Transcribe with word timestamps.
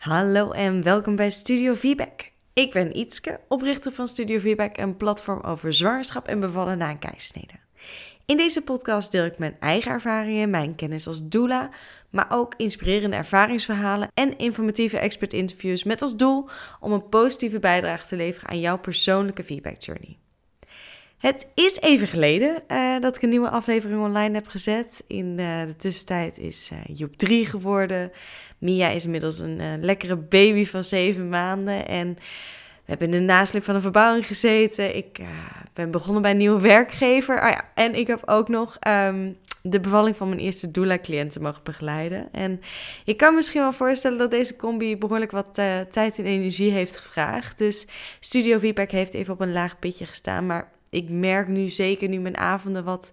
Hallo 0.00 0.50
en 0.50 0.82
welkom 0.82 1.16
bij 1.16 1.30
Studio 1.30 1.74
Feedback. 1.74 2.30
Ik 2.52 2.72
ben 2.72 2.96
Ietske, 2.96 3.40
oprichter 3.48 3.92
van 3.92 4.08
Studio 4.08 4.38
Feedback, 4.38 4.76
een 4.76 4.96
platform 4.96 5.40
over 5.40 5.72
zwangerschap 5.72 6.28
en 6.28 6.40
bevallen 6.40 6.78
na 6.78 6.90
een 6.90 6.98
keizersnede. 6.98 7.52
In 8.26 8.36
deze 8.36 8.62
podcast 8.62 9.12
deel 9.12 9.24
ik 9.24 9.38
mijn 9.38 9.56
eigen 9.58 9.92
ervaringen, 9.92 10.50
mijn 10.50 10.74
kennis 10.74 11.06
als 11.06 11.28
doula, 11.28 11.70
maar 12.10 12.26
ook 12.28 12.54
inspirerende 12.56 13.16
ervaringsverhalen 13.16 14.08
en 14.14 14.38
informatieve 14.38 14.98
expert-interviews 14.98 15.84
met 15.84 16.02
als 16.02 16.16
doel 16.16 16.48
om 16.80 16.92
een 16.92 17.08
positieve 17.08 17.58
bijdrage 17.58 18.06
te 18.06 18.16
leveren 18.16 18.48
aan 18.48 18.60
jouw 18.60 18.78
persoonlijke 18.78 19.44
feedback 19.44 19.82
journey. 19.82 20.18
Het 21.20 21.46
is 21.54 21.80
even 21.80 22.06
geleden 22.06 22.62
uh, 22.68 23.00
dat 23.00 23.16
ik 23.16 23.22
een 23.22 23.28
nieuwe 23.28 23.50
aflevering 23.50 24.02
online 24.02 24.34
heb 24.34 24.46
gezet. 24.46 25.04
In 25.06 25.38
uh, 25.38 25.66
de 25.66 25.76
tussentijd 25.76 26.38
is 26.38 26.70
uh, 26.72 26.78
Joep 26.96 27.16
3 27.16 27.46
geworden. 27.46 28.12
Mia 28.60 28.88
is 28.88 29.04
inmiddels 29.04 29.38
een 29.38 29.84
lekkere 29.84 30.16
baby 30.16 30.66
van 30.66 30.84
7 30.84 31.28
maanden. 31.28 31.88
En 31.88 32.14
we 32.14 32.96
hebben 32.96 33.06
in 33.06 33.26
de 33.26 33.32
nasleep 33.32 33.64
van 33.64 33.74
een 33.74 33.80
verbouwing 33.80 34.26
gezeten. 34.26 34.96
Ik 34.96 35.20
ben 35.74 35.90
begonnen 35.90 36.22
bij 36.22 36.30
een 36.30 36.36
nieuwe 36.36 36.60
werkgever. 36.60 37.42
Oh 37.42 37.48
ja, 37.48 37.64
en 37.74 37.94
ik 37.94 38.06
heb 38.06 38.22
ook 38.24 38.48
nog 38.48 38.76
um, 38.88 39.36
de 39.62 39.80
bevalling 39.80 40.16
van 40.16 40.28
mijn 40.28 40.40
eerste 40.40 40.70
doula-cliënten 40.70 41.42
mogen 41.42 41.62
begeleiden. 41.62 42.28
En 42.32 42.60
je 43.04 43.14
kan 43.14 43.34
misschien 43.34 43.60
wel 43.60 43.72
voorstellen 43.72 44.18
dat 44.18 44.30
deze 44.30 44.56
combi 44.56 44.96
behoorlijk 44.96 45.30
wat 45.30 45.54
tijd 45.90 46.18
en 46.18 46.24
energie 46.24 46.70
heeft 46.70 46.96
gevraagd. 46.96 47.58
Dus 47.58 47.86
Studio 48.20 48.58
Feedback 48.58 48.90
heeft 48.90 49.14
even 49.14 49.32
op 49.32 49.40
een 49.40 49.52
laag 49.52 49.78
pitje 49.78 50.06
gestaan. 50.06 50.46
Maar 50.46 50.70
ik 50.90 51.08
merk 51.08 51.48
nu 51.48 51.68
zeker 51.68 52.08
nu 52.08 52.18
mijn 52.18 52.36
avonden 52.36 52.84
wat 52.84 53.12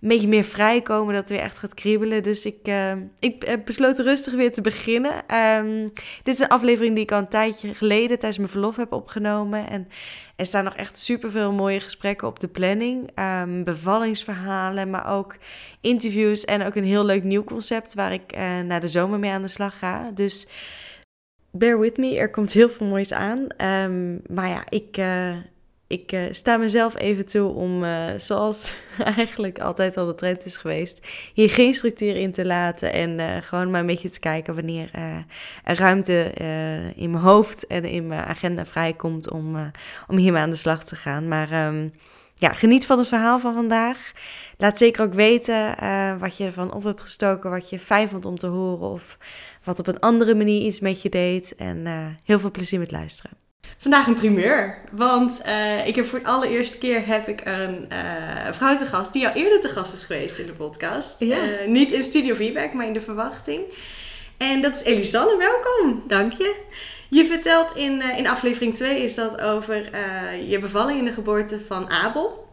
een 0.00 0.08
beetje 0.08 0.28
meer 0.28 0.44
vrijkomen, 0.44 1.14
dat 1.14 1.22
het 1.22 1.30
weer 1.30 1.40
echt 1.40 1.58
gaat 1.58 1.74
kriebelen. 1.74 2.22
Dus 2.22 2.46
ik, 2.46 2.68
uh, 2.68 2.92
ik 3.18 3.42
heb 3.46 3.64
besloten 3.64 4.04
rustig 4.04 4.34
weer 4.34 4.52
te 4.52 4.60
beginnen. 4.60 5.34
Um, 5.36 5.84
dit 6.22 6.34
is 6.34 6.38
een 6.38 6.48
aflevering 6.48 6.94
die 6.94 7.02
ik 7.02 7.12
al 7.12 7.18
een 7.18 7.28
tijdje 7.28 7.74
geleden 7.74 8.08
tijdens 8.18 8.38
mijn 8.38 8.50
verlof 8.50 8.76
heb 8.76 8.92
opgenomen. 8.92 9.68
En 9.68 9.88
er 10.36 10.46
staan 10.46 10.64
nog 10.64 10.74
echt 10.74 10.98
superveel 10.98 11.52
mooie 11.52 11.80
gesprekken 11.80 12.28
op 12.28 12.40
de 12.40 12.48
planning. 12.48 13.10
Um, 13.18 13.64
bevallingsverhalen, 13.64 14.90
maar 14.90 15.12
ook 15.16 15.36
interviews 15.80 16.44
en 16.44 16.66
ook 16.66 16.74
een 16.74 16.84
heel 16.84 17.04
leuk 17.04 17.24
nieuw 17.24 17.44
concept 17.44 17.94
waar 17.94 18.12
ik 18.12 18.36
uh, 18.36 18.60
na 18.60 18.78
de 18.78 18.88
zomer 18.88 19.18
mee 19.18 19.30
aan 19.30 19.42
de 19.42 19.48
slag 19.48 19.78
ga. 19.78 20.10
Dus 20.14 20.48
bear 21.50 21.78
with 21.80 21.96
me, 21.96 22.18
er 22.18 22.30
komt 22.30 22.52
heel 22.52 22.70
veel 22.70 22.86
moois 22.86 23.12
aan. 23.12 23.46
Um, 23.66 24.20
maar 24.26 24.48
ja, 24.48 24.62
ik... 24.68 24.96
ik 25.88 26.12
uh, 26.12 26.22
sta 26.30 26.56
mezelf 26.56 26.96
even 26.96 27.26
toe 27.26 27.52
om, 27.52 27.84
uh, 27.84 28.06
zoals 28.16 28.72
eigenlijk 29.16 29.58
altijd 29.58 29.96
al 29.96 30.06
de 30.06 30.14
trend 30.14 30.44
is 30.44 30.56
geweest, 30.56 31.06
hier 31.34 31.50
geen 31.50 31.74
structuur 31.74 32.16
in 32.16 32.32
te 32.32 32.44
laten 32.44 32.92
en 32.92 33.18
uh, 33.18 33.36
gewoon 33.40 33.70
maar 33.70 33.80
een 33.80 33.86
beetje 33.86 34.10
te 34.10 34.20
kijken 34.20 34.54
wanneer 34.54 34.90
er 35.64 35.78
ruimte 35.78 36.32
in 36.94 37.10
mijn 37.10 37.22
hoofd 37.22 37.66
en 37.66 37.84
in 37.84 38.06
mijn 38.06 38.24
agenda 38.24 38.64
vrijkomt 38.64 39.30
om, 39.30 39.72
om 40.08 40.16
hiermee 40.16 40.42
aan 40.42 40.50
de 40.50 40.56
slag 40.56 40.84
te 40.84 40.96
gaan. 40.96 41.28
Maar 41.28 41.66
um, 41.66 41.90
ja, 42.34 42.52
geniet 42.52 42.86
van 42.86 42.98
het 42.98 43.08
verhaal 43.08 43.38
van 43.38 43.54
vandaag. 43.54 44.12
Laat 44.56 44.78
zeker 44.78 45.04
ook 45.04 45.14
weten 45.14 45.76
wat 46.18 46.36
je 46.36 46.44
ervan 46.44 46.72
op 46.72 46.84
hebt 46.84 47.00
gestoken, 47.00 47.50
wat 47.50 47.70
je 47.70 47.78
fijn 47.78 48.08
vond 48.08 48.24
om 48.24 48.36
te 48.36 48.46
horen 48.46 48.88
of 48.88 49.18
wat 49.64 49.78
op 49.78 49.86
een 49.86 50.00
andere 50.00 50.34
manier 50.34 50.60
iets 50.60 50.80
met 50.80 51.02
je 51.02 51.08
deed. 51.08 51.54
En 51.54 51.86
heel 52.24 52.38
veel 52.38 52.50
plezier 52.50 52.78
met 52.78 52.90
luisteren. 52.90 53.47
Vandaag 53.76 54.06
een 54.06 54.14
primeur, 54.14 54.78
want 54.92 55.42
uh, 55.46 55.86
ik 55.86 55.96
heb 55.96 56.06
voor 56.06 56.18
de 56.18 56.24
allereerste 56.24 56.78
keer 56.78 57.06
heb 57.06 57.28
ik 57.28 57.40
een 57.44 57.88
uh, 57.92 58.52
vrouw 58.52 58.76
te 58.76 58.86
gast 58.86 59.12
die 59.12 59.28
al 59.28 59.34
eerder 59.34 59.60
te 59.60 59.68
gast 59.68 59.94
is 59.94 60.04
geweest 60.04 60.38
in 60.38 60.46
de 60.46 60.52
podcast. 60.52 61.20
Ja. 61.20 61.38
Uh, 61.42 61.66
niet 61.66 61.92
in 61.92 62.02
Studio 62.02 62.34
Feedback, 62.34 62.72
maar 62.72 62.86
in 62.86 62.92
de 62.92 63.00
verwachting. 63.00 63.60
En 64.36 64.62
dat 64.62 64.74
is 64.74 64.82
Elisanne, 64.82 65.36
welkom. 65.36 66.02
Dank 66.06 66.32
je. 66.32 66.56
Je 67.08 67.24
vertelt 67.24 67.76
in, 67.76 68.02
in 68.02 68.28
aflevering 68.28 68.74
2 68.74 69.02
is 69.02 69.14
dat 69.14 69.40
over 69.40 69.90
je 70.48 70.58
bevalling 70.58 70.98
in 70.98 71.04
de 71.04 71.12
geboorte 71.12 71.60
van 71.66 71.88
Abel. 71.90 72.48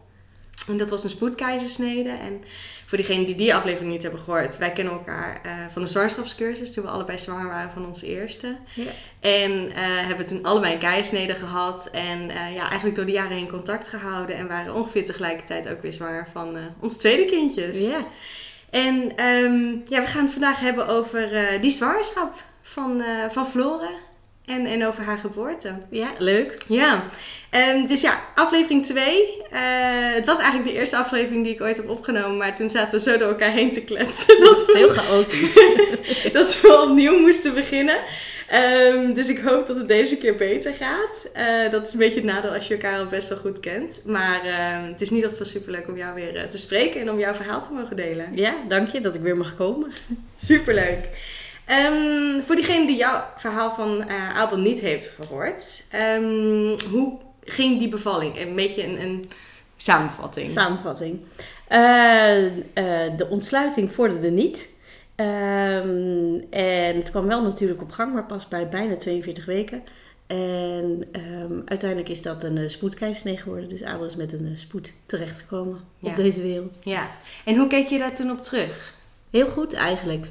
En 0.68 0.78
dat 0.78 0.90
was 0.90 1.04
een 1.04 1.10
spoedkeizersnede 1.10 2.08
en 2.10 2.44
voor 2.86 2.98
diegenen 2.98 3.26
die 3.26 3.34
die 3.34 3.54
aflevering 3.54 3.92
niet 3.92 4.02
hebben 4.02 4.20
gehoord, 4.20 4.58
wij 4.58 4.70
kennen 4.70 4.92
elkaar 4.94 5.40
uh, 5.46 5.52
van 5.72 5.82
de 5.82 5.88
zwangerschapscursus 5.88 6.74
toen 6.74 6.84
we 6.84 6.90
allebei 6.90 7.18
zwanger 7.18 7.46
waren 7.46 7.70
van 7.70 7.86
onze 7.86 8.06
eerste. 8.06 8.56
Ja. 8.74 8.90
En 9.20 9.50
uh, 9.50 9.74
hebben 9.76 10.26
toen 10.26 10.44
allebei 10.44 10.72
een 10.72 10.78
keizersnede 10.78 11.34
gehad 11.34 11.88
en 11.92 12.30
uh, 12.30 12.54
ja, 12.54 12.64
eigenlijk 12.66 12.96
door 12.96 13.06
de 13.06 13.12
jaren 13.12 13.36
heen 13.36 13.48
contact 13.48 13.88
gehouden 13.88 14.36
en 14.36 14.48
waren 14.48 14.74
ongeveer 14.74 15.04
tegelijkertijd 15.04 15.68
ook 15.68 15.82
weer 15.82 15.92
zwanger 15.92 16.28
van 16.32 16.56
ons 16.80 16.96
tweede 16.96 17.24
kindjes. 17.24 17.78
Ja. 17.78 18.06
En 18.70 19.24
um, 19.24 19.82
ja, 19.88 20.00
we 20.00 20.06
gaan 20.06 20.24
het 20.24 20.32
vandaag 20.32 20.60
hebben 20.60 20.86
over 20.86 21.58
die 21.60 21.70
zwangerschap 21.70 22.34
van, 22.62 23.02
van 23.30 23.46
Flora 23.46 23.90
en, 24.44 24.66
en 24.66 24.86
over 24.86 25.04
haar 25.04 25.18
geboorte. 25.18 25.78
Ja, 25.90 26.08
leuk. 26.18 26.64
Ja. 26.68 27.04
Um, 27.56 27.86
dus 27.86 28.00
ja, 28.00 28.20
aflevering 28.34 28.86
2. 28.86 29.04
Uh, 29.52 29.58
het 30.14 30.26
was 30.26 30.38
eigenlijk 30.38 30.70
de 30.70 30.78
eerste 30.78 30.96
aflevering 30.96 31.44
die 31.44 31.54
ik 31.54 31.60
ooit 31.60 31.76
heb 31.76 31.88
opgenomen. 31.88 32.36
Maar 32.36 32.54
toen 32.56 32.70
zaten 32.70 32.92
we 32.92 33.10
zo 33.10 33.18
door 33.18 33.28
elkaar 33.28 33.50
heen 33.50 33.72
te 33.72 33.84
kletsen. 33.84 34.40
Dat, 34.40 34.68
is 34.68 34.74
heel 34.74 34.88
chaotisch. 34.88 35.54
dat 36.32 36.60
we 36.60 36.82
opnieuw 36.82 37.18
moesten 37.18 37.54
beginnen. 37.54 37.96
Um, 38.54 39.14
dus 39.14 39.28
ik 39.28 39.38
hoop 39.38 39.66
dat 39.66 39.76
het 39.76 39.88
deze 39.88 40.18
keer 40.18 40.36
beter 40.36 40.74
gaat. 40.74 41.30
Uh, 41.36 41.70
dat 41.70 41.86
is 41.86 41.92
een 41.92 41.98
beetje 41.98 42.14
het 42.14 42.24
nadeel 42.24 42.52
als 42.52 42.68
je 42.68 42.74
elkaar 42.74 42.98
al 42.98 43.06
best 43.06 43.28
wel 43.28 43.38
goed 43.38 43.60
kent. 43.60 44.02
Maar 44.04 44.40
uh, 44.46 44.88
het 44.90 45.00
is 45.00 45.10
in 45.10 45.14
ieder 45.14 45.30
geval 45.30 45.46
superleuk 45.46 45.88
om 45.88 45.96
jou 45.96 46.14
weer 46.14 46.36
uh, 46.36 46.42
te 46.42 46.58
spreken 46.58 47.00
en 47.00 47.10
om 47.10 47.18
jouw 47.18 47.34
verhaal 47.34 47.62
te 47.62 47.72
mogen 47.72 47.96
delen. 47.96 48.26
Ja, 48.34 48.54
dank 48.68 48.88
je 48.88 49.00
dat 49.00 49.14
ik 49.14 49.20
weer 49.20 49.36
mag 49.36 49.56
komen. 49.56 49.92
Superleuk. 50.36 51.08
Um, 51.86 52.42
voor 52.42 52.54
diegene 52.54 52.86
die 52.86 52.96
jouw 52.96 53.24
verhaal 53.36 53.74
van 53.74 54.10
Abel 54.34 54.58
niet 54.58 54.80
heeft 54.80 55.10
gehoord, 55.20 55.84
hoe 56.90 57.18
ging 57.46 57.78
die 57.78 57.88
bevalling? 57.88 58.38
Een 58.38 58.54
beetje 58.54 58.84
een, 58.84 59.02
een 59.02 59.30
samenvatting. 59.76 60.48
Samenvatting. 60.48 61.20
Uh, 61.68 62.46
uh, 62.46 62.60
de 63.16 63.26
ontsluiting 63.28 63.90
vorderde 63.90 64.30
niet. 64.30 64.68
Um, 65.16 66.44
en 66.50 66.96
het 66.96 67.10
kwam 67.10 67.26
wel 67.26 67.42
natuurlijk 67.42 67.82
op 67.82 67.90
gang, 67.90 68.14
maar 68.14 68.24
pas 68.24 68.48
bij 68.48 68.68
bijna 68.68 68.96
42 68.96 69.44
weken. 69.44 69.82
En 70.26 71.04
um, 71.12 71.62
uiteindelijk 71.64 72.10
is 72.10 72.22
dat 72.22 72.44
een 72.44 72.56
uh, 72.56 72.68
spoedkeizersnee 72.68 73.36
geworden. 73.36 73.68
Dus 73.68 73.82
Abel 73.82 74.06
is 74.06 74.16
met 74.16 74.32
een 74.32 74.46
uh, 74.46 74.56
spoed 74.56 74.92
terechtgekomen 75.06 75.80
ja. 75.98 76.10
op 76.10 76.16
deze 76.16 76.42
wereld. 76.42 76.78
Ja. 76.82 77.10
En 77.44 77.56
hoe 77.56 77.66
keek 77.66 77.86
je 77.86 77.98
daar 77.98 78.14
toen 78.14 78.30
op 78.30 78.42
terug? 78.42 78.94
Heel 79.30 79.48
goed 79.48 79.72
eigenlijk. 79.72 80.26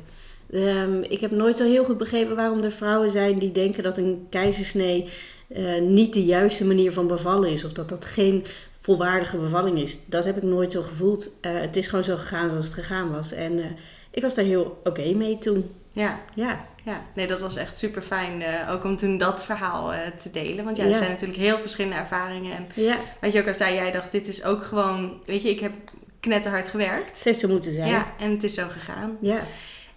Um, 0.50 1.04
ik 1.04 1.20
heb 1.20 1.32
nooit 1.32 1.56
zo 1.56 1.64
heel 1.64 1.86
goed 1.86 1.98
begrepen 1.98 2.36
waarom 2.36 2.64
er 2.64 2.72
vrouwen 2.72 3.12
zijn 3.12 3.40
die 3.40 3.52
denken 3.52 3.84
dat 3.84 3.98
een 3.98 4.28
keizersnee 4.30 5.10
uh, 5.48 5.82
niet 5.82 6.14
de 6.14 6.24
juiste 6.24 6.66
manier 6.66 6.92
van 6.92 7.08
bevallen 7.08 7.50
is. 7.50 7.64
Of 7.64 7.74
dat 7.74 7.90
dat 7.90 8.06
geen 8.06 8.46
volwaardige 8.80 9.38
bevalling 9.38 9.80
is. 9.80 10.06
Dat 10.06 10.26
heb 10.26 10.38
ik 10.38 10.44
nooit 10.44 10.72
zo 10.72 10.82
gevoeld. 10.82 11.30
Uh, 11.42 11.52
het 11.60 11.76
is 11.76 11.88
gewoon 11.88 12.04
zo 12.04 12.16
gegaan 12.16 12.50
zoals 12.50 12.66
het 12.66 12.74
gegaan 12.74 13.12
was. 13.12 13.32
En 13.32 13.58
uh, 13.58 13.66
ik 14.12 14.22
was 14.22 14.36
daar 14.36 14.46
heel 14.46 14.64
oké 14.64 14.90
okay 14.90 15.14
mee 15.14 15.40
toen. 15.40 15.72
Ja. 15.92 16.20
ja. 16.34 16.66
Ja, 16.84 17.02
nee, 17.16 17.28
dat 17.28 17.40
was 17.40 17.56
echt 17.56 17.80
super 17.80 18.02
fijn. 18.02 18.44
ook 18.70 18.84
om 18.84 18.98
toen 18.98 19.18
dat 19.18 19.46
verhaal 19.46 19.94
te 20.22 20.32
delen. 20.32 20.66
Want 20.66 20.78
ja, 20.78 20.84
er 20.84 20.90
ja. 20.90 20.98
zijn 20.98 21.12
natuurlijk 21.12 21.40
heel 21.40 21.60
verschillende 21.60 21.98
ervaringen. 21.98 22.56
En 22.56 22.68
ja. 22.74 22.96
wat 23.22 23.34
je 23.34 23.40
ook 23.40 23.48
al 23.48 23.54
zei, 23.54 23.76
jij 23.76 23.92
dacht, 23.92 24.12
dit 24.12 24.28
is 24.28 24.44
ook 24.44 24.64
gewoon... 24.64 25.22
Weet 25.26 25.42
je, 25.42 25.50
ik 25.50 25.60
heb 25.60 25.72
knetterhard 26.20 26.68
gewerkt. 26.68 27.10
Het 27.14 27.24
heeft 27.24 27.40
zo 27.40 27.48
moeten 27.48 27.72
zijn. 27.72 27.90
Ja, 27.90 28.08
en 28.20 28.32
het 28.32 28.44
is 28.44 28.54
zo 28.54 28.68
gegaan. 28.68 29.18
Ja. 29.22 29.44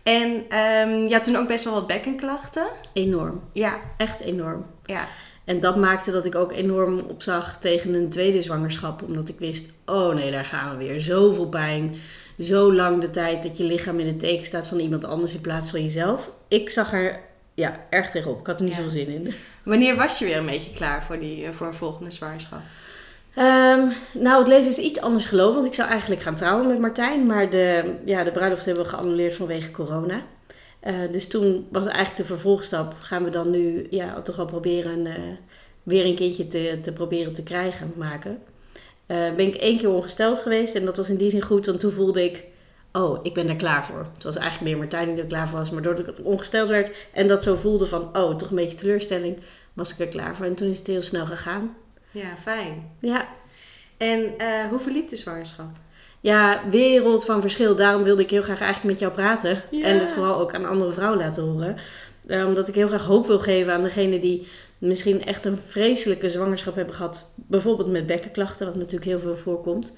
En 0.02 0.58
um, 0.58 1.08
ja, 1.08 1.20
toen 1.20 1.36
ook 1.36 1.48
best 1.48 1.64
wel 1.64 1.74
wat 1.74 1.86
bekkenklachten. 1.86 2.68
Enorm. 2.92 3.42
Ja. 3.52 3.78
Echt 3.96 4.20
enorm. 4.20 4.66
Ja. 4.84 5.06
En 5.48 5.60
dat 5.60 5.76
maakte 5.76 6.10
dat 6.10 6.26
ik 6.26 6.34
ook 6.34 6.52
enorm 6.52 6.98
opzag 6.98 7.58
tegen 7.58 7.94
een 7.94 8.08
tweede 8.08 8.42
zwangerschap. 8.42 9.02
Omdat 9.02 9.28
ik 9.28 9.38
wist, 9.38 9.72
oh 9.86 10.14
nee, 10.14 10.30
daar 10.30 10.44
gaan 10.44 10.70
we 10.70 10.84
weer. 10.84 11.00
Zoveel 11.00 11.48
pijn. 11.48 11.94
Zo 12.38 12.74
lang 12.74 13.00
de 13.00 13.10
tijd 13.10 13.42
dat 13.42 13.56
je 13.56 13.64
lichaam 13.64 13.98
in 13.98 14.06
het 14.06 14.18
teken 14.18 14.44
staat 14.44 14.68
van 14.68 14.78
iemand 14.78 15.04
anders 15.04 15.34
in 15.34 15.40
plaats 15.40 15.70
van 15.70 15.82
jezelf. 15.82 16.30
Ik 16.48 16.70
zag 16.70 16.92
er 16.92 17.20
ja, 17.54 17.86
erg 17.90 18.10
tegenop. 18.10 18.40
Ik 18.40 18.46
had 18.46 18.58
er 18.58 18.64
niet 18.64 18.74
ja. 18.74 18.82
zoveel 18.82 19.04
zin 19.04 19.08
in. 19.08 19.34
Wanneer 19.62 19.96
was 19.96 20.18
je 20.18 20.24
weer 20.24 20.36
een 20.36 20.46
beetje 20.46 20.72
klaar 20.72 21.02
voor, 21.02 21.18
die, 21.18 21.52
voor 21.52 21.66
een 21.66 21.74
volgende 21.74 22.10
zwangerschap? 22.10 22.60
Um, 23.38 23.92
nou, 24.22 24.38
het 24.38 24.48
leven 24.48 24.68
is 24.68 24.78
iets 24.78 25.00
anders 25.00 25.24
gelopen. 25.24 25.54
Want 25.54 25.66
ik 25.66 25.74
zou 25.74 25.88
eigenlijk 25.88 26.22
gaan 26.22 26.34
trouwen 26.34 26.66
met 26.66 26.78
Martijn. 26.78 27.26
Maar 27.26 27.50
de, 27.50 27.94
ja, 28.04 28.24
de 28.24 28.32
bruiloft 28.32 28.64
hebben 28.64 28.84
we 28.84 28.90
geannuleerd 28.90 29.34
vanwege 29.34 29.70
corona. 29.70 30.22
Uh, 30.86 31.12
dus 31.12 31.28
toen 31.28 31.66
was 31.70 31.86
eigenlijk 31.86 32.16
de 32.16 32.24
vervolgstap. 32.24 32.94
Gaan 32.98 33.24
we 33.24 33.30
dan 33.30 33.50
nu 33.50 33.86
ja, 33.90 34.20
toch 34.20 34.36
wel 34.36 34.44
proberen 34.44 35.06
uh, 35.06 35.14
weer 35.82 36.04
een 36.04 36.14
kindje 36.14 36.46
te, 36.46 36.78
te 36.82 36.92
proberen 36.92 37.32
te 37.32 37.42
krijgen, 37.42 37.92
maken. 37.96 38.42
Uh, 39.06 39.32
ben 39.32 39.46
ik 39.46 39.54
één 39.54 39.78
keer 39.78 39.90
ongesteld 39.90 40.40
geweest. 40.40 40.74
En 40.74 40.84
dat 40.84 40.96
was 40.96 41.08
in 41.08 41.16
die 41.16 41.30
zin 41.30 41.42
goed. 41.42 41.66
Want 41.66 41.80
toen 41.80 41.92
voelde 41.92 42.24
ik, 42.24 42.44
oh, 42.92 43.18
ik 43.22 43.34
ben 43.34 43.48
er 43.48 43.56
klaar 43.56 43.86
voor. 43.86 44.06
Het 44.12 44.22
was 44.22 44.36
eigenlijk 44.36 44.70
meer 44.70 44.78
Martijn 44.78 45.14
die 45.14 45.22
er 45.22 45.28
klaar 45.28 45.48
voor 45.48 45.58
was. 45.58 45.70
Maar 45.70 45.82
doordat 45.82 46.18
ik 46.18 46.26
ongesteld 46.26 46.68
werd 46.68 46.90
en 47.12 47.28
dat 47.28 47.42
zo 47.42 47.56
voelde 47.56 47.86
van, 47.86 48.16
oh, 48.16 48.36
toch 48.36 48.50
een 48.50 48.56
beetje 48.56 48.78
teleurstelling. 48.78 49.38
Was 49.72 49.92
ik 49.92 49.98
er 49.98 50.08
klaar 50.08 50.36
voor. 50.36 50.46
En 50.46 50.54
toen 50.54 50.68
is 50.68 50.78
het 50.78 50.86
heel 50.86 51.02
snel 51.02 51.26
gegaan. 51.26 51.76
Ja, 52.10 52.36
fijn. 52.42 52.90
Ja. 53.00 53.28
En 53.96 54.20
hoe 54.70 54.80
verliep 54.80 55.08
de 55.08 55.16
zwangerschap? 55.16 55.70
Ja, 56.20 56.62
wereld 56.70 57.24
van 57.24 57.40
verschil. 57.40 57.76
Daarom 57.76 58.02
wilde 58.02 58.22
ik 58.22 58.30
heel 58.30 58.42
graag 58.42 58.60
eigenlijk 58.60 58.92
met 58.92 59.00
jou 59.00 59.12
praten. 59.12 59.62
Ja. 59.70 59.84
En 59.84 59.98
het 59.98 60.12
vooral 60.12 60.40
ook 60.40 60.54
aan 60.54 60.64
andere 60.64 60.92
vrouwen 60.92 61.18
laten 61.18 61.42
horen. 61.42 61.76
Eh, 62.26 62.46
omdat 62.46 62.68
ik 62.68 62.74
heel 62.74 62.88
graag 62.88 63.04
hoop 63.04 63.26
wil 63.26 63.38
geven 63.38 63.72
aan 63.72 63.82
degene 63.82 64.18
die 64.18 64.46
misschien 64.78 65.24
echt 65.24 65.44
een 65.44 65.58
vreselijke 65.58 66.30
zwangerschap 66.30 66.74
hebben 66.74 66.94
gehad. 66.94 67.32
Bijvoorbeeld 67.34 67.90
met 67.90 68.06
bekkenklachten, 68.06 68.66
wat 68.66 68.74
natuurlijk 68.74 69.04
heel 69.04 69.20
veel 69.20 69.36
voorkomt. 69.36 69.92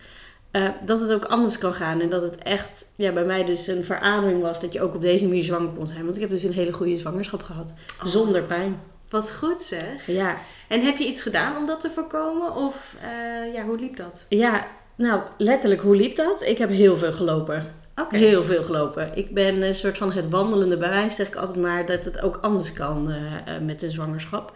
Eh, 0.51 0.69
dat 0.85 1.01
het 1.01 1.13
ook 1.13 1.25
anders 1.25 1.59
kan 1.59 1.75
gaan. 1.75 2.01
En 2.01 2.11
dat 2.11 2.23
het 2.23 2.39
echt 2.39 2.93
ja, 2.97 3.13
bij 3.13 3.25
mij 3.25 3.45
dus 3.45 3.67
een 3.67 3.85
verademing 3.85 4.43
was 4.43 4.61
dat 4.61 4.73
je 4.73 4.83
ook 4.83 4.95
op 4.95 5.03
deze 5.03 5.27
manier 5.27 5.45
zwanger 5.45 5.71
kon 5.71 5.87
zijn. 5.87 6.03
Want 6.03 6.15
ik 6.15 6.21
heb 6.21 6.31
dus 6.31 6.43
een 6.43 6.53
hele 6.53 6.73
goede 6.73 6.97
zwangerschap 6.97 7.43
gehad. 7.43 7.75
Oh. 8.03 8.07
Zonder 8.07 8.43
pijn. 8.43 8.81
Wat 9.09 9.33
goed 9.33 9.63
zeg. 9.63 10.07
Ja. 10.07 10.39
En 10.69 10.83
heb 10.83 10.97
je 10.97 11.07
iets 11.07 11.23
gedaan 11.23 11.57
om 11.57 11.67
dat 11.67 11.81
te 11.81 11.91
voorkomen? 11.91 12.55
Of 12.55 12.95
eh, 13.03 13.55
ja, 13.55 13.65
hoe 13.65 13.79
liep 13.79 13.97
dat? 13.97 14.27
ja, 14.29 14.67
nou 15.01 15.21
letterlijk, 15.39 15.81
hoe 15.81 15.97
liep 15.97 16.17
dat? 16.17 16.43
Ik 16.43 16.59
heb 16.59 16.71
heel 16.71 16.97
veel 16.97 17.13
gelopen. 17.13 17.79
Heel 18.09 18.45
veel 18.45 18.63
gelopen. 18.65 19.11
Ik 19.15 19.35
ben 19.35 19.63
een 19.63 19.75
soort 19.75 19.99
van 19.99 20.13
het 20.13 20.29
wandelende 20.29 20.77
bewijs, 20.77 21.15
zeg 21.15 21.27
ik 21.27 21.35
altijd 21.35 21.59
maar, 21.59 21.87
dat 21.87 22.05
het 22.05 22.21
ook 22.21 22.39
anders 22.41 22.73
kan 22.73 23.11
eh, 23.11 23.55
eh, 23.57 23.63
met 23.63 23.81
de 23.81 23.91
zwangerschap. 23.91 24.53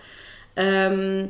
Ehm, 0.55 1.27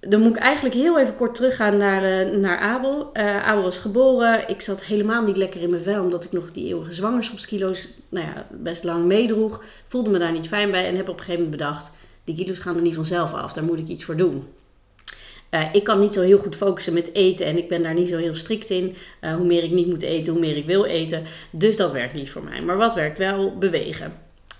dan 0.00 0.20
moet 0.20 0.36
ik 0.36 0.42
eigenlijk 0.42 0.74
heel 0.74 0.98
even 0.98 1.14
kort 1.14 1.34
teruggaan 1.34 1.76
naar, 1.76 2.02
eh, 2.02 2.36
naar 2.36 2.58
Abel. 2.58 3.14
Abel 3.14 3.62
was 3.62 3.78
geboren. 3.78 4.48
Ik 4.48 4.60
zat 4.60 4.84
helemaal 4.84 5.24
niet 5.24 5.36
lekker 5.36 5.62
in 5.62 5.70
mijn 5.70 5.82
vel, 5.82 6.02
omdat 6.02 6.24
ik 6.24 6.32
nog 6.32 6.52
die 6.52 6.66
eeuwige 6.66 6.92
zwangerschapskilo's 6.92 7.88
nou 8.08 8.26
ja, 8.26 8.46
best 8.50 8.84
lang 8.84 9.04
meedroeg. 9.04 9.64
Voelde 9.86 10.10
me 10.10 10.18
daar 10.18 10.32
niet 10.32 10.48
fijn 10.48 10.70
bij 10.70 10.86
en 10.86 10.96
heb 10.96 11.08
op 11.08 11.18
een 11.18 11.24
gegeven 11.24 11.42
moment 11.44 11.60
bedacht, 11.60 11.92
die 12.24 12.34
kilo's 12.34 12.58
gaan 12.58 12.76
er 12.76 12.82
niet 12.82 12.94
vanzelf 12.94 13.32
af, 13.32 13.52
daar 13.52 13.64
moet 13.64 13.78
ik 13.78 13.88
iets 13.88 14.04
voor 14.04 14.16
doen. 14.16 14.46
Eh, 15.50 15.68
ik 15.72 15.84
kan 15.84 16.00
niet 16.00 16.12
zo 16.12 16.20
heel 16.20 16.38
goed 16.38 16.56
focussen 16.56 16.92
met 16.92 17.14
eten 17.14 17.46
en 17.46 17.58
ik 17.58 17.68
ben 17.68 17.82
daar 17.82 17.94
niet 17.94 18.08
zo 18.08 18.16
heel 18.16 18.34
strikt 18.34 18.70
in. 18.70 18.96
Eh, 19.20 19.34
hoe 19.34 19.46
meer 19.46 19.62
ik 19.62 19.72
niet 19.72 19.86
moet 19.86 20.02
eten, 20.02 20.32
hoe 20.32 20.40
meer 20.40 20.56
ik 20.56 20.66
wil 20.66 20.84
eten. 20.84 21.22
Dus 21.50 21.76
dat 21.76 21.92
werkt 21.92 22.14
niet 22.14 22.30
voor 22.30 22.44
mij. 22.44 22.62
Maar 22.62 22.76
wat 22.76 22.94
werkt 22.94 23.18
wel? 23.18 23.58
Bewegen. 23.58 24.12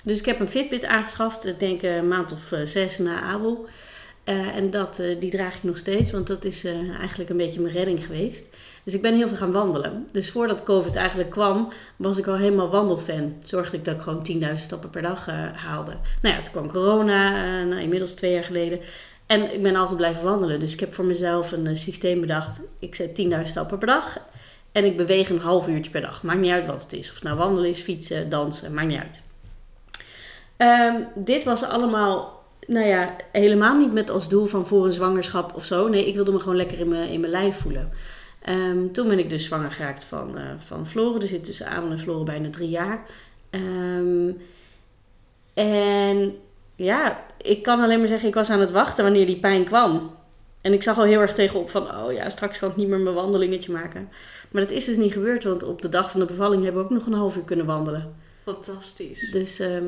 Dus 0.02 0.18
ik 0.18 0.26
heb 0.26 0.40
een 0.40 0.48
Fitbit 0.48 0.84
aangeschaft, 0.84 1.46
ik 1.46 1.58
denk 1.60 1.82
eh, 1.82 1.96
een 1.96 2.08
maand 2.08 2.32
of 2.32 2.52
zes 2.64 2.98
na 2.98 3.20
Abel. 3.20 3.66
En 4.54 4.70
dat, 4.70 5.02
die 5.18 5.30
draag 5.30 5.56
ik 5.56 5.62
nog 5.62 5.78
steeds, 5.78 6.10
want 6.10 6.26
dat 6.26 6.44
is 6.44 6.64
eigenlijk 6.98 7.30
een 7.30 7.36
beetje 7.36 7.60
mijn 7.60 7.74
redding 7.74 8.04
geweest. 8.04 8.56
Dus 8.84 8.94
ik 8.94 9.02
ben 9.02 9.14
heel 9.14 9.28
veel 9.28 9.36
gaan 9.36 9.52
wandelen. 9.52 10.06
Dus 10.12 10.30
voordat 10.30 10.62
COVID 10.62 10.96
eigenlijk 10.96 11.30
kwam, 11.30 11.72
was 11.96 12.18
ik 12.18 12.26
al 12.26 12.36
helemaal 12.36 12.70
wandelfan. 12.70 13.36
Zorgde 13.44 13.76
ik 13.76 13.84
dat 13.84 13.94
ik 13.94 14.00
gewoon 14.00 14.26
10.000 14.42 14.52
stappen 14.52 14.90
per 14.90 15.02
dag 15.02 15.26
haalde. 15.54 15.96
Nou 16.22 16.34
ja, 16.34 16.40
toen 16.40 16.52
kwam 16.52 16.70
corona, 16.70 17.62
nou, 17.64 17.80
inmiddels 17.80 18.14
twee 18.14 18.32
jaar 18.32 18.44
geleden. 18.44 18.80
En 19.26 19.52
ik 19.54 19.62
ben 19.62 19.76
altijd 19.76 19.96
blijven 19.96 20.24
wandelen. 20.24 20.60
Dus 20.60 20.72
ik 20.72 20.80
heb 20.80 20.94
voor 20.94 21.04
mezelf 21.04 21.52
een 21.52 21.66
eh, 21.66 21.74
systeem 21.74 22.20
bedacht. 22.20 22.60
Ik 22.78 22.94
zet 22.94 23.22
10.000 23.22 23.42
stappen 23.42 23.78
per 23.78 23.86
dag. 23.86 24.18
En 24.72 24.84
ik 24.84 24.96
beweeg 24.96 25.30
een 25.30 25.38
half 25.38 25.68
uurtje 25.68 25.90
per 25.90 26.00
dag. 26.00 26.22
Maakt 26.22 26.40
niet 26.40 26.50
uit 26.50 26.66
wat 26.66 26.82
het 26.82 26.92
is. 26.92 27.08
Of 27.08 27.14
het 27.14 27.22
nou 27.22 27.36
wandelen 27.36 27.70
is, 27.70 27.80
fietsen, 27.80 28.28
dansen, 28.28 28.74
maakt 28.74 28.88
niet 28.88 29.00
uit. 29.00 29.22
Ehm, 30.56 31.02
dit 31.14 31.44
was 31.44 31.62
allemaal, 31.62 32.44
nou 32.66 32.86
ja, 32.86 33.16
helemaal 33.32 33.76
niet 33.76 33.92
met 33.92 34.10
als 34.10 34.28
doel 34.28 34.46
van 34.46 34.66
voor 34.66 34.86
een 34.86 34.92
zwangerschap 34.92 35.54
of 35.54 35.64
zo. 35.64 35.88
Nee, 35.88 36.06
ik 36.06 36.14
wilde 36.14 36.32
me 36.32 36.40
gewoon 36.40 36.56
lekker 36.56 36.78
in 36.78 36.88
mijn, 36.88 37.08
in 37.08 37.20
mijn 37.20 37.32
lijf 37.32 37.56
voelen. 37.56 37.92
Ehm, 38.42 38.90
toen 38.92 39.08
ben 39.08 39.18
ik 39.18 39.30
dus 39.30 39.44
zwanger 39.44 39.70
geraakt 39.70 40.04
van, 40.04 40.38
eh 40.38 40.44
van 40.58 40.86
Floren. 40.86 41.20
Er 41.20 41.26
zit 41.26 41.44
tussen 41.44 41.68
Abel 41.68 41.90
en 41.90 41.98
Floren 41.98 42.24
bijna 42.24 42.50
drie 42.50 42.68
jaar. 42.68 43.06
Ehm, 43.50 44.30
en 45.54 46.34
ja, 46.76 47.24
ik 47.42 47.62
kan 47.62 47.80
alleen 47.80 47.98
maar 47.98 48.08
zeggen, 48.08 48.28
ik 48.28 48.34
was 48.34 48.50
aan 48.50 48.60
het 48.60 48.70
wachten 48.70 49.04
wanneer 49.04 49.26
die 49.26 49.38
pijn 49.38 49.64
kwam. 49.64 50.14
En 50.60 50.72
ik 50.72 50.82
zag 50.82 50.98
al 50.98 51.04
heel 51.04 51.20
erg 51.20 51.34
tegenop 51.34 51.70
van, 51.70 51.96
oh 51.96 52.12
ja, 52.12 52.28
straks 52.28 52.58
kan 52.58 52.70
ik 52.70 52.76
niet 52.76 52.88
meer 52.88 52.98
mijn 52.98 53.14
wandelingetje 53.14 53.72
maken. 53.72 54.08
Maar 54.50 54.62
dat 54.62 54.70
is 54.70 54.84
dus 54.84 54.96
niet 54.96 55.12
gebeurd, 55.12 55.44
want 55.44 55.62
op 55.62 55.82
de 55.82 55.88
dag 55.88 56.10
van 56.10 56.20
de 56.20 56.26
bevalling 56.26 56.62
hebben 56.64 56.82
we 56.82 56.88
ook 56.88 56.94
nog 56.98 57.06
een 57.06 57.12
half 57.18 57.36
uur 57.36 57.42
kunnen 57.42 57.66
wandelen. 57.66 58.14
Fantastisch. 58.44 59.30
Dus 59.30 59.58
ehm, 59.60 59.84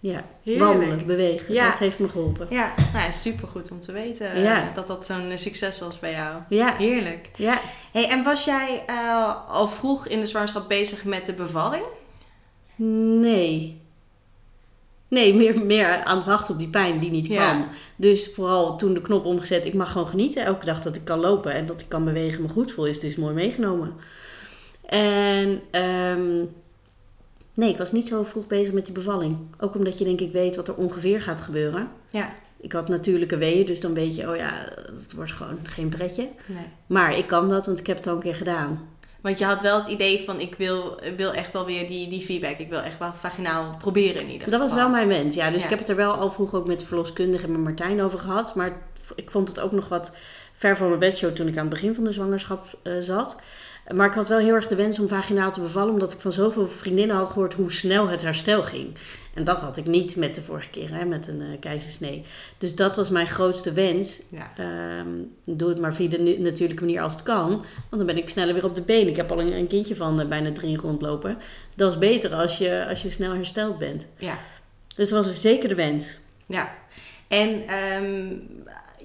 ja, 0.00 0.24
Heerlijk. 0.42 0.70
wandelen, 0.70 1.06
bewegen, 1.06 1.54
Ja. 1.54 1.70
dat 1.70 1.78
heeft 1.78 1.98
me 1.98 2.08
geholpen. 2.08 2.46
Ja, 2.50 2.74
nou 2.92 3.12
supergoed 3.12 3.70
om 3.70 3.80
te 3.80 3.92
weten 3.92 4.32
eh, 4.32 4.42
Ja. 4.42 4.72
dat 4.74 4.86
dat 4.86 5.06
zo'n 5.06 5.30
eh, 5.30 5.36
succes 5.36 5.80
was 5.80 5.98
bij 5.98 6.12
jou. 6.12 6.36
Ja, 6.48 6.76
Heerlijk. 6.76 7.30
ja. 7.36 7.60
Hey, 7.92 8.08
en 8.08 8.22
was 8.22 8.44
jij 8.44 8.82
eh, 8.86 9.48
al 9.48 9.68
vroeg 9.68 10.06
in 10.06 10.20
de 10.20 10.26
zwangerschap 10.26 10.68
bezig 10.68 11.04
met 11.04 11.26
de 11.26 11.32
bevalling? 11.32 11.84
Nee. 13.20 13.79
Nee, 15.10 15.34
meer, 15.34 15.64
meer 15.64 16.02
aan 16.04 16.16
het 16.16 16.26
wachten 16.26 16.54
op 16.54 16.60
die 16.60 16.68
pijn 16.68 16.98
die 16.98 17.10
niet 17.10 17.26
Ja. 17.26 17.34
kwam. 17.54 17.68
Dus 17.96 18.30
vooral 18.34 18.76
toen 18.76 18.94
de 18.94 19.00
knop 19.00 19.24
omgezet, 19.24 19.64
ik 19.66 19.74
mag 19.74 19.92
gewoon 19.92 20.06
genieten. 20.06 20.44
Elke 20.44 20.64
dag 20.64 20.82
dat 20.82 20.96
ik 20.96 21.04
kan 21.04 21.18
lopen 21.18 21.52
en 21.52 21.66
dat 21.66 21.80
ik 21.80 21.88
kan 21.88 22.04
bewegen, 22.04 22.42
me 22.42 22.48
goed 22.48 22.72
voel, 22.72 22.86
is 22.86 23.00
dus 23.00 23.16
mooi 23.16 23.34
meegenomen. 23.34 23.92
En 24.86 25.60
ehm, 25.70 26.44
nee, 27.54 27.70
ik 27.70 27.76
was 27.78 27.92
niet 27.92 28.06
zo 28.08 28.22
vroeg 28.22 28.46
bezig 28.46 28.72
met 28.74 28.84
die 28.84 28.94
bevalling. 28.94 29.36
Ook 29.58 29.74
omdat 29.74 29.98
je 29.98 30.04
denk 30.04 30.20
ik 30.20 30.32
weet 30.32 30.56
wat 30.56 30.68
er 30.68 30.74
ongeveer 30.74 31.20
gaat 31.20 31.40
gebeuren. 31.40 31.88
Ja. 32.10 32.32
Ik 32.60 32.72
had 32.72 32.88
natuurlijke 32.88 33.36
weeën, 33.36 33.66
dus 33.66 33.80
dan 33.80 33.94
weet 33.94 34.16
je, 34.16 34.30
oh 34.30 34.36
ja, 34.36 34.52
het 35.02 35.12
wordt 35.14 35.32
gewoon 35.32 35.58
geen 35.62 35.88
pretje. 35.88 36.28
Nee. 36.46 36.64
Maar 36.86 37.18
ik 37.18 37.26
kan 37.26 37.48
dat, 37.48 37.66
want 37.66 37.78
ik 37.78 37.86
heb 37.86 37.96
het 37.96 38.06
al 38.06 38.14
een 38.14 38.20
keer 38.22 38.34
gedaan. 38.34 38.88
Want 39.22 39.38
je 39.38 39.44
had 39.44 39.62
wel 39.62 39.78
het 39.78 39.88
idee 39.88 40.24
van, 40.24 40.40
ik 40.40 40.54
wil, 40.54 41.00
wil 41.16 41.32
echt 41.32 41.52
wel 41.52 41.64
weer 41.66 41.86
die, 41.88 42.08
die 42.08 42.20
feedback. 42.20 42.58
Ik 42.58 42.68
wil 42.68 42.80
echt 42.80 42.98
wel 42.98 43.12
vaginaal 43.14 43.74
proberen 43.78 44.20
in 44.20 44.26
ieder 44.26 44.42
geval. 44.42 44.58
Dat 44.58 44.68
was 44.68 44.78
wel 44.78 44.88
mijn 44.88 45.08
wens, 45.08 45.34
ja. 45.34 45.50
Dus 45.50 45.58
Ja. 45.58 45.64
ik 45.64 45.70
heb 45.70 45.78
het 45.78 45.88
er 45.88 45.96
wel 45.96 46.12
al 46.12 46.30
vroeg 46.30 46.54
ook 46.54 46.66
met 46.66 46.78
de 46.78 46.86
verloskundige 46.86 47.44
en 47.44 47.52
met 47.52 47.60
Martijn 47.60 48.02
over 48.02 48.18
gehad. 48.18 48.54
Maar 48.54 48.72
ik 49.14 49.30
vond 49.30 49.48
het 49.48 49.60
ook 49.60 49.72
nog 49.72 49.88
wat 49.88 50.16
ver 50.52 50.76
van 50.76 50.86
mijn 50.88 50.98
bedshow 51.00 51.32
toen 51.32 51.46
ik 51.48 51.54
aan 51.56 51.60
het 51.66 51.72
begin 51.74 51.94
van 51.94 52.04
de 52.04 52.10
zwangerschap 52.10 52.66
eh, 52.82 52.92
zat. 53.00 53.36
Maar 53.94 54.06
ik 54.06 54.14
had 54.14 54.28
wel 54.28 54.38
heel 54.38 54.54
erg 54.54 54.66
de 54.66 54.74
wens 54.74 54.98
om 54.98 55.08
vaginaal 55.08 55.52
te 55.52 55.60
bevallen, 55.60 55.92
omdat 55.92 56.12
ik 56.12 56.20
van 56.20 56.32
zoveel 56.32 56.68
vriendinnen 56.68 57.16
had 57.16 57.28
gehoord 57.28 57.54
hoe 57.54 57.72
snel 57.72 58.08
het 58.08 58.22
herstel 58.22 58.62
ging. 58.62 58.96
En 59.34 59.44
dat 59.44 59.60
had 59.60 59.76
ik 59.76 59.86
niet 59.86 60.16
met 60.16 60.34
de 60.34 60.42
vorige 60.42 60.70
keer, 60.70 60.94
hè, 60.94 61.04
met 61.04 61.28
een 61.28 61.40
eh, 61.40 61.60
keizersnee. 61.60 62.24
Dus 62.58 62.74
dat 62.74 62.96
was 62.96 63.10
mijn 63.10 63.26
grootste 63.26 63.72
wens. 63.72 64.20
Ja. 64.30 64.50
Ehm, 64.56 65.08
doe 65.44 65.68
het 65.68 65.80
maar 65.80 65.94
via 65.94 66.08
de 66.08 66.36
natuurlijke 66.38 66.84
manier 66.84 67.02
als 67.02 67.12
het 67.12 67.22
kan. 67.22 67.48
Want 67.48 67.64
dan 67.90 68.06
ben 68.06 68.16
ik 68.16 68.28
sneller 68.28 68.54
weer 68.54 68.64
op 68.64 68.74
de 68.74 68.82
been. 68.82 69.08
Ik 69.08 69.16
heb 69.16 69.30
al 69.30 69.40
een, 69.40 69.52
een 69.52 69.66
kindje 69.66 69.96
van 69.96 70.20
eh, 70.20 70.28
bijna 70.28 70.52
drie 70.52 70.76
rondlopen. 70.76 71.38
Dat 71.74 71.92
is 71.92 71.98
beter 71.98 72.34
als 72.34 72.58
je, 72.58 72.86
als 72.88 73.02
je 73.02 73.10
snel 73.10 73.34
hersteld 73.34 73.78
bent. 73.78 74.06
Ja. 74.18 74.38
Dus 74.96 75.08
dat 75.08 75.24
was 75.24 75.40
zeker 75.40 75.68
de 75.68 75.74
wens. 75.74 76.18
Ja. 76.46 76.74
En 77.28 77.66
ehm, 77.66 78.34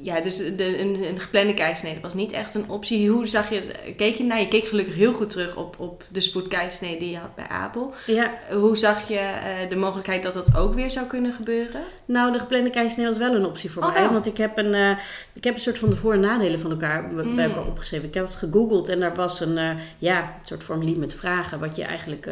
ja, 0.01 0.21
dus 0.21 0.38
de, 0.38 0.80
een, 0.80 1.03
een 1.03 1.19
geplande 1.19 1.53
keizersnede 1.53 2.00
was 2.00 2.13
niet 2.13 2.31
echt 2.31 2.56
een 2.56 2.69
optie. 2.69 3.09
Hoe 3.09 3.27
zag 3.27 3.50
je, 3.50 3.62
keek 3.97 4.15
je 4.15 4.24
naar? 4.24 4.39
Je 4.39 4.47
keek 4.47 4.65
gelukkig 4.65 4.95
heel 4.95 5.13
goed 5.13 5.30
terug 5.30 5.56
op, 5.56 5.75
op 5.80 6.03
de 6.12 6.21
spoedkeizersnede 6.21 6.97
die 7.00 7.09
je 7.09 7.18
had 7.18 7.36
bij 7.36 7.47
Abel. 7.47 7.94
Ja, 8.06 8.33
Hoe 8.51 8.77
zag 8.77 9.07
je 9.07 9.18
eh, 9.18 9.69
de 9.69 9.75
mogelijkheid 9.75 10.24
dat 10.24 10.33
dat 10.33 10.57
ook 10.57 10.74
weer 10.74 10.92
zou 10.92 11.07
kunnen 11.07 11.33
gebeuren? 11.33 11.81
nou, 12.06 12.31
de 12.31 12.39
geplande 12.39 12.69
keizersnee 12.69 13.06
was 13.07 13.18
wel 13.18 13.36
een 13.36 13.45
optie 13.45 13.71
voor 13.71 13.83
Oh, 13.83 13.94
mij. 13.94 14.01
wel. 14.01 14.12
Want 14.12 14.25
ik 14.25 14.38
heb, 14.38 14.57
een, 14.57 14.74
eh, 14.74 14.89
ik 15.34 15.43
heb 15.43 15.53
een 15.53 15.60
soort 15.60 15.79
van 15.79 15.89
de 15.89 15.96
voor- 15.96 16.13
en 16.13 16.20
nadelen 16.20 16.60
van 16.60 16.72
elkaar 16.72 17.03
Mm. 17.03 17.36
bij 17.36 17.46
elkaar 17.46 17.67
opgeschreven. 17.67 18.08
Ik 18.08 18.13
heb 18.13 18.25
het 18.25 18.36
gegoogeld 18.36 18.89
en 18.89 19.00
daar 19.00 19.15
was 19.15 19.39
een, 19.39 19.58
eh, 19.58 19.70
ja, 19.98 20.34
soort 20.41 20.63
formulier 20.63 20.98
met 20.98 21.15
vragen... 21.15 21.60
wat 21.60 21.75
je 21.75 21.84
eigenlijk 21.84 22.29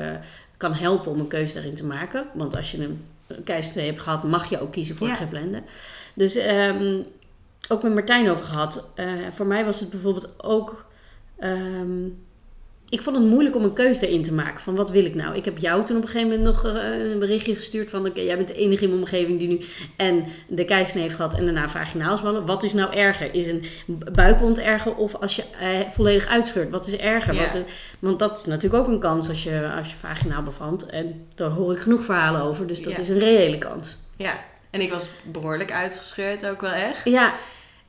kan 0.58 0.74
helpen 0.74 1.12
om 1.12 1.20
een 1.20 1.28
keuze 1.28 1.54
daarin 1.54 1.76
te 1.76 1.86
maken. 1.86 2.26
Want 2.34 2.56
als 2.58 2.72
je 2.72 2.78
een 2.84 3.04
keizersnee 3.44 3.86
hebt 3.86 4.02
gehad, 4.02 4.24
mag 4.24 4.50
je 4.50 4.62
ook 4.62 4.72
kiezen 4.72 4.98
voor 4.98 5.08
Ja. 5.08 5.14
een 5.14 5.20
geplande. 5.20 5.62
Dus 6.14 6.36
ehm, 6.36 7.00
ook 7.70 7.84
met 7.84 7.94
Martijn 7.94 8.30
over 8.30 8.46
gehad. 8.46 8.88
Eh, 8.96 9.06
voor 9.32 9.46
mij 9.48 9.66
was 9.66 9.80
het 9.80 9.90
bijvoorbeeld 9.90 10.34
ook... 10.44 10.86
ehm, 11.40 12.06
ik 12.90 13.02
vond 13.02 13.16
het 13.16 13.26
moeilijk 13.26 13.56
om 13.56 13.64
een 13.64 13.74
keuze 13.74 14.08
erin 14.08 14.24
te 14.24 14.34
maken. 14.34 14.62
Van 14.62 14.76
wat 14.76 14.90
wil 14.92 15.06
ik 15.06 15.16
nou? 15.16 15.36
Ik 15.36 15.46
heb 15.46 15.58
jou 15.58 15.84
toen 15.86 15.98
op 15.98 16.02
een 16.04 16.10
gegeven 16.10 16.30
moment 16.38 16.48
nog 16.48 16.66
eh, 16.66 17.12
een 17.12 17.20
berichtje 17.20 17.56
gestuurd 17.56 17.90
van... 17.90 18.06
Oké, 18.06 18.22
jij 18.22 18.36
bent 18.36 18.48
de 18.48 18.54
enige 18.54 18.84
in 18.84 18.90
mijn 18.90 19.02
omgeving 19.02 19.40
die 19.40 19.48
nu 19.48 19.60
en 19.98 20.26
de 20.48 20.66
keizersnee 20.66 21.04
heeft 21.04 21.16
gehad 21.16 21.34
en 21.34 21.46
daarna 21.46 21.70
vaginaalsballen. 21.70 22.46
Wat 22.46 22.64
is 22.64 22.74
nou 22.74 22.94
erger? 22.94 23.34
Is 23.34 23.48
een 23.48 23.66
buikwond 24.12 24.60
erger 24.60 24.96
of 24.96 25.16
als 25.16 25.36
je 25.36 25.44
eh, 25.60 25.90
volledig 25.90 26.28
uitscheurt? 26.28 26.70
Wat 26.70 26.88
is 26.88 26.98
erger? 26.98 27.34
Ja. 27.34 27.44
Wat, 27.46 27.54
eh, 27.56 27.62
want 28.00 28.20
dat 28.20 28.38
is 28.38 28.46
natuurlijk 28.46 28.84
ook 28.84 28.90
een 28.90 29.00
kans 29.00 29.30
als 29.30 29.44
je, 29.44 29.72
als 29.78 29.90
je 29.90 29.96
vaginaal 29.96 30.44
bevandt. 30.44 30.86
En 30.86 31.26
daar 31.36 31.50
hoor 31.50 31.72
ik 31.72 31.80
genoeg 31.80 32.04
verhalen 32.04 32.42
over. 32.42 32.68
Dus 32.68 32.82
dat 32.84 32.94
Ja. 32.94 33.00
is 33.00 33.10
een 33.10 33.20
reële 33.20 33.58
kans. 33.58 33.98
Ja. 34.16 34.34
En 34.70 34.82
ik 34.82 34.92
was 34.92 35.10
behoorlijk 35.24 35.72
uitgescheurd 35.72 36.46
ook 36.48 36.62
wel 36.62 36.72
echt. 36.72 37.02
Ja, 37.06 37.34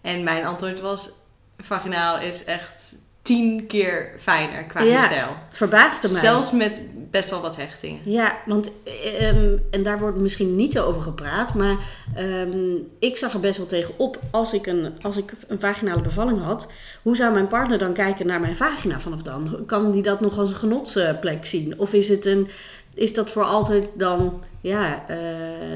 En 0.04 0.22
mijn 0.24 0.44
antwoord 0.44 0.80
was, 0.80 1.10
vaginaal 1.58 2.20
is 2.20 2.44
echt 2.44 2.96
tien 3.22 3.66
keer 3.66 4.14
fijner 4.20 4.64
qua 4.64 4.82
Ja. 4.82 4.96
herstel. 4.96 5.28
verbaasde 5.50 6.12
mij. 6.12 6.20
Zelfs 6.20 6.52
met 6.52 6.72
best 7.10 7.30
wel 7.30 7.40
wat 7.40 7.56
hechtingen. 7.56 8.00
Ja, 8.04 8.36
want 8.46 8.70
ehm, 9.18 9.56
en 9.70 9.82
daar 9.82 9.98
wordt 9.98 10.16
misschien 10.18 10.56
niet 10.56 10.72
zo 10.72 10.84
over 10.84 11.00
gepraat, 11.00 11.54
maar 11.54 11.76
ehm, 12.14 12.76
ik 12.98 13.16
zag 13.16 13.32
er 13.32 13.40
best 13.40 13.56
wel 13.58 13.66
tegen 13.66 13.94
op 13.96 14.18
als 14.30 14.52
ik, 14.52 14.66
een, 14.66 14.92
als 15.02 15.16
ik 15.16 15.32
een 15.48 15.60
vaginale 15.60 16.00
bevalling 16.00 16.42
had. 16.42 16.72
Hoe 17.02 17.16
zou 17.16 17.32
mijn 17.32 17.48
partner 17.48 17.78
dan 17.78 17.92
kijken 17.92 18.26
naar 18.26 18.40
mijn 18.40 18.56
vagina 18.56 19.00
vanaf 19.00 19.22
dan? 19.22 19.62
Kan 19.66 19.90
die 19.90 20.02
dat 20.02 20.20
nog 20.20 20.38
als 20.38 20.50
een 20.50 20.56
genotsplek 20.56 21.46
zien? 21.46 21.78
Of 21.78 21.92
is, 21.92 22.08
het 22.08 22.26
een, 22.26 22.48
is 22.94 23.14
dat 23.14 23.30
voor 23.30 23.44
altijd 23.44 23.84
dan 23.94 24.42
ja, 24.60 25.04
eh, 25.08 25.16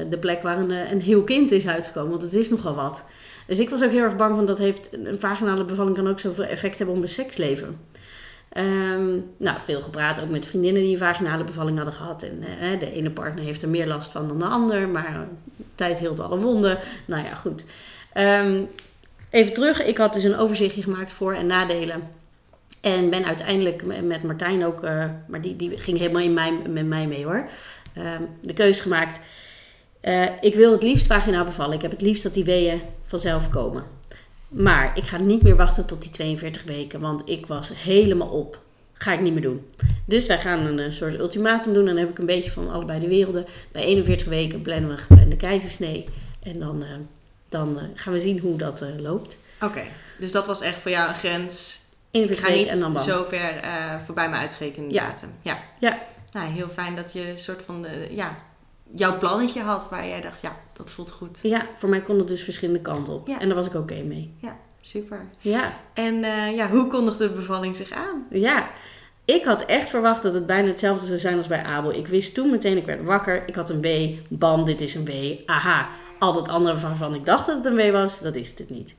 de 0.09 0.17
plek 0.19 0.41
waar 0.41 0.57
een, 0.59 0.71
een 0.91 1.01
heel 1.01 1.23
kind 1.23 1.51
is 1.51 1.67
uitgekomen? 1.67 2.09
Want 2.11 2.21
het 2.23 2.33
is 2.33 2.49
nogal 2.49 2.75
wat. 2.75 3.05
Dus 3.49 3.59
ik 3.59 3.69
was 3.69 3.83
ook 3.83 3.91
heel 3.91 4.03
erg 4.03 4.15
bang, 4.15 4.35
want 4.35 4.47
dat 4.47 4.57
heeft 4.57 4.89
een 4.91 5.19
vaginale 5.19 5.65
bevalling 5.65 5.95
kan 5.95 6.07
ook 6.07 6.19
zoveel 6.19 6.43
effect 6.43 6.77
hebben 6.77 6.95
op 6.95 7.01
mijn 7.01 7.13
seksleven. 7.13 7.77
Ehm, 8.49 9.19
nou, 9.37 9.59
veel 9.59 9.81
gepraat, 9.81 10.21
ook 10.21 10.29
met 10.29 10.45
vriendinnen 10.45 10.81
die 10.81 10.91
een 10.91 10.97
vaginale 10.97 11.43
bevalling 11.43 11.75
hadden 11.75 11.93
gehad. 11.93 12.23
En 12.23 12.43
eh, 12.43 12.79
de 12.79 12.91
ene 12.91 13.11
partner 13.11 13.43
heeft 13.43 13.61
er 13.61 13.69
meer 13.69 13.87
last 13.87 14.11
van 14.11 14.27
dan 14.27 14.39
de 14.39 14.45
ander, 14.45 14.89
maar 14.89 15.27
tijd 15.75 15.99
hield 15.99 16.19
alle 16.19 16.39
wonden. 16.39 16.77
Nou 17.05 17.23
ja, 17.23 17.35
goed. 17.35 17.65
Ehm, 18.13 18.63
even 19.29 19.53
terug, 19.53 19.85
ik 19.85 19.97
had 19.97 20.13
dus 20.13 20.23
een 20.23 20.37
overzichtje 20.37 20.83
gemaakt 20.83 21.13
voor- 21.13 21.33
en 21.33 21.47
nadelen. 21.47 22.01
En 22.81 23.09
ben 23.09 23.25
uiteindelijk 23.25 24.03
met 24.03 24.23
Martijn 24.23 24.65
ook, 24.65 24.83
eh, 24.83 25.05
maar 25.27 25.41
die, 25.41 25.55
die 25.55 25.77
ging 25.77 25.97
helemaal 25.97 26.21
in 26.21 26.33
mij, 26.33 26.51
met 26.69 26.85
mij 26.85 27.07
mee 27.07 27.25
hoor, 27.25 27.49
ehm, 27.93 28.21
de 28.41 28.53
keuze 28.53 28.81
gemaakt. 28.81 29.21
Eh, 30.01 30.25
ik 30.41 30.55
wil 30.55 30.71
het 30.71 30.83
liefst 30.83 31.07
vaginaal 31.07 31.45
bevallen. 31.45 31.75
Ik 31.75 31.81
heb 31.81 31.91
het 31.91 32.01
liefst 32.01 32.23
dat 32.23 32.33
die 32.33 32.43
weeën 32.43 32.81
vanzelf 33.05 33.49
komen. 33.49 33.83
Maar 34.47 34.97
ik 34.97 35.03
ga 35.03 35.17
niet 35.17 35.41
meer 35.41 35.55
wachten 35.55 35.87
tot 35.87 36.01
die 36.01 36.11
42 36.11 36.63
weken, 36.63 36.99
want 36.99 37.29
ik 37.29 37.45
was 37.45 37.71
helemaal 37.75 38.27
op. 38.27 38.59
Ga 38.93 39.13
ik 39.13 39.19
niet 39.21 39.33
meer 39.33 39.41
doen. 39.41 39.65
Dus 40.05 40.27
wij 40.27 40.39
gaan 40.39 40.65
een, 40.65 40.79
een 40.79 40.93
soort 40.93 41.13
ultimatum 41.19 41.73
doen. 41.73 41.85
Dan 41.85 41.97
heb 41.97 42.09
ik 42.09 42.17
een 42.19 42.25
beetje 42.25 42.51
van 42.51 42.69
allebei 42.71 42.99
de 42.99 43.07
werelden. 43.07 43.45
Bij 43.71 43.83
41 43.83 44.27
weken 44.27 44.61
plannen 44.61 44.87
we 44.87 44.91
een 44.95 45.01
geplande 45.01 45.35
keizersnee. 45.35 46.05
En 46.43 46.59
dan, 46.59 46.83
uh, 46.83 46.89
dan 47.49 47.79
gaan 47.95 48.13
we 48.13 48.19
zien 48.19 48.39
hoe 48.39 48.57
dat 48.57 48.83
loopt. 48.99 49.37
Oké, 49.61 49.81
dus 50.19 50.31
dat 50.31 50.45
was 50.45 50.61
echt 50.61 50.75
voor 50.77 50.91
jou 50.91 51.09
een 51.09 51.15
grens 51.15 51.81
41 52.11 52.45
ga 52.47 52.51
weken 52.53 52.65
niet 52.65 52.73
en 52.75 52.79
dan 52.79 52.93
bam. 52.93 53.03
zo 53.03 53.23
ver 53.29 53.53
voorbij 54.05 54.29
mijn 54.29 54.41
uitgerekende 54.41 54.93
Ja. 54.93 55.07
datum. 55.09 55.29
Ja. 55.41 55.59
Ja. 55.79 55.99
Nou, 56.31 56.49
heel 56.49 56.69
fijn 56.73 56.95
dat 56.95 57.13
je 57.13 57.29
een 57.29 57.37
soort 57.37 57.61
van 57.65 57.81
de, 57.81 58.07
ja, 58.11 58.37
jouw 58.95 59.17
plannetje 59.17 59.61
had 59.61 59.89
waar 59.89 60.07
jij 60.07 60.21
dacht, 60.21 60.41
ja, 60.41 60.57
dat 60.73 60.89
voelt 60.89 61.11
goed. 61.11 61.39
Ja, 61.41 61.67
voor 61.75 61.89
mij 61.89 62.01
kon 62.01 62.17
het 62.17 62.27
dus 62.27 62.43
verschillende 62.43 62.81
kanten 62.81 63.13
op. 63.13 63.27
Ja. 63.27 63.39
En 63.39 63.47
daar 63.47 63.57
was 63.57 63.67
ik 63.67 63.73
oké 63.73 64.03
mee. 64.03 64.33
Ja, 64.37 64.57
super. 64.81 65.25
Ja. 65.37 65.73
En 65.93 66.23
eh, 66.23 66.55
ja, 66.55 66.69
hoe 66.69 66.87
kondigde 66.87 67.27
de 67.27 67.35
bevalling 67.35 67.75
zich 67.75 67.91
aan? 67.91 68.25
Ja. 68.29 68.69
Ik 69.25 69.43
had 69.43 69.65
echt 69.65 69.89
verwacht 69.89 70.23
dat 70.23 70.33
het 70.33 70.45
bijna 70.45 70.67
hetzelfde 70.67 71.05
zou 71.05 71.19
zijn 71.19 71.37
als 71.37 71.47
bij 71.47 71.63
Abel. 71.63 71.93
Ik 71.93 72.07
wist 72.07 72.33
toen 72.33 72.49
meteen, 72.49 72.77
ik 72.77 72.85
werd 72.85 73.03
wakker. 73.03 73.47
Ik 73.47 73.55
had 73.55 73.69
een 73.69 73.81
W. 73.81 74.13
Bam, 74.27 74.65
dit 74.65 74.81
is 74.81 74.95
een 74.95 75.05
W. 75.05 75.11
Aha. 75.45 75.89
Al 76.19 76.33
dat 76.33 76.49
andere 76.49 76.77
waarvan 76.77 77.15
ik 77.15 77.25
dacht 77.25 77.45
dat 77.45 77.55
het 77.55 77.65
een 77.65 77.75
W 77.75 77.91
was, 77.91 78.19
dat 78.19 78.35
is 78.35 78.57
het 78.57 78.69
niet. 78.69 78.95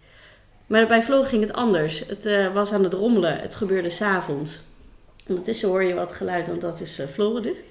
Maar 0.66 0.86
bij 0.86 1.02
Flo 1.02 1.22
ging 1.22 1.42
het 1.42 1.52
anders. 1.52 2.06
Het 2.06 2.26
eh, 2.26 2.52
was 2.52 2.72
aan 2.72 2.84
het 2.84 2.94
rommelen. 2.94 3.40
Het 3.40 3.54
gebeurde 3.54 3.90
s'avonds. 3.90 4.62
Ondertussen 5.26 5.68
hoor 5.68 5.82
je 5.82 5.94
wat 5.94 6.12
geluid, 6.12 6.46
want 6.46 6.60
dat 6.60 6.80
is 6.80 7.00
uh, 7.00 7.42
dus. 7.42 7.64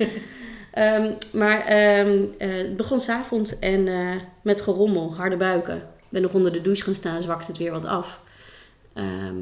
Ehm, 0.72 1.12
maar 1.34 1.60
ehm, 1.66 2.24
eh, 2.38 2.50
het 2.58 2.76
begon 2.78 3.00
s'avonds 3.00 3.60
en 3.60 3.88
eh, 3.88 4.16
met 4.42 4.62
gerommel, 4.62 5.16
harde 5.16 5.38
buiken. 5.38 5.76
Ik 5.78 6.10
ben 6.10 6.22
nog 6.22 6.34
onder 6.34 6.52
de 6.52 6.62
douche 6.62 6.84
gaan 6.84 6.96
staan, 6.96 7.22
zwakte 7.22 7.48
het 7.48 7.58
weer 7.58 7.72
wat 7.72 7.86
af. 7.86 8.22
Ehm, 8.94 9.36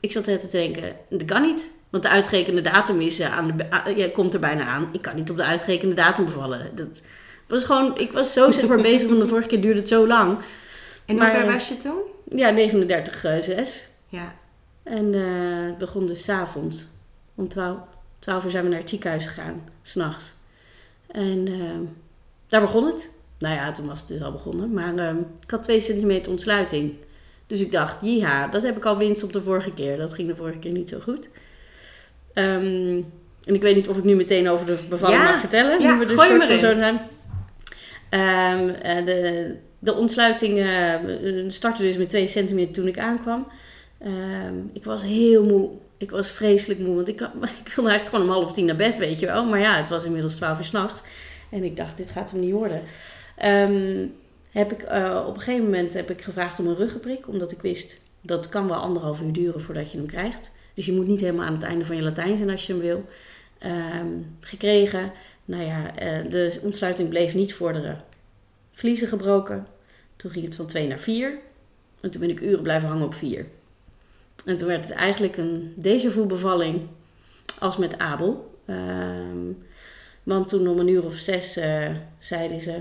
ik 0.00 0.12
zat 0.12 0.26
net 0.26 0.40
te 0.40 0.48
denken, 0.50 0.96
dat 1.08 1.24
kan 1.24 1.42
niet. 1.42 1.70
Want 1.90 2.02
de 2.02 2.08
uitgerekende 2.08 2.60
datum 2.62 3.00
is, 3.00 3.18
eh, 3.20 3.36
aan 3.38 3.56
de, 3.56 3.72
a- 3.72 3.88
ja, 3.88 4.08
komt 4.12 4.34
er 4.34 4.40
bijna 4.40 4.64
aan. 4.64 4.88
Ik 4.92 5.02
kan 5.02 5.14
niet 5.14 5.30
op 5.30 5.36
de 5.36 5.44
uitgerekende 5.44 5.94
datum 5.94 6.24
bevallen. 6.24 6.70
Dat 6.74 7.02
was 7.46 7.64
gewoon, 7.64 7.98
ik 7.98 8.12
was 8.12 8.32
zo 8.32 8.50
zeg 8.50 8.66
maar 8.66 8.80
bezig, 8.90 9.08
want 9.08 9.20
de 9.20 9.28
vorige 9.28 9.48
keer 9.48 9.60
duurde 9.60 9.78
het 9.78 9.88
zo 9.88 10.06
lang. 10.06 10.38
En 11.06 11.18
hoe 11.20 11.30
ver 11.30 11.46
was 11.52 11.68
je 11.68 11.76
toen? 11.76 11.98
Ja, 12.38 12.50
39, 12.50 13.24
eh, 13.24 13.40
6. 13.40 13.88
Ja. 14.08 14.32
En 14.82 15.12
het 15.66 15.78
begon 15.78 16.06
dus 16.06 16.22
's 16.24 16.28
avonds. 16.28 16.84
Om 17.34 17.48
12, 17.48 17.78
12 18.18 18.44
uur 18.44 18.50
zijn 18.50 18.64
we 18.64 18.70
naar 18.70 18.78
het 18.78 18.88
ziekenhuis 18.88 19.26
gegaan, 19.26 19.68
s'nachts. 19.82 20.34
En 21.12 21.48
eh, 21.48 21.88
daar 22.46 22.60
begon 22.60 22.86
het. 22.86 23.12
Nou 23.38 23.54
ja, 23.54 23.72
toen 23.72 23.86
was 23.86 24.00
het 24.00 24.08
dus 24.08 24.22
al 24.22 24.32
begonnen. 24.32 24.72
Maar 24.72 24.96
eh, 24.96 25.14
ik 25.42 25.50
had 25.50 25.62
2 25.62 25.80
centimeter 25.80 26.30
ontsluiting. 26.30 26.92
Dus 27.46 27.60
ik 27.60 27.72
dacht, 27.72 27.98
ja, 28.02 28.46
dat 28.46 28.62
heb 28.62 28.76
ik 28.76 28.84
al 28.84 28.98
winst 28.98 29.22
op 29.22 29.32
de 29.32 29.42
vorige 29.42 29.72
keer. 29.72 29.96
Dat 29.96 30.14
ging 30.14 30.28
de 30.28 30.36
vorige 30.36 30.58
keer 30.58 30.72
niet 30.72 30.88
zo 30.88 30.98
goed. 31.00 31.28
Ehm, 32.34 33.02
en 33.44 33.54
ik 33.54 33.62
weet 33.62 33.74
niet 33.76 33.88
of 33.88 33.98
ik 33.98 34.04
nu 34.04 34.14
meteen 34.14 34.48
over 34.48 34.66
de 34.66 34.78
bevalling 34.88 35.22
Ja, 35.22 35.30
mag 35.30 35.40
vertellen. 35.40 35.80
ja, 35.80 35.92
nu 35.92 35.98
we 35.98 36.04
dus 36.04 36.16
gooi 36.16 36.28
soort 36.28 36.44
van 36.44 36.58
zijn. 36.58 37.00
Ehm, 38.08 38.68
eh, 38.68 39.04
de, 39.04 39.54
de 39.78 39.94
ontsluiting 39.94 40.58
startte 41.52 41.82
dus 41.82 41.96
met 41.96 42.10
2 42.10 42.26
centimeter 42.26 42.72
toen 42.72 42.86
ik 42.86 42.98
aankwam. 42.98 43.46
Ehm, 43.98 44.54
ik 44.72 44.84
was 44.84 45.02
heel 45.02 45.44
moe. 45.44 45.70
Ik 46.00 46.10
was 46.10 46.30
vreselijk 46.30 46.80
moe. 46.80 46.94
Want 46.94 47.08
ik, 47.08 47.20
ik 47.64 47.72
wilde 47.74 47.90
eigenlijk 47.90 48.08
gewoon 48.08 48.24
om 48.24 48.42
half 48.42 48.52
tien 48.52 48.64
naar 48.64 48.76
bed, 48.76 48.98
weet 48.98 49.18
je 49.18 49.26
wel. 49.26 49.44
Maar 49.44 49.60
ja, 49.60 49.76
het 49.76 49.90
was 49.90 50.04
inmiddels 50.04 50.34
twaalf 50.34 50.58
uur 50.58 50.64
s'nachts. 50.64 51.00
En 51.50 51.64
ik 51.64 51.76
dacht, 51.76 51.96
dit 51.96 52.10
gaat 52.10 52.30
hem 52.30 52.40
niet 52.40 52.52
worden. 52.52 52.82
Ehm, 53.36 54.06
heb 54.50 54.72
ik, 54.72 54.82
eh, 54.82 55.24
op 55.26 55.34
een 55.34 55.40
gegeven 55.40 55.64
moment 55.64 55.92
heb 55.92 56.10
ik 56.10 56.22
gevraagd 56.22 56.58
om 56.58 56.66
een 56.66 56.76
ruggenprik. 56.76 57.28
Omdat 57.28 57.52
ik 57.52 57.60
wist, 57.60 58.00
dat 58.20 58.48
kan 58.48 58.68
wel 58.68 58.76
anderhalf 58.76 59.20
uur 59.20 59.32
duren 59.32 59.60
voordat 59.60 59.90
je 59.90 59.96
hem 59.96 60.06
krijgt. 60.06 60.50
Dus 60.74 60.86
je 60.86 60.92
moet 60.92 61.06
niet 61.06 61.20
helemaal 61.20 61.46
aan 61.46 61.52
het 61.52 61.62
einde 61.62 61.84
van 61.84 61.96
je 61.96 62.02
Latijn 62.02 62.36
zijn 62.36 62.50
als 62.50 62.66
je 62.66 62.72
hem 62.72 62.82
wil. 62.82 63.08
Ehm, 63.58 64.08
gekregen. 64.40 65.12
Nou 65.44 65.62
ja, 65.62 65.96
eh, 65.96 66.30
de 66.30 66.58
ontsluiting 66.62 67.08
bleef 67.08 67.34
niet 67.34 67.54
vorderen. 67.54 68.00
Vliezen 68.72 69.08
gebroken. 69.08 69.66
Toen 70.16 70.30
ging 70.30 70.44
het 70.44 70.56
van 70.56 70.66
2 70.66 70.86
naar 70.86 71.00
4. 71.00 71.38
En 72.00 72.10
toen 72.10 72.20
ben 72.20 72.30
ik 72.30 72.40
uren 72.40 72.62
blijven 72.62 72.88
hangen 72.88 73.06
op 73.06 73.14
4. 73.14 73.46
En 74.44 74.56
toen 74.56 74.68
werd 74.68 74.84
het 74.84 74.94
eigenlijk 74.94 75.36
een 75.36 75.74
déjà 75.80 76.26
bevalling 76.26 76.80
als 77.58 77.76
met 77.76 77.98
Abel. 77.98 78.50
Ehm, 78.66 79.52
want 80.22 80.48
toen 80.48 80.68
om 80.68 80.78
een 80.78 80.88
uur 80.88 81.04
of 81.04 81.14
zes 81.14 81.56
eh, 81.56 81.88
zeiden 82.18 82.60
ze... 82.60 82.80